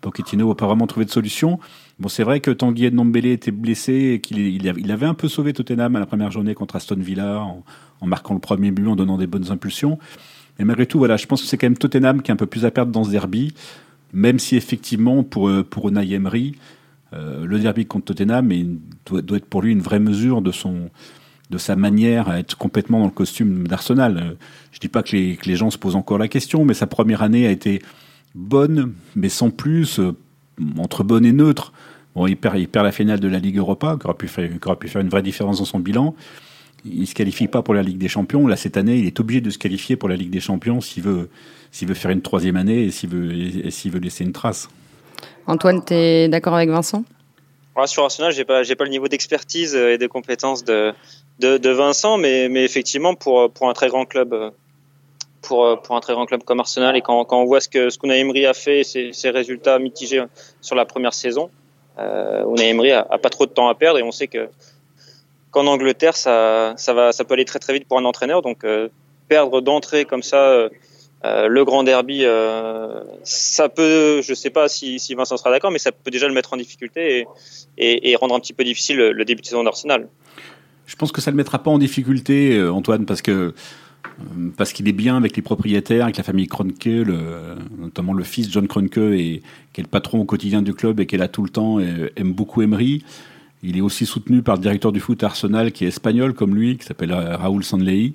Pochettino 0.00 0.48
n'a 0.48 0.54
pas 0.54 0.66
vraiment 0.66 0.86
trouvé 0.86 1.06
de 1.06 1.10
solution. 1.10 1.58
Bon, 1.98 2.08
c'est 2.08 2.22
vrai 2.22 2.40
que 2.40 2.50
Tanguy 2.50 2.90
Ndombele 2.90 3.26
était 3.26 3.50
blessé 3.50 4.12
et 4.14 4.20
qu'il 4.20 4.38
il 4.38 4.92
avait 4.92 5.06
un 5.06 5.14
peu 5.14 5.28
sauvé 5.28 5.52
Tottenham 5.52 5.96
à 5.96 6.00
la 6.00 6.06
première 6.06 6.30
journée 6.30 6.54
contre 6.54 6.76
Aston 6.76 6.96
Villa 6.98 7.44
en, 8.00 8.06
marquant 8.06 8.34
le 8.34 8.40
premier 8.40 8.70
but, 8.70 8.86
en 8.86 8.96
donnant 8.96 9.18
des 9.18 9.26
bonnes 9.26 9.50
impulsions. 9.50 9.98
Mais 10.58 10.64
malgré 10.64 10.86
tout, 10.86 10.98
voilà, 10.98 11.16
je 11.16 11.26
pense 11.26 11.42
que 11.42 11.48
c'est 11.48 11.58
quand 11.58 11.66
même 11.66 11.76
Tottenham 11.76 12.22
qui 12.22 12.30
est 12.30 12.34
un 12.34 12.36
peu 12.36 12.46
plus 12.46 12.64
à 12.64 12.70
perdre 12.70 12.92
dans 12.92 13.04
ce 13.04 13.10
derby, 13.10 13.52
même 14.12 14.38
si 14.38 14.56
effectivement, 14.56 15.22
pour, 15.22 15.48
euh, 15.48 15.62
pour 15.62 15.88
Unai 15.88 16.12
Emery, 16.12 16.54
euh, 17.12 17.44
le 17.44 17.58
derby 17.58 17.86
contre 17.86 18.06
Tottenham 18.06 18.50
doit, 19.06 19.36
être 19.36 19.46
pour 19.46 19.62
lui 19.62 19.72
une 19.72 19.80
vraie 19.80 20.00
mesure 20.00 20.42
de, 20.42 20.52
son, 20.52 20.90
de 21.50 21.58
sa 21.58 21.76
manière 21.76 22.28
à 22.28 22.38
être 22.38 22.56
complètement 22.56 23.00
dans 23.00 23.06
le 23.06 23.10
costume 23.10 23.66
d'Arsenal. 23.66 24.16
Euh, 24.16 24.34
je 24.72 24.76
ne 24.76 24.80
dis 24.80 24.88
pas 24.88 25.02
que 25.02 25.16
les, 25.16 25.36
que 25.36 25.46
les, 25.48 25.56
gens 25.56 25.70
se 25.70 25.78
posent 25.78 25.96
encore 25.96 26.18
la 26.18 26.28
question, 26.28 26.64
mais 26.64 26.74
sa 26.74 26.86
première 26.86 27.22
année 27.22 27.46
a 27.46 27.50
été 27.50 27.82
bonne, 28.34 28.94
mais 29.16 29.28
sans 29.28 29.50
plus, 29.50 30.00
entre 30.78 31.04
bonne 31.04 31.24
et 31.24 31.32
neutre. 31.32 31.72
Bon, 32.14 32.26
il 32.26 32.36
perd, 32.36 32.58
il 32.58 32.68
perd 32.68 32.84
la 32.84 32.92
finale 32.92 33.20
de 33.20 33.28
la 33.28 33.38
Ligue 33.38 33.58
Europa, 33.58 33.96
qui 34.00 34.06
aurait 34.06 34.16
pu 34.16 34.28
faire, 34.28 34.48
qui 34.48 34.68
aurait 34.68 34.76
pu 34.76 34.88
faire 34.88 35.00
une 35.00 35.08
vraie 35.08 35.22
différence 35.22 35.58
dans 35.58 35.64
son 35.64 35.80
bilan 35.80 36.14
il 36.84 37.06
se 37.06 37.14
qualifie 37.14 37.48
pas 37.48 37.62
pour 37.62 37.74
la 37.74 37.82
Ligue 37.82 37.98
des 37.98 38.08
Champions. 38.08 38.46
Là, 38.46 38.56
cette 38.56 38.76
année, 38.76 38.96
il 38.96 39.06
est 39.06 39.20
obligé 39.20 39.40
de 39.40 39.50
se 39.50 39.58
qualifier 39.58 39.96
pour 39.96 40.08
la 40.08 40.16
Ligue 40.16 40.30
des 40.30 40.40
Champions 40.40 40.80
s'il 40.80 41.02
veut, 41.02 41.28
s'il 41.70 41.88
veut 41.88 41.94
faire 41.94 42.10
une 42.10 42.22
troisième 42.22 42.56
année 42.56 42.84
et 42.84 42.90
s'il 42.90 43.10
veut, 43.10 43.70
s'il 43.70 43.90
veut 43.92 44.00
laisser 44.00 44.24
une 44.24 44.32
trace. 44.32 44.68
Antoine, 45.46 45.84
tu 45.84 45.94
es 45.94 46.28
d'accord 46.28 46.54
avec 46.54 46.70
Vincent? 46.70 47.04
Sur 47.86 48.04
Arsenal, 48.04 48.30
j'ai 48.32 48.44
pas, 48.44 48.62
j'ai 48.62 48.74
pas 48.74 48.84
le 48.84 48.90
niveau 48.90 49.08
d'expertise 49.08 49.74
et 49.74 49.96
de 49.96 50.06
compétences 50.06 50.64
de, 50.64 50.92
de, 51.40 51.70
Vincent, 51.70 52.18
mais, 52.18 52.46
effectivement, 52.64 53.14
pour, 53.14 53.50
un 53.62 53.72
très 53.72 53.88
grand 53.88 54.04
club, 54.04 54.52
pour, 55.42 55.80
pour 55.82 55.96
un 55.96 56.00
très 56.00 56.12
grand 56.12 56.26
club 56.26 56.42
comme 56.44 56.60
Arsenal, 56.60 56.96
et 56.96 57.00
quand, 57.00 57.26
on 57.30 57.44
voit 57.44 57.60
ce 57.60 57.68
que 57.68 57.90
ce 57.90 57.98
qu'Unai 57.98 58.20
Emery 58.20 58.46
a 58.46 58.54
fait, 58.54 58.84
ses, 58.84 59.30
résultats 59.30 59.78
mitigés 59.78 60.22
sur 60.60 60.76
la 60.76 60.84
première 60.84 61.14
saison, 61.14 61.50
euh, 61.98 62.44
Unai 62.44 62.68
Emery 62.68 62.92
a, 62.92 63.06
a 63.10 63.18
pas 63.18 63.30
trop 63.30 63.46
de 63.46 63.50
temps 63.50 63.68
à 63.68 63.74
perdre 63.74 63.98
et 63.98 64.02
on 64.02 64.12
sait 64.12 64.28
que 64.28 64.48
qu'en 65.50 65.66
Angleterre, 65.66 66.16
ça, 66.16 66.74
va, 66.88 67.12
ça 67.12 67.24
peut 67.24 67.34
aller 67.34 67.44
très 67.44 67.58
très 67.58 67.72
vite 67.72 67.86
pour 67.86 67.98
un 67.98 68.04
entraîneur. 68.04 68.42
Donc 68.42 68.64
euh, 68.64 68.88
perdre 69.28 69.60
d'entrée 69.60 70.04
comme 70.04 70.22
ça 70.22 70.50
euh, 70.50 70.68
euh, 71.24 71.48
le 71.48 71.64
grand 71.64 71.82
derby, 71.82 72.24
ça 73.24 73.68
peut, 73.68 74.22
je 74.22 74.32
sais 74.32 74.50
pas 74.50 74.68
si, 74.68 74.98
si 74.98 75.14
Vincent 75.14 75.36
sera 75.36 75.50
d'accord, 75.50 75.70
mais 75.70 75.78
ça 75.78 75.92
peut 75.92 76.10
déjà 76.10 76.26
le 76.26 76.32
mettre 76.34 76.54
en 76.54 76.56
difficulté 76.56 77.26
et, 77.76 78.16
rendre 78.16 78.34
un 78.34 78.40
petit 78.40 78.54
peu 78.54 78.64
difficile 78.64 78.96
le, 78.96 79.24
début 79.24 79.42
de 79.42 79.46
saison 79.46 79.62
d'Arsenal. 79.62 80.08
Je 80.90 80.96
pense 80.96 81.12
que 81.12 81.20
ça 81.20 81.30
ne 81.30 81.36
le 81.36 81.36
mettra 81.36 81.62
pas 81.62 81.70
en 81.70 81.78
difficulté, 81.78 82.60
Antoine, 82.68 83.06
parce 83.06 83.22
que 83.22 83.54
parce 84.56 84.72
qu'il 84.72 84.88
est 84.88 84.92
bien 84.92 85.16
avec 85.16 85.36
les 85.36 85.42
propriétaires, 85.42 86.04
avec 86.04 86.16
la 86.16 86.24
famille 86.24 86.48
Kroenke, 86.48 86.84
le, 86.84 87.54
notamment 87.78 88.12
le 88.12 88.24
fils 88.24 88.50
John 88.50 88.66
Kroenke, 88.66 88.98
et, 88.98 89.42
qui 89.72 89.80
est 89.80 89.84
le 89.84 89.88
patron 89.88 90.20
au 90.20 90.24
quotidien 90.24 90.62
du 90.62 90.74
club 90.74 90.98
et 90.98 91.06
qui 91.06 91.14
est 91.14 91.18
là 91.18 91.28
tout 91.28 91.42
le 91.42 91.48
temps, 91.48 91.78
et 91.78 92.12
aime 92.16 92.32
beaucoup 92.32 92.60
Emery. 92.60 93.04
Il 93.62 93.76
est 93.76 93.82
aussi 93.82 94.06
soutenu 94.06 94.42
par 94.42 94.56
le 94.56 94.62
directeur 94.62 94.90
du 94.90 95.00
foot 95.00 95.22
Arsenal 95.22 95.70
qui 95.70 95.84
est 95.84 95.88
espagnol 95.88 96.32
comme 96.32 96.54
lui, 96.54 96.78
qui 96.78 96.86
s'appelle 96.86 97.12
euh, 97.12 97.36
Raoul 97.36 97.62
Sanley. 97.62 98.12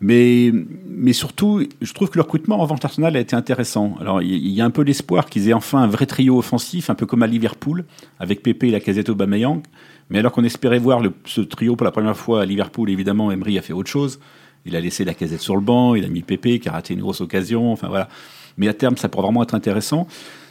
Mais, 0.00 0.52
mais 0.88 1.12
surtout, 1.12 1.62
je 1.80 1.92
trouve 1.92 2.10
que 2.10 2.16
le 2.16 2.22
recrutement 2.22 2.56
en 2.56 2.62
revanche 2.62 2.80
Arsenal 2.82 3.16
a 3.16 3.20
été 3.20 3.36
intéressant. 3.36 3.96
Alors, 4.00 4.20
il 4.20 4.48
y 4.48 4.60
a 4.60 4.64
un 4.64 4.70
peu 4.70 4.82
l'espoir 4.82 5.26
qu'ils 5.26 5.48
aient 5.48 5.54
enfin 5.54 5.82
un 5.82 5.86
vrai 5.86 6.04
trio 6.04 6.38
offensif, 6.38 6.90
un 6.90 6.94
peu 6.94 7.06
comme 7.06 7.22
à 7.22 7.26
Liverpool, 7.26 7.84
avec 8.18 8.42
Pepe 8.42 8.64
et 8.64 8.70
la 8.70 8.80
casette 8.80 9.08
Aubameyang. 9.08 9.62
Mais 10.10 10.18
alors 10.18 10.32
qu'on 10.32 10.44
espérait 10.44 10.78
voir 10.78 11.02
ce 11.24 11.40
trio 11.40 11.76
pour 11.76 11.84
la 11.84 11.90
première 11.90 12.16
fois 12.16 12.42
à 12.42 12.44
Liverpool, 12.44 12.90
évidemment, 12.90 13.30
Emery 13.32 13.58
a 13.58 13.62
fait 13.62 13.72
autre 13.72 13.90
chose. 13.90 14.20
Il 14.64 14.76
a 14.76 14.80
laissé 14.80 15.04
la 15.04 15.14
casette 15.14 15.40
sur 15.40 15.54
le 15.56 15.62
banc, 15.62 15.94
il 15.94 16.04
a 16.04 16.08
mis 16.08 16.22
Pepe 16.22 16.60
qui 16.60 16.68
a 16.68 16.72
raté 16.72 16.94
une 16.94 17.00
grosse 17.00 17.20
occasion. 17.20 17.72
Enfin 17.72 17.88
voilà. 17.88 18.08
Mais 18.56 18.68
à 18.68 18.74
terme, 18.74 18.96
ça 18.96 19.08
pourrait 19.08 19.24
vraiment 19.24 19.42
être 19.42 19.54
intéressant. 19.54 20.06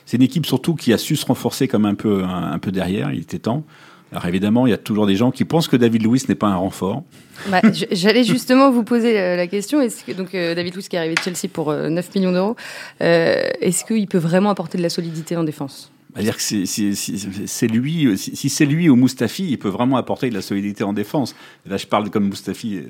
C'est 0.06 0.18
une 0.18 0.24
équipe 0.24 0.46
surtout 0.46 0.76
qui 0.76 0.94
a 0.94 0.98
su 0.98 1.16
se 1.16 1.26
renforcer 1.26 1.68
comme 1.68 1.86
un 1.86 1.96
peu, 1.96 2.24
un 2.24 2.60
peu 2.60 2.72
derrière. 2.72 3.12
Il 3.12 3.22
était 3.22 3.40
temps. 3.40 3.64
Alors 4.12 4.28
évidemment, 4.28 4.68
il 4.68 4.70
y 4.70 4.74
a 4.74 4.78
toujours 4.78 5.08
des 5.08 5.16
gens 5.16 5.32
qui 5.32 5.46
pensent 5.46 5.68
que 5.68 5.76
David 5.76 6.04
Louis 6.04 6.22
n'est 6.30 6.36
pas 6.36 6.48
un 6.48 6.56
renfort. 6.56 7.04
Bah, 7.50 7.62
J'allais 7.92 8.24
justement 8.24 8.72
vous 8.72 8.84
poser 8.84 9.20
euh, 9.20 9.36
la 9.36 9.48
question. 9.48 9.82
Est-ce 9.82 10.10
donc 10.14 10.34
euh, 10.36 10.56
David 10.56 10.76
Louis 10.76 10.84
qui 10.84 10.96
est 10.96 11.00
arrivé 11.00 11.16
de 11.16 11.20
Chelsea 11.20 11.50
pour 11.52 11.74
9 11.74 12.06
euh, 12.06 12.20
millions 12.20 12.32
d'euros, 12.32 12.56
est-ce 13.00 13.84
qu'il 13.84 14.08
peut 14.08 14.18
vraiment 14.18 14.52
apporter 14.52 14.78
de 14.78 14.84
la 14.84 14.90
solidité 14.90 15.36
en 15.36 15.44
défense? 15.44 15.92
Dire 16.22 16.38
que 16.38 16.42
c'est 16.42 17.68
lui, 17.68 18.18
si 18.18 18.50
c'est 18.50 18.66
lui 18.66 18.90
ou 18.90 18.96
Mustafi, 18.96 19.50
il 19.50 19.58
peut 19.58 19.70
vraiment 19.70 19.98
apporter 19.98 20.30
de 20.30 20.36
la 20.36 20.42
solidité 20.42 20.84
en 20.84 20.94
défense. 20.94 21.36
Là, 21.66 21.78
je 21.78 21.88
parle 21.88 22.10
comme 22.10 22.30
Mustafi, 22.30 22.84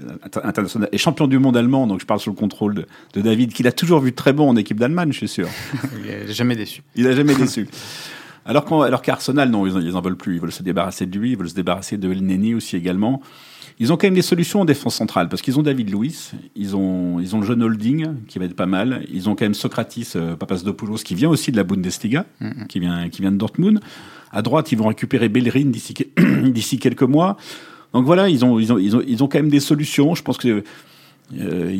international 0.43 0.89
et 0.91 0.97
champion 0.97 1.27
du 1.27 1.39
monde 1.39 1.57
allemand, 1.57 1.87
donc 1.87 2.01
je 2.01 2.05
parle 2.05 2.19
sous 2.19 2.29
le 2.29 2.35
contrôle 2.35 2.75
de, 2.75 2.85
de 3.13 3.21
David, 3.21 3.53
qu'il 3.53 3.67
a 3.67 3.71
toujours 3.71 3.99
vu 3.99 4.13
très 4.13 4.33
bon 4.33 4.49
en 4.49 4.55
équipe 4.55 4.79
d'Allemagne, 4.79 5.11
je 5.11 5.17
suis 5.17 5.27
sûr. 5.27 5.47
il 6.03 6.27
n'a 6.27 6.33
jamais 6.33 6.55
déçu. 6.55 6.83
Il 6.95 7.05
n'a 7.05 7.15
jamais 7.15 7.35
déçu. 7.35 7.67
Alors, 8.47 8.83
alors 8.83 9.01
qu'Arsenal, 9.01 9.49
non, 9.49 9.65
ils, 9.65 9.87
ils 9.87 9.95
en 9.95 10.01
veulent 10.01 10.15
plus. 10.15 10.35
Ils 10.35 10.39
veulent 10.39 10.51
se 10.51 10.61
débarrasser 10.61 11.07
de 11.07 11.17
lui, 11.17 11.31
ils 11.31 11.37
veulent 11.37 11.49
se 11.49 11.55
débarrasser 11.55 11.97
de 11.97 12.11
El 12.11 12.23
Neni 12.23 12.53
aussi 12.53 12.75
également. 12.75 13.21
Ils 13.79 13.91
ont 13.91 13.97
quand 13.97 14.07
même 14.07 14.13
des 14.13 14.21
solutions 14.21 14.61
en 14.61 14.65
défense 14.65 14.95
centrale 14.95 15.27
parce 15.27 15.41
qu'ils 15.41 15.59
ont 15.59 15.61
David 15.61 15.89
Luiz, 15.89 16.31
ils 16.55 16.75
ont, 16.75 17.19
ils 17.19 17.35
ont 17.35 17.41
le 17.41 17.45
jeune 17.45 17.61
Holding 17.61 18.07
qui 18.27 18.39
va 18.39 18.45
être 18.45 18.55
pas 18.55 18.65
mal. 18.65 19.05
Ils 19.11 19.27
ont 19.27 19.35
quand 19.35 19.45
même 19.45 19.53
Socratis 19.53 20.13
euh, 20.15 20.35
Papasdopoulos 20.35 21.03
qui 21.03 21.13
vient 21.13 21.29
aussi 21.29 21.51
de 21.51 21.57
la 21.57 21.63
Bundesliga, 21.63 22.25
mm-hmm. 22.41 22.67
qui, 22.67 22.79
vient, 22.79 23.09
qui 23.09 23.21
vient 23.21 23.31
de 23.31 23.37
Dortmund. 23.37 23.81
À 24.31 24.41
droite, 24.41 24.71
ils 24.71 24.77
vont 24.77 24.87
récupérer 24.87 25.27
Bellerin 25.27 25.65
d'ici, 25.65 25.93
d'ici 26.43 26.79
quelques 26.79 27.03
mois. 27.03 27.35
Donc 27.93 28.05
voilà, 28.05 28.29
ils 28.29 28.45
ont, 28.45 28.59
ils, 28.59 28.71
ont, 28.71 28.77
ils, 28.77 28.95
ont, 28.95 29.01
ils 29.05 29.23
ont 29.23 29.27
quand 29.27 29.39
même 29.39 29.49
des 29.49 29.59
solutions. 29.59 30.15
Je 30.15 30.23
pense 30.23 30.37
que 30.37 30.63
euh, 31.37 31.77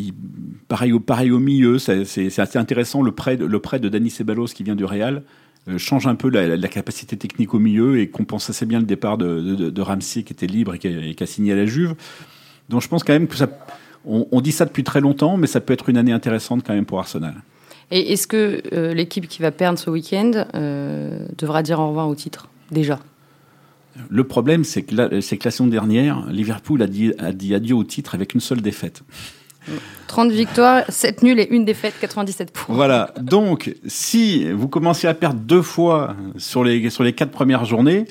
pareil, 0.68 0.92
au, 0.92 1.00
pareil 1.00 1.32
au 1.32 1.40
milieu, 1.40 1.78
c'est, 1.80 2.40
assez 2.40 2.58
intéressant 2.58 3.02
le 3.02 3.12
prêt, 3.12 3.38
le 3.38 3.60
prêt 3.60 3.80
de 3.80 3.90
Dani 3.90 4.10
Ceballos 4.10 4.48
qui 4.48 4.64
vient 4.64 4.76
du 4.76 4.86
Real. 4.86 5.24
Euh, 5.68 5.80
change 5.80 6.06
un 6.06 6.14
peu 6.14 6.30
la, 6.30 6.56
la, 6.56 6.68
capacité 6.68 7.18
technique 7.18 7.56
au 7.56 7.60
milieu 7.60 8.00
et 8.00 8.08
compense 8.08 8.52
assez 8.52 8.68
bien 8.68 8.80
le 8.80 8.86
départ 8.86 9.18
de, 9.18 9.42
de, 9.42 9.70
de 9.72 9.82
Ramsey 9.82 10.22
qui 10.22 10.32
était 10.32 10.46
libre 10.46 10.76
et 10.76 10.80
qui, 10.80 10.88
a, 10.88 11.14
qui, 11.14 11.24
a, 11.24 11.26
signé 11.26 11.54
à 11.54 11.56
la 11.56 11.66
Juve. 11.66 11.96
Donc 12.70 12.84
je 12.84 12.88
pense 12.88 13.04
quand 13.04 13.14
même 13.14 13.28
que 13.28 13.36
ça, 13.36 13.48
on, 14.06 14.28
on, 14.32 14.42
dit 14.42 14.52
ça 14.52 14.66
depuis 14.66 14.84
très 14.84 15.02
longtemps, 15.02 15.38
mais 15.38 15.48
ça 15.48 15.62
peut 15.62 15.74
être 15.74 15.90
une 15.90 15.98
année 15.98 16.12
intéressante 16.12 16.64
quand 16.64 16.74
même 16.74 16.86
pour 16.86 17.00
Arsenal. 17.00 17.34
Et 17.90 18.14
est-ce 18.14 18.28
que 18.28 18.62
euh, 18.74 18.94
l'équipe 18.94 19.28
qui 19.28 19.42
va 19.42 19.52
perdre 19.52 19.80
ce 19.80 19.90
week-end 19.90 20.46
euh, 20.54 21.26
devra 21.38 21.64
dire 21.64 21.80
au 21.80 21.88
revoir 21.88 22.10
au 22.10 22.16
titre 22.16 22.48
déjà? 22.70 23.00
Le 24.10 24.24
problème, 24.24 24.64
c'est 24.64 24.84
que, 24.84 24.94
la, 24.94 25.08
que 25.08 25.16
la 25.16 25.52
saison 25.52 25.68
dernière, 25.68 26.28
Liverpool 26.30 26.82
a 26.82 26.88
dit, 26.88 27.14
a 27.18 27.32
dit 27.32 27.56
adieu 27.56 27.76
au 27.76 27.84
titre 27.84 28.14
avec 28.14 28.34
une 28.34 28.42
seule 28.42 28.62
défaite. 28.62 29.04
30 30.16 30.32
victoires, 30.32 30.86
7 30.88 31.24
nuls 31.24 31.42
et 31.42 31.54
une 31.54 31.66
défaite, 31.66 31.94
97 32.00 32.54
points. 32.54 32.74
Voilà. 32.74 33.14
Donc, 33.20 33.76
si 33.86 34.50
vous 34.50 34.70
commencez 34.70 35.08
à 35.08 35.14
perdre 35.14 35.42
deux 35.42 35.62
fois 35.62 36.16
sur 36.38 36.64
les, 36.64 36.90
sur 36.90 37.04
les 37.04 37.12
quatre 37.12 37.32
premières 37.32 37.66
journées, 37.66 38.06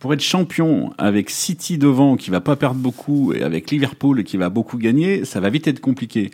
pour 0.00 0.12
être 0.12 0.22
champion 0.22 0.92
avec 0.98 1.30
City 1.30 1.78
devant 1.78 2.16
qui 2.16 2.30
va 2.30 2.40
pas 2.40 2.56
perdre 2.56 2.80
beaucoup 2.80 3.32
et 3.32 3.44
avec 3.44 3.70
Liverpool 3.70 4.24
qui 4.24 4.36
va 4.36 4.48
beaucoup 4.48 4.76
gagner, 4.76 5.24
ça 5.24 5.38
va 5.38 5.48
vite 5.48 5.68
être 5.68 5.78
compliqué. 5.78 6.32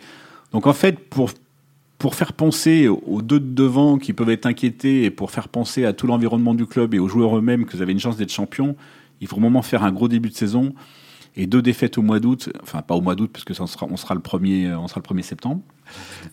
Donc 0.51 0.65
en 0.65 0.73
fait, 0.73 0.97
pour, 0.97 1.29
pour 1.99 2.15
faire 2.15 2.33
penser 2.33 2.87
aux 2.87 3.21
deux 3.21 3.39
de 3.39 3.53
devant 3.53 3.99
qui 3.99 4.13
peuvent 4.13 4.31
être 4.31 4.47
inquiétés 4.47 5.03
et 5.03 5.11
pour 5.11 5.29
faire 5.29 5.47
penser 5.47 5.85
à 5.85 5.93
tout 5.93 6.07
l'environnement 6.07 6.55
du 6.55 6.65
club 6.65 6.95
et 6.95 6.99
aux 6.99 7.07
joueurs 7.07 7.37
eux-mêmes 7.37 7.65
que 7.67 7.77
vous 7.77 7.83
avez 7.83 7.91
une 7.91 7.99
chance 7.99 8.17
d'être 8.17 8.33
champion, 8.33 8.75
il 9.21 9.27
faut 9.27 9.39
vraiment 9.39 9.61
faire 9.61 9.83
un 9.83 9.91
gros 9.91 10.07
début 10.07 10.29
de 10.29 10.35
saison 10.35 10.73
et 11.35 11.47
deux 11.47 11.61
défaites 11.61 11.97
au 11.97 12.01
mois 12.01 12.19
d'août, 12.19 12.49
enfin 12.61 12.81
pas 12.81 12.95
au 12.95 13.01
mois 13.01 13.15
d'août 13.15 13.29
parce 13.33 13.43
que 13.43 13.53
ça, 13.53 13.63
on 13.63 13.67
sera, 13.67 13.87
on 13.89 13.97
sera 13.97 14.13
le 14.13 14.21
premier, 14.21 14.71
on 14.73 14.87
sera 14.87 15.01
le 15.03 15.15
1er 15.15 15.23
septembre. 15.23 15.61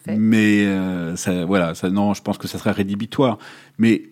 Mais 0.06 0.64
euh, 0.66 1.16
ça, 1.16 1.44
voilà, 1.44 1.74
ça, 1.74 1.90
non, 1.90 2.14
je 2.14 2.22
pense 2.22 2.38
que 2.38 2.48
ça 2.48 2.58
serait 2.58 2.72
rédhibitoire. 2.72 3.38
Mais 3.78 4.10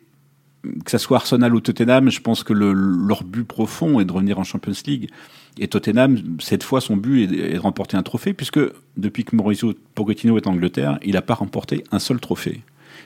que 0.84 0.90
ça 0.90 0.98
soit 0.98 1.18
Arsenal 1.18 1.54
ou 1.54 1.60
Tottenham, 1.60 2.10
je 2.10 2.20
pense 2.20 2.42
que 2.42 2.52
le, 2.52 2.72
leur 2.72 3.22
but 3.22 3.44
profond 3.44 4.00
est 4.00 4.04
de 4.04 4.12
revenir 4.12 4.38
en 4.38 4.44
Champions 4.44 4.72
League. 4.86 5.10
Et 5.58 5.68
Tottenham, 5.68 6.18
cette 6.40 6.62
fois, 6.62 6.80
son 6.80 6.96
but 6.96 7.24
est, 7.24 7.54
de 7.54 7.58
remporter 7.58 7.96
un 7.96 8.02
trophée, 8.02 8.32
puisque 8.32 8.60
depuis 8.96 9.24
que 9.24 9.36
Mauricio 9.36 9.74
Pochettino 9.94 10.36
est 10.36 10.46
en 10.46 10.52
Angleterre, 10.52 10.98
il 11.04 11.12
n'a 11.12 11.22
pas 11.22 11.34
remporté 11.34 11.84
un 11.92 11.98
seul 11.98 12.18
trophée. 12.18 12.62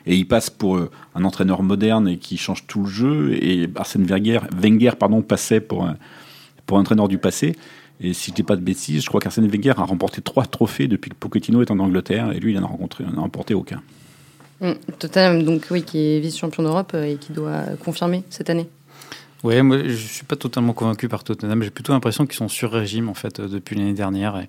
Et 0.07 0.17
il 0.17 0.27
passe 0.27 0.51
pour 0.51 0.77
euh, 0.77 0.91
un 1.15 1.25
entraîneur 1.25 1.63
moderne 1.63 2.09
et 2.09 2.19
qui 2.19 2.37
change 2.37 2.67
tout 2.67 2.83
le 2.83 2.89
jeu. 2.89 3.33
Et 3.35 3.69
Arsène 3.75 4.05
Wenger, 4.05 4.41
Wenger 4.57 4.93
pardon, 4.99 5.23
passait 5.23 5.61
pour 5.61 5.85
un, 5.85 5.97
pour 6.67 6.79
un 6.79 6.81
entraîneur 6.81 7.09
du 7.09 7.19
passé. 7.19 7.57
Et 8.01 8.13
si 8.15 8.31
je 8.31 8.35
dis 8.35 8.43
pas 8.43 8.57
de 8.57 8.63
bêtises, 8.63 9.03
je 9.03 9.09
crois 9.09 9.21
qu'Arsène 9.21 9.47
Wenger 9.47 9.75
a 9.77 9.85
remporté 9.85 10.21
trois 10.23 10.45
trophées 10.45 10.89
depuis 10.89 11.11
que 11.11 11.15
Pochettino 11.15 11.63
est 11.63 11.71
en 11.71 11.79
Angleterre, 11.79 12.33
et 12.33 12.41
lui, 12.41 12.53
il 12.53 12.59
n'en 12.59 12.67
a, 12.67 12.71
rencontré, 12.71 13.05
a 13.05 13.21
remporté 13.21 13.55
aucun. 13.55 13.81
Mmh, 14.61 14.73
Tottenham, 14.99 15.43
donc 15.45 15.67
oui, 15.71 15.83
qui 15.83 15.99
est 15.99 16.21
vice-champion 16.21 16.63
d'Europe 16.63 16.93
euh, 16.95 17.05
et 17.05 17.17
qui 17.17 17.33
doit 17.33 17.63
confirmer 17.85 18.25
cette 18.31 18.51
année. 18.51 18.69
Oui, 19.45 19.61
moi 19.61 19.79
je 19.85 19.95
suis 19.95 20.25
pas 20.25 20.37
totalement 20.37 20.73
convaincu 20.73 21.09
par 21.09 21.25
Tottenham. 21.25 21.63
J'ai 21.65 21.71
plutôt 21.71 21.93
l'impression 21.93 22.27
qu'ils 22.27 22.37
sont 22.37 22.49
sur 22.49 22.71
régime 22.71 23.09
en 23.09 23.15
fait 23.15 23.41
depuis 23.41 23.75
l'année 23.75 23.93
dernière. 23.93 24.37
Et 24.39 24.49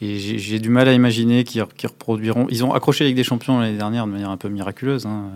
et 0.00 0.18
j'ai 0.18 0.58
du 0.58 0.70
mal 0.70 0.88
à 0.88 0.92
imaginer 0.92 1.44
qu'ils 1.44 1.62
reproduiront. 1.62 2.46
Ils 2.50 2.64
ont 2.64 2.72
accroché 2.72 3.04
la 3.04 3.08
Ligue 3.08 3.16
des 3.16 3.24
Champions 3.24 3.60
l'année 3.60 3.78
dernière 3.78 4.06
de 4.06 4.12
manière 4.12 4.30
un 4.30 4.36
peu 4.36 4.48
miraculeuse 4.48 5.06
hein, 5.06 5.30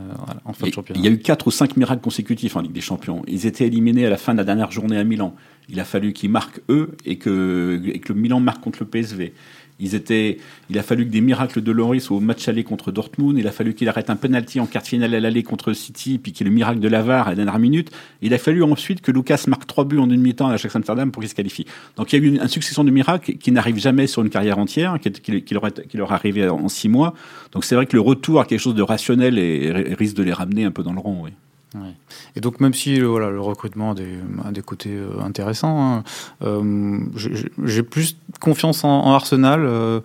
en 0.45 0.53
fin 0.53 0.67
de 0.67 0.73
championnat. 0.73 1.01
Il 1.01 1.05
y 1.05 1.09
a 1.09 1.13
eu 1.13 1.19
4 1.19 1.47
ou 1.47 1.51
5 1.51 1.77
miracles 1.77 2.03
consécutifs 2.03 2.57
en 2.57 2.61
Ligue 2.61 2.73
des 2.73 2.81
Champions. 2.81 3.23
Ils 3.29 3.47
étaient 3.47 3.67
éliminés 3.67 4.05
à 4.05 4.11
la 4.11 4.17
fin 4.17 4.33
de 4.33 4.39
la 4.39 4.45
dernière 4.45 4.71
journée 4.73 4.99
à 4.99 5.05
Milan. 5.05 5.35
Il 5.69 5.79
a 5.81 5.85
fallu 5.85 6.13
qu'ils 6.13 6.31
marquent 6.31 6.61
eux 6.69 6.97
et 7.05 7.17
que, 7.19 7.81
et 7.87 8.01
que 8.01 8.13
le 8.13 8.21
Milan 8.21 8.41
marque 8.41 8.63
contre 8.63 8.81
le 8.81 8.87
PSV. 8.87 9.33
Ils 9.81 9.95
étaient, 9.95 10.39
il 10.71 10.79
a 10.79 10.83
fallu 10.83 11.07
que 11.07 11.11
des 11.11 11.21
miracles 11.21 11.63
de 11.63 11.73
Loris 11.73 12.11
au 12.11 12.21
match 12.21 12.49
aller 12.49 12.65
contre 12.65 12.91
Dortmund. 12.91 13.39
Il 13.39 13.47
a 13.47 13.53
fallu 13.53 13.75
qu'il 13.75 13.89
arrête 13.89 14.11
un 14.11 14.17
penalty 14.17 14.59
en 14.61 14.67
quart 14.67 14.83
de 14.83 14.89
finale 14.89 15.15
à 15.15 15.21
l'aller 15.21 15.43
contre 15.43 15.73
City, 15.73 16.19
puis 16.19 16.33
qu'il 16.33 16.47
y 16.47 16.49
ait 16.49 16.51
le 16.51 16.55
miracle 16.55 16.81
de 16.81 16.89
Lavar 16.89 17.29
à 17.29 17.31
la 17.31 17.37
dernière 17.37 17.59
minute. 17.59 17.91
Il 18.21 18.35
a 18.35 18.39
fallu 18.39 18.63
ensuite 18.63 19.01
que 19.01 19.13
Lucas 19.13 19.45
marque 19.47 19.67
trois 19.67 19.85
buts 19.85 19.99
en 19.99 20.11
une 20.11 20.21
mi-temps 20.21 20.49
à 20.49 20.55
Ajax 20.55 20.75
Amsterdam 20.75 21.13
pour 21.13 21.23
qu'il 21.23 21.31
se 21.31 21.35
qualifie. 21.35 21.67
Donc 21.97 22.13
il 22.13 22.19
y 22.19 22.23
a 22.23 22.25
eu 22.25 22.29
une, 22.29 22.49
succession 22.49 22.83
de 22.83 22.91
miracles 22.91 23.35
qui 23.35 23.53
n'arrivent 23.53 23.79
jamais 23.79 24.07
sur 24.07 24.23
une 24.23 24.31
carrière 24.31 24.59
entière, 24.59 24.99
qui, 25.01 25.55
leur, 25.55 25.67
est, 25.67 25.87
qui 25.87 25.97
leur 25.97 26.13
arrivé 26.13 26.49
en 26.49 26.69
six 26.69 26.89
mois. 26.89 27.15
Donc 27.53 27.65
c'est 27.65 27.75
vrai 27.75 27.87
que 27.87 27.97
le 27.97 28.01
retour 28.01 28.41
à 28.41 28.45
quelque 28.45 28.61
chose 28.61 28.75
de 28.75 28.83
rationnel 28.83 29.39
et, 29.39 29.71
risque 29.95 30.17
de 30.17 30.23
les 30.23 30.33
ramener 30.33 30.65
un 30.65 30.71
peu 30.71 30.83
dans 30.83 30.93
le 30.93 31.01
rang. 31.01 31.21
Oui. 31.23 31.31
Et 32.37 32.41
donc 32.41 32.61
même 32.61 32.75
si 32.75 33.01
voilà, 33.01 33.31
le 33.31 33.41
recrutement 33.41 33.93
a 33.93 34.53
des, 34.53 34.63
côtés 34.63 34.95
euh, 34.95 35.21
intéressants, 35.21 35.97
hein, 35.97 36.05
euh, 36.43 36.99
j'ai 37.65 37.83
plus 37.83 38.17
confiance 38.41 38.85
en, 38.85 39.13
Arsenal. 39.13 39.65
Euh, 39.65 40.01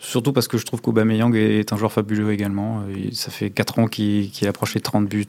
surtout 0.00 0.34
parce 0.34 0.48
que 0.48 0.58
je 0.58 0.66
trouve 0.66 0.82
qu'Aubameyang 0.82 1.34
est 1.34 1.72
un 1.72 1.78
joueur 1.78 1.90
fabuleux 1.90 2.30
également. 2.30 2.82
ça 3.12 3.30
fait 3.30 3.48
4 3.48 3.78
ans 3.78 3.86
qu'il 3.86 4.30
approche 4.46 4.74
les 4.74 4.82
30 4.82 5.08
buts 5.08 5.26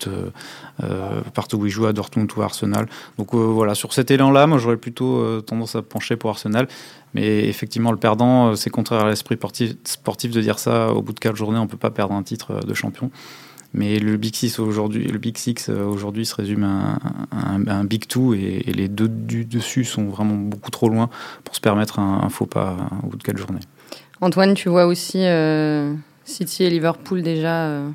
partout 1.33 1.55
où 1.55 1.65
il 1.65 1.69
joue, 1.69 1.85
à 1.85 1.93
Dortmund 1.93 2.29
ou 2.35 2.41
à 2.41 2.45
Arsenal. 2.45 2.85
Donc 3.17 3.33
voilà, 3.33 3.73
sur 3.73 3.93
cet 3.93 4.11
élan-là, 4.11 4.47
moi 4.47 4.57
j'aurais 4.57 4.75
plutôt 4.75 5.41
tendance 5.43 5.77
à 5.77 5.81
pencher 5.81 6.17
pour 6.17 6.29
Arsenal. 6.29 6.67
Mais 7.13 7.47
effectivement, 7.47 7.91
le 7.91 7.97
perdant, 7.97 8.57
c'est 8.57 8.69
contraire 8.69 9.05
à 9.05 9.09
l'esprit 9.09 9.35
sportif, 9.35 9.75
sportif, 9.85 10.31
de 10.31 10.41
dire 10.41 10.59
ça. 10.59 10.91
Au 10.91 11.01
bout 11.01 11.13
de 11.13 11.19
4 11.21 11.37
journées, 11.37 11.59
on 11.59 11.63
ne 11.63 11.69
peut 11.69 11.77
pas 11.77 11.91
perdre 11.91 12.13
un 12.13 12.23
titre 12.23 12.65
de 12.65 12.73
champion. 12.73 13.11
Mais 13.77 13.99
le 13.99 14.15
Big 14.15 14.33
Six 14.33 14.57
aujourd'hui, 14.59 15.05
le 15.05 15.17
Big 15.17 15.37
Six 15.37 15.67
euh, 15.67 15.83
aujourd'hui 15.83 16.25
se 16.25 16.33
résume 16.33 16.63
à 16.63 16.97
un, 17.33 17.83
Big 17.83 18.07
Two 18.07 18.33
et, 18.33 18.63
les 18.73 18.87
deux 18.87 19.09
du 19.09 19.43
dessus 19.43 19.83
sont 19.83 20.05
vraiment 20.05 20.35
beaucoup 20.35 20.71
trop 20.71 20.87
loin 20.87 21.09
pour 21.43 21.55
se 21.55 21.59
permettre 21.59 21.99
un, 21.99 22.29
faux 22.29 22.45
pas 22.45 22.77
au 23.03 23.07
bout 23.07 23.17
de 23.17 23.23
quatre 23.23 23.37
journées. 23.37 23.59
Antoine, 24.21 24.53
tu 24.53 24.69
vois 24.69 24.85
aussi 24.85 25.25
euh, 25.25 25.93
City 26.23 26.63
et 26.63 26.69
Liverpool 26.69 27.21
déjà, 27.21 27.65
euh, 27.65 27.89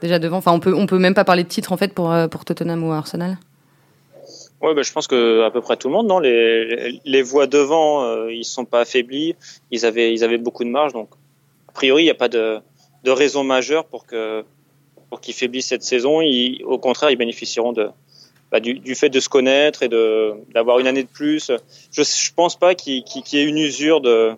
déjà 0.00 0.18
devant. 0.18 0.38
Enfin, 0.38 0.52
on 0.52 0.60
peut 0.60 0.72
on 0.74 0.86
peut 0.86 0.98
même 0.98 1.14
pas 1.14 1.24
parler 1.24 1.42
de 1.42 1.48
titre 1.48 1.72
en 1.72 1.76
fait 1.76 1.92
pour 1.92 2.14
pour 2.30 2.46
Tottenham 2.46 2.82
ou 2.82 2.90
Arsenal. 2.90 3.36
Oui, 4.62 4.74
bah, 4.74 4.80
je 4.80 4.92
pense 4.92 5.06
que 5.06 5.44
à 5.44 5.50
peu 5.50 5.60
près 5.60 5.76
tout 5.76 5.88
le 5.88 5.94
monde, 5.94 6.06
non? 6.06 6.20
Les, 6.20 7.02
les 7.04 7.22
voix 7.22 7.46
devant, 7.46 8.26
ils 8.28 8.44
sont 8.44 8.64
pas 8.64 8.80
affaiblis. 8.80 9.34
Ils 9.70 9.84
avaient 9.84 10.14
ils 10.14 10.24
avaient 10.24 10.38
beaucoup 10.38 10.64
de 10.64 10.70
marge, 10.70 10.94
donc 10.94 11.10
a 11.68 11.72
priori 11.72 12.04
il 12.04 12.06
n'y 12.06 12.10
a 12.10 12.14
pas 12.14 12.30
de 12.30 12.60
de 13.04 13.10
raison 13.10 13.44
majeure 13.44 13.84
pour 13.84 14.06
que 14.06 14.42
pour 15.16 15.22
qu'ils 15.22 15.34
faiblissent 15.34 15.68
cette 15.68 15.82
saison. 15.82 16.20
Au 16.64 16.78
contraire, 16.78 17.10
ils 17.10 17.16
bénéficieront 17.16 17.72
bah, 18.52 18.60
du, 18.60 18.94
fait 18.94 19.08
de 19.08 19.18
se 19.18 19.30
connaître 19.30 19.82
et 19.82 19.88
d'avoir 19.88 20.78
une 20.78 20.86
année 20.86 21.04
de 21.04 21.08
plus. 21.08 21.50
Je 21.90 22.00
ne 22.02 22.34
pense 22.34 22.56
pas 22.56 22.74
qu'il 22.74 23.02
y 23.02 23.38
ait 23.38 23.44
une 23.44 23.56
usure 23.56 24.02
de 24.02 24.36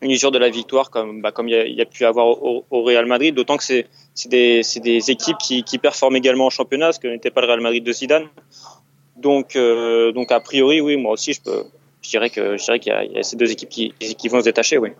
la 0.00 0.48
victoire 0.48 0.88
comme 0.88 1.20
bah, 1.20 1.32
comme 1.32 1.48
il 1.48 1.54
y, 1.54 1.58
a, 1.58 1.66
il 1.66 1.76
y 1.76 2.04
avoir 2.04 2.28
au, 2.28 2.64
Real 2.70 3.04
Madrid. 3.04 3.34
D'autant 3.34 3.58
que 3.58 3.64
c'est 3.64 3.86
des, 4.26 4.62
des 4.82 5.10
équipes 5.10 5.36
qui, 5.38 5.78
performent 5.78 6.16
également 6.16 6.46
en 6.46 6.50
championnat, 6.50 6.92
ce 6.92 6.98
que 6.98 7.06
n'était 7.06 7.30
pas 7.30 7.42
le 7.42 7.48
Real 7.48 7.60
Madrid 7.60 7.84
de 7.84 7.92
Zidane. 7.92 8.26
Donc 9.16 9.54
euh, 9.54 10.14
a 10.30 10.40
priori, 10.40 10.80
oui, 10.80 10.96
moi 10.96 11.12
aussi 11.12 11.34
je 11.34 12.08
dirais 12.08 12.30
qu'il 12.30 12.56
y, 12.56 12.88
y, 12.88 13.18
a 13.18 13.22
ces 13.22 13.36
deux 13.36 13.52
équipes 13.52 13.68
qui, 13.68 13.92
qui 13.98 14.28
vont 14.28 14.40
se 14.40 14.46
détacher, 14.46 14.78
oui. 14.78 14.92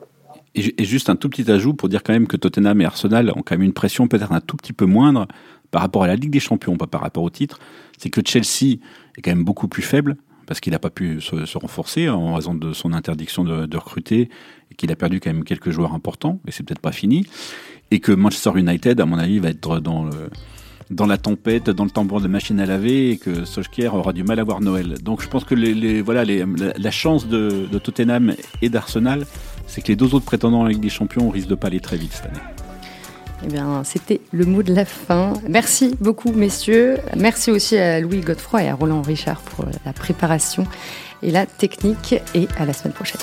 Et, 0.55 0.85
juste 0.85 1.09
un 1.11 1.17
tout 1.17 1.29
petit 1.29 1.49
ajout 1.51 1.75
pour 1.75 1.89
dire 1.89 2.03
quand 2.03 2.13
même 2.13 2.27
que 2.27 2.37
Tottenham 2.37 2.81
et 2.81 2.85
Arsenal 2.85 3.31
ont 3.31 3.43
quand 3.43 3.55
même 3.55 3.63
une 3.63 3.73
pression 3.73 4.09
peut-être 4.09 4.33
un 4.33 4.41
tout 4.41 4.57
petit 4.57 4.73
peu 4.73 4.85
moindre 4.85 5.29
par 5.71 5.81
rapport 5.83 6.03
à 6.03 6.09
la 6.09 6.17
Ligue 6.17 6.31
des 6.31 6.41
Champions, 6.41 6.77
pas 6.77 6.89
par 6.89 7.03
rapport 7.03 7.23
au 7.23 7.31
titre. 7.31 7.61
C'est 7.99 8.11
que 8.11 8.21
Chelsea 8.25 8.79
est 9.17 9.23
quand 9.23 9.31
même 9.31 9.45
beaucoup 9.45 9.69
plus 9.69 9.83
faible 9.83 10.17
parce 10.47 10.59
qu'il 10.59 10.73
n'a 10.73 10.81
pas 10.81 10.91
pu 10.91 11.21
se, 11.21 11.57
renforcer 11.57 12.09
en 12.09 12.35
raison 12.35 12.55
de 12.55 12.73
son 12.73 12.93
interdiction 12.93 13.45
de, 13.45 13.77
recruter 13.77 14.29
et 14.73 14.75
qu'il 14.75 14.91
a 14.91 14.97
perdu 14.97 15.21
quand 15.21 15.33
même 15.33 15.45
quelques 15.45 15.71
joueurs 15.71 15.95
importants 15.95 16.41
et 16.49 16.51
c'est 16.51 16.65
peut-être 16.65 16.81
pas 16.81 16.91
fini. 16.91 17.25
Et 17.93 18.01
que 18.01 18.11
Manchester 18.11 18.51
United, 18.57 19.01
à 19.01 19.07
mon 19.07 19.19
avis, 19.19 19.39
va 19.39 19.51
être 19.51 19.79
dans 19.79 21.07
la 21.07 21.17
tempête, 21.17 21.71
dans 21.71 21.85
le 21.85 21.91
tambour 21.91 22.21
de 22.21 22.27
machine 22.27 22.59
à 22.59 22.67
laver, 22.67 23.11
et 23.11 23.17
que 23.19 23.45
Solskjaer 23.45 23.95
aura 23.95 24.13
du 24.13 24.25
mal 24.25 24.41
à 24.41 24.45
voir 24.45 24.61
Noël. 24.61 24.95
Donc 25.03 25.23
je 25.23 25.29
pense 25.29 25.45
que 25.45 25.55
les, 25.55 26.03
voilà, 26.03 26.25
les, 26.25 26.45
la, 26.77 26.91
chance 26.91 27.29
de 27.29 27.79
Tottenham 27.79 28.35
et 28.63 28.69
d'Arsenal, 28.69 29.27
c'est 29.71 29.81
que 29.81 29.89
les 29.89 29.97
deux 29.97 30.15
autres 30.15 30.25
prétendants 30.25 30.63
à 30.63 30.65
la 30.65 30.71
Ligue 30.71 30.83
des 30.83 30.91
Champions 30.91 31.31
risquent 31.31 31.49
de 31.49 31.55
pas 31.55 31.69
aller 31.69 31.81
très 31.81 31.97
vite 31.97 32.13
cette 32.13 32.27
année. 32.27 32.41
Eh 33.45 33.49
bien, 33.49 33.83
c'était 33.85 34.21
le 34.33 34.45
mot 34.45 34.63
de 34.63 34.75
la 34.75 34.85
fin. 34.85 35.33
Merci 35.49 35.95
beaucoup, 36.01 36.33
messieurs. 36.33 36.99
Merci 37.17 37.51
aussi 37.51 37.79
à 37.79 38.01
Louis 38.01 38.21
Godefroy 38.21 38.65
et 38.65 38.69
à 38.69 38.75
Roland 38.75 39.01
Richard 39.01 39.41
pour 39.41 39.65
la 39.87 39.93
préparation 39.93 40.67
et 41.23 41.31
la 41.31 41.47
technique. 41.47 42.17
Et 42.35 42.49
à 42.59 42.67
la 42.67 42.75
semaine 42.75 42.93
prochaine. 42.93 43.21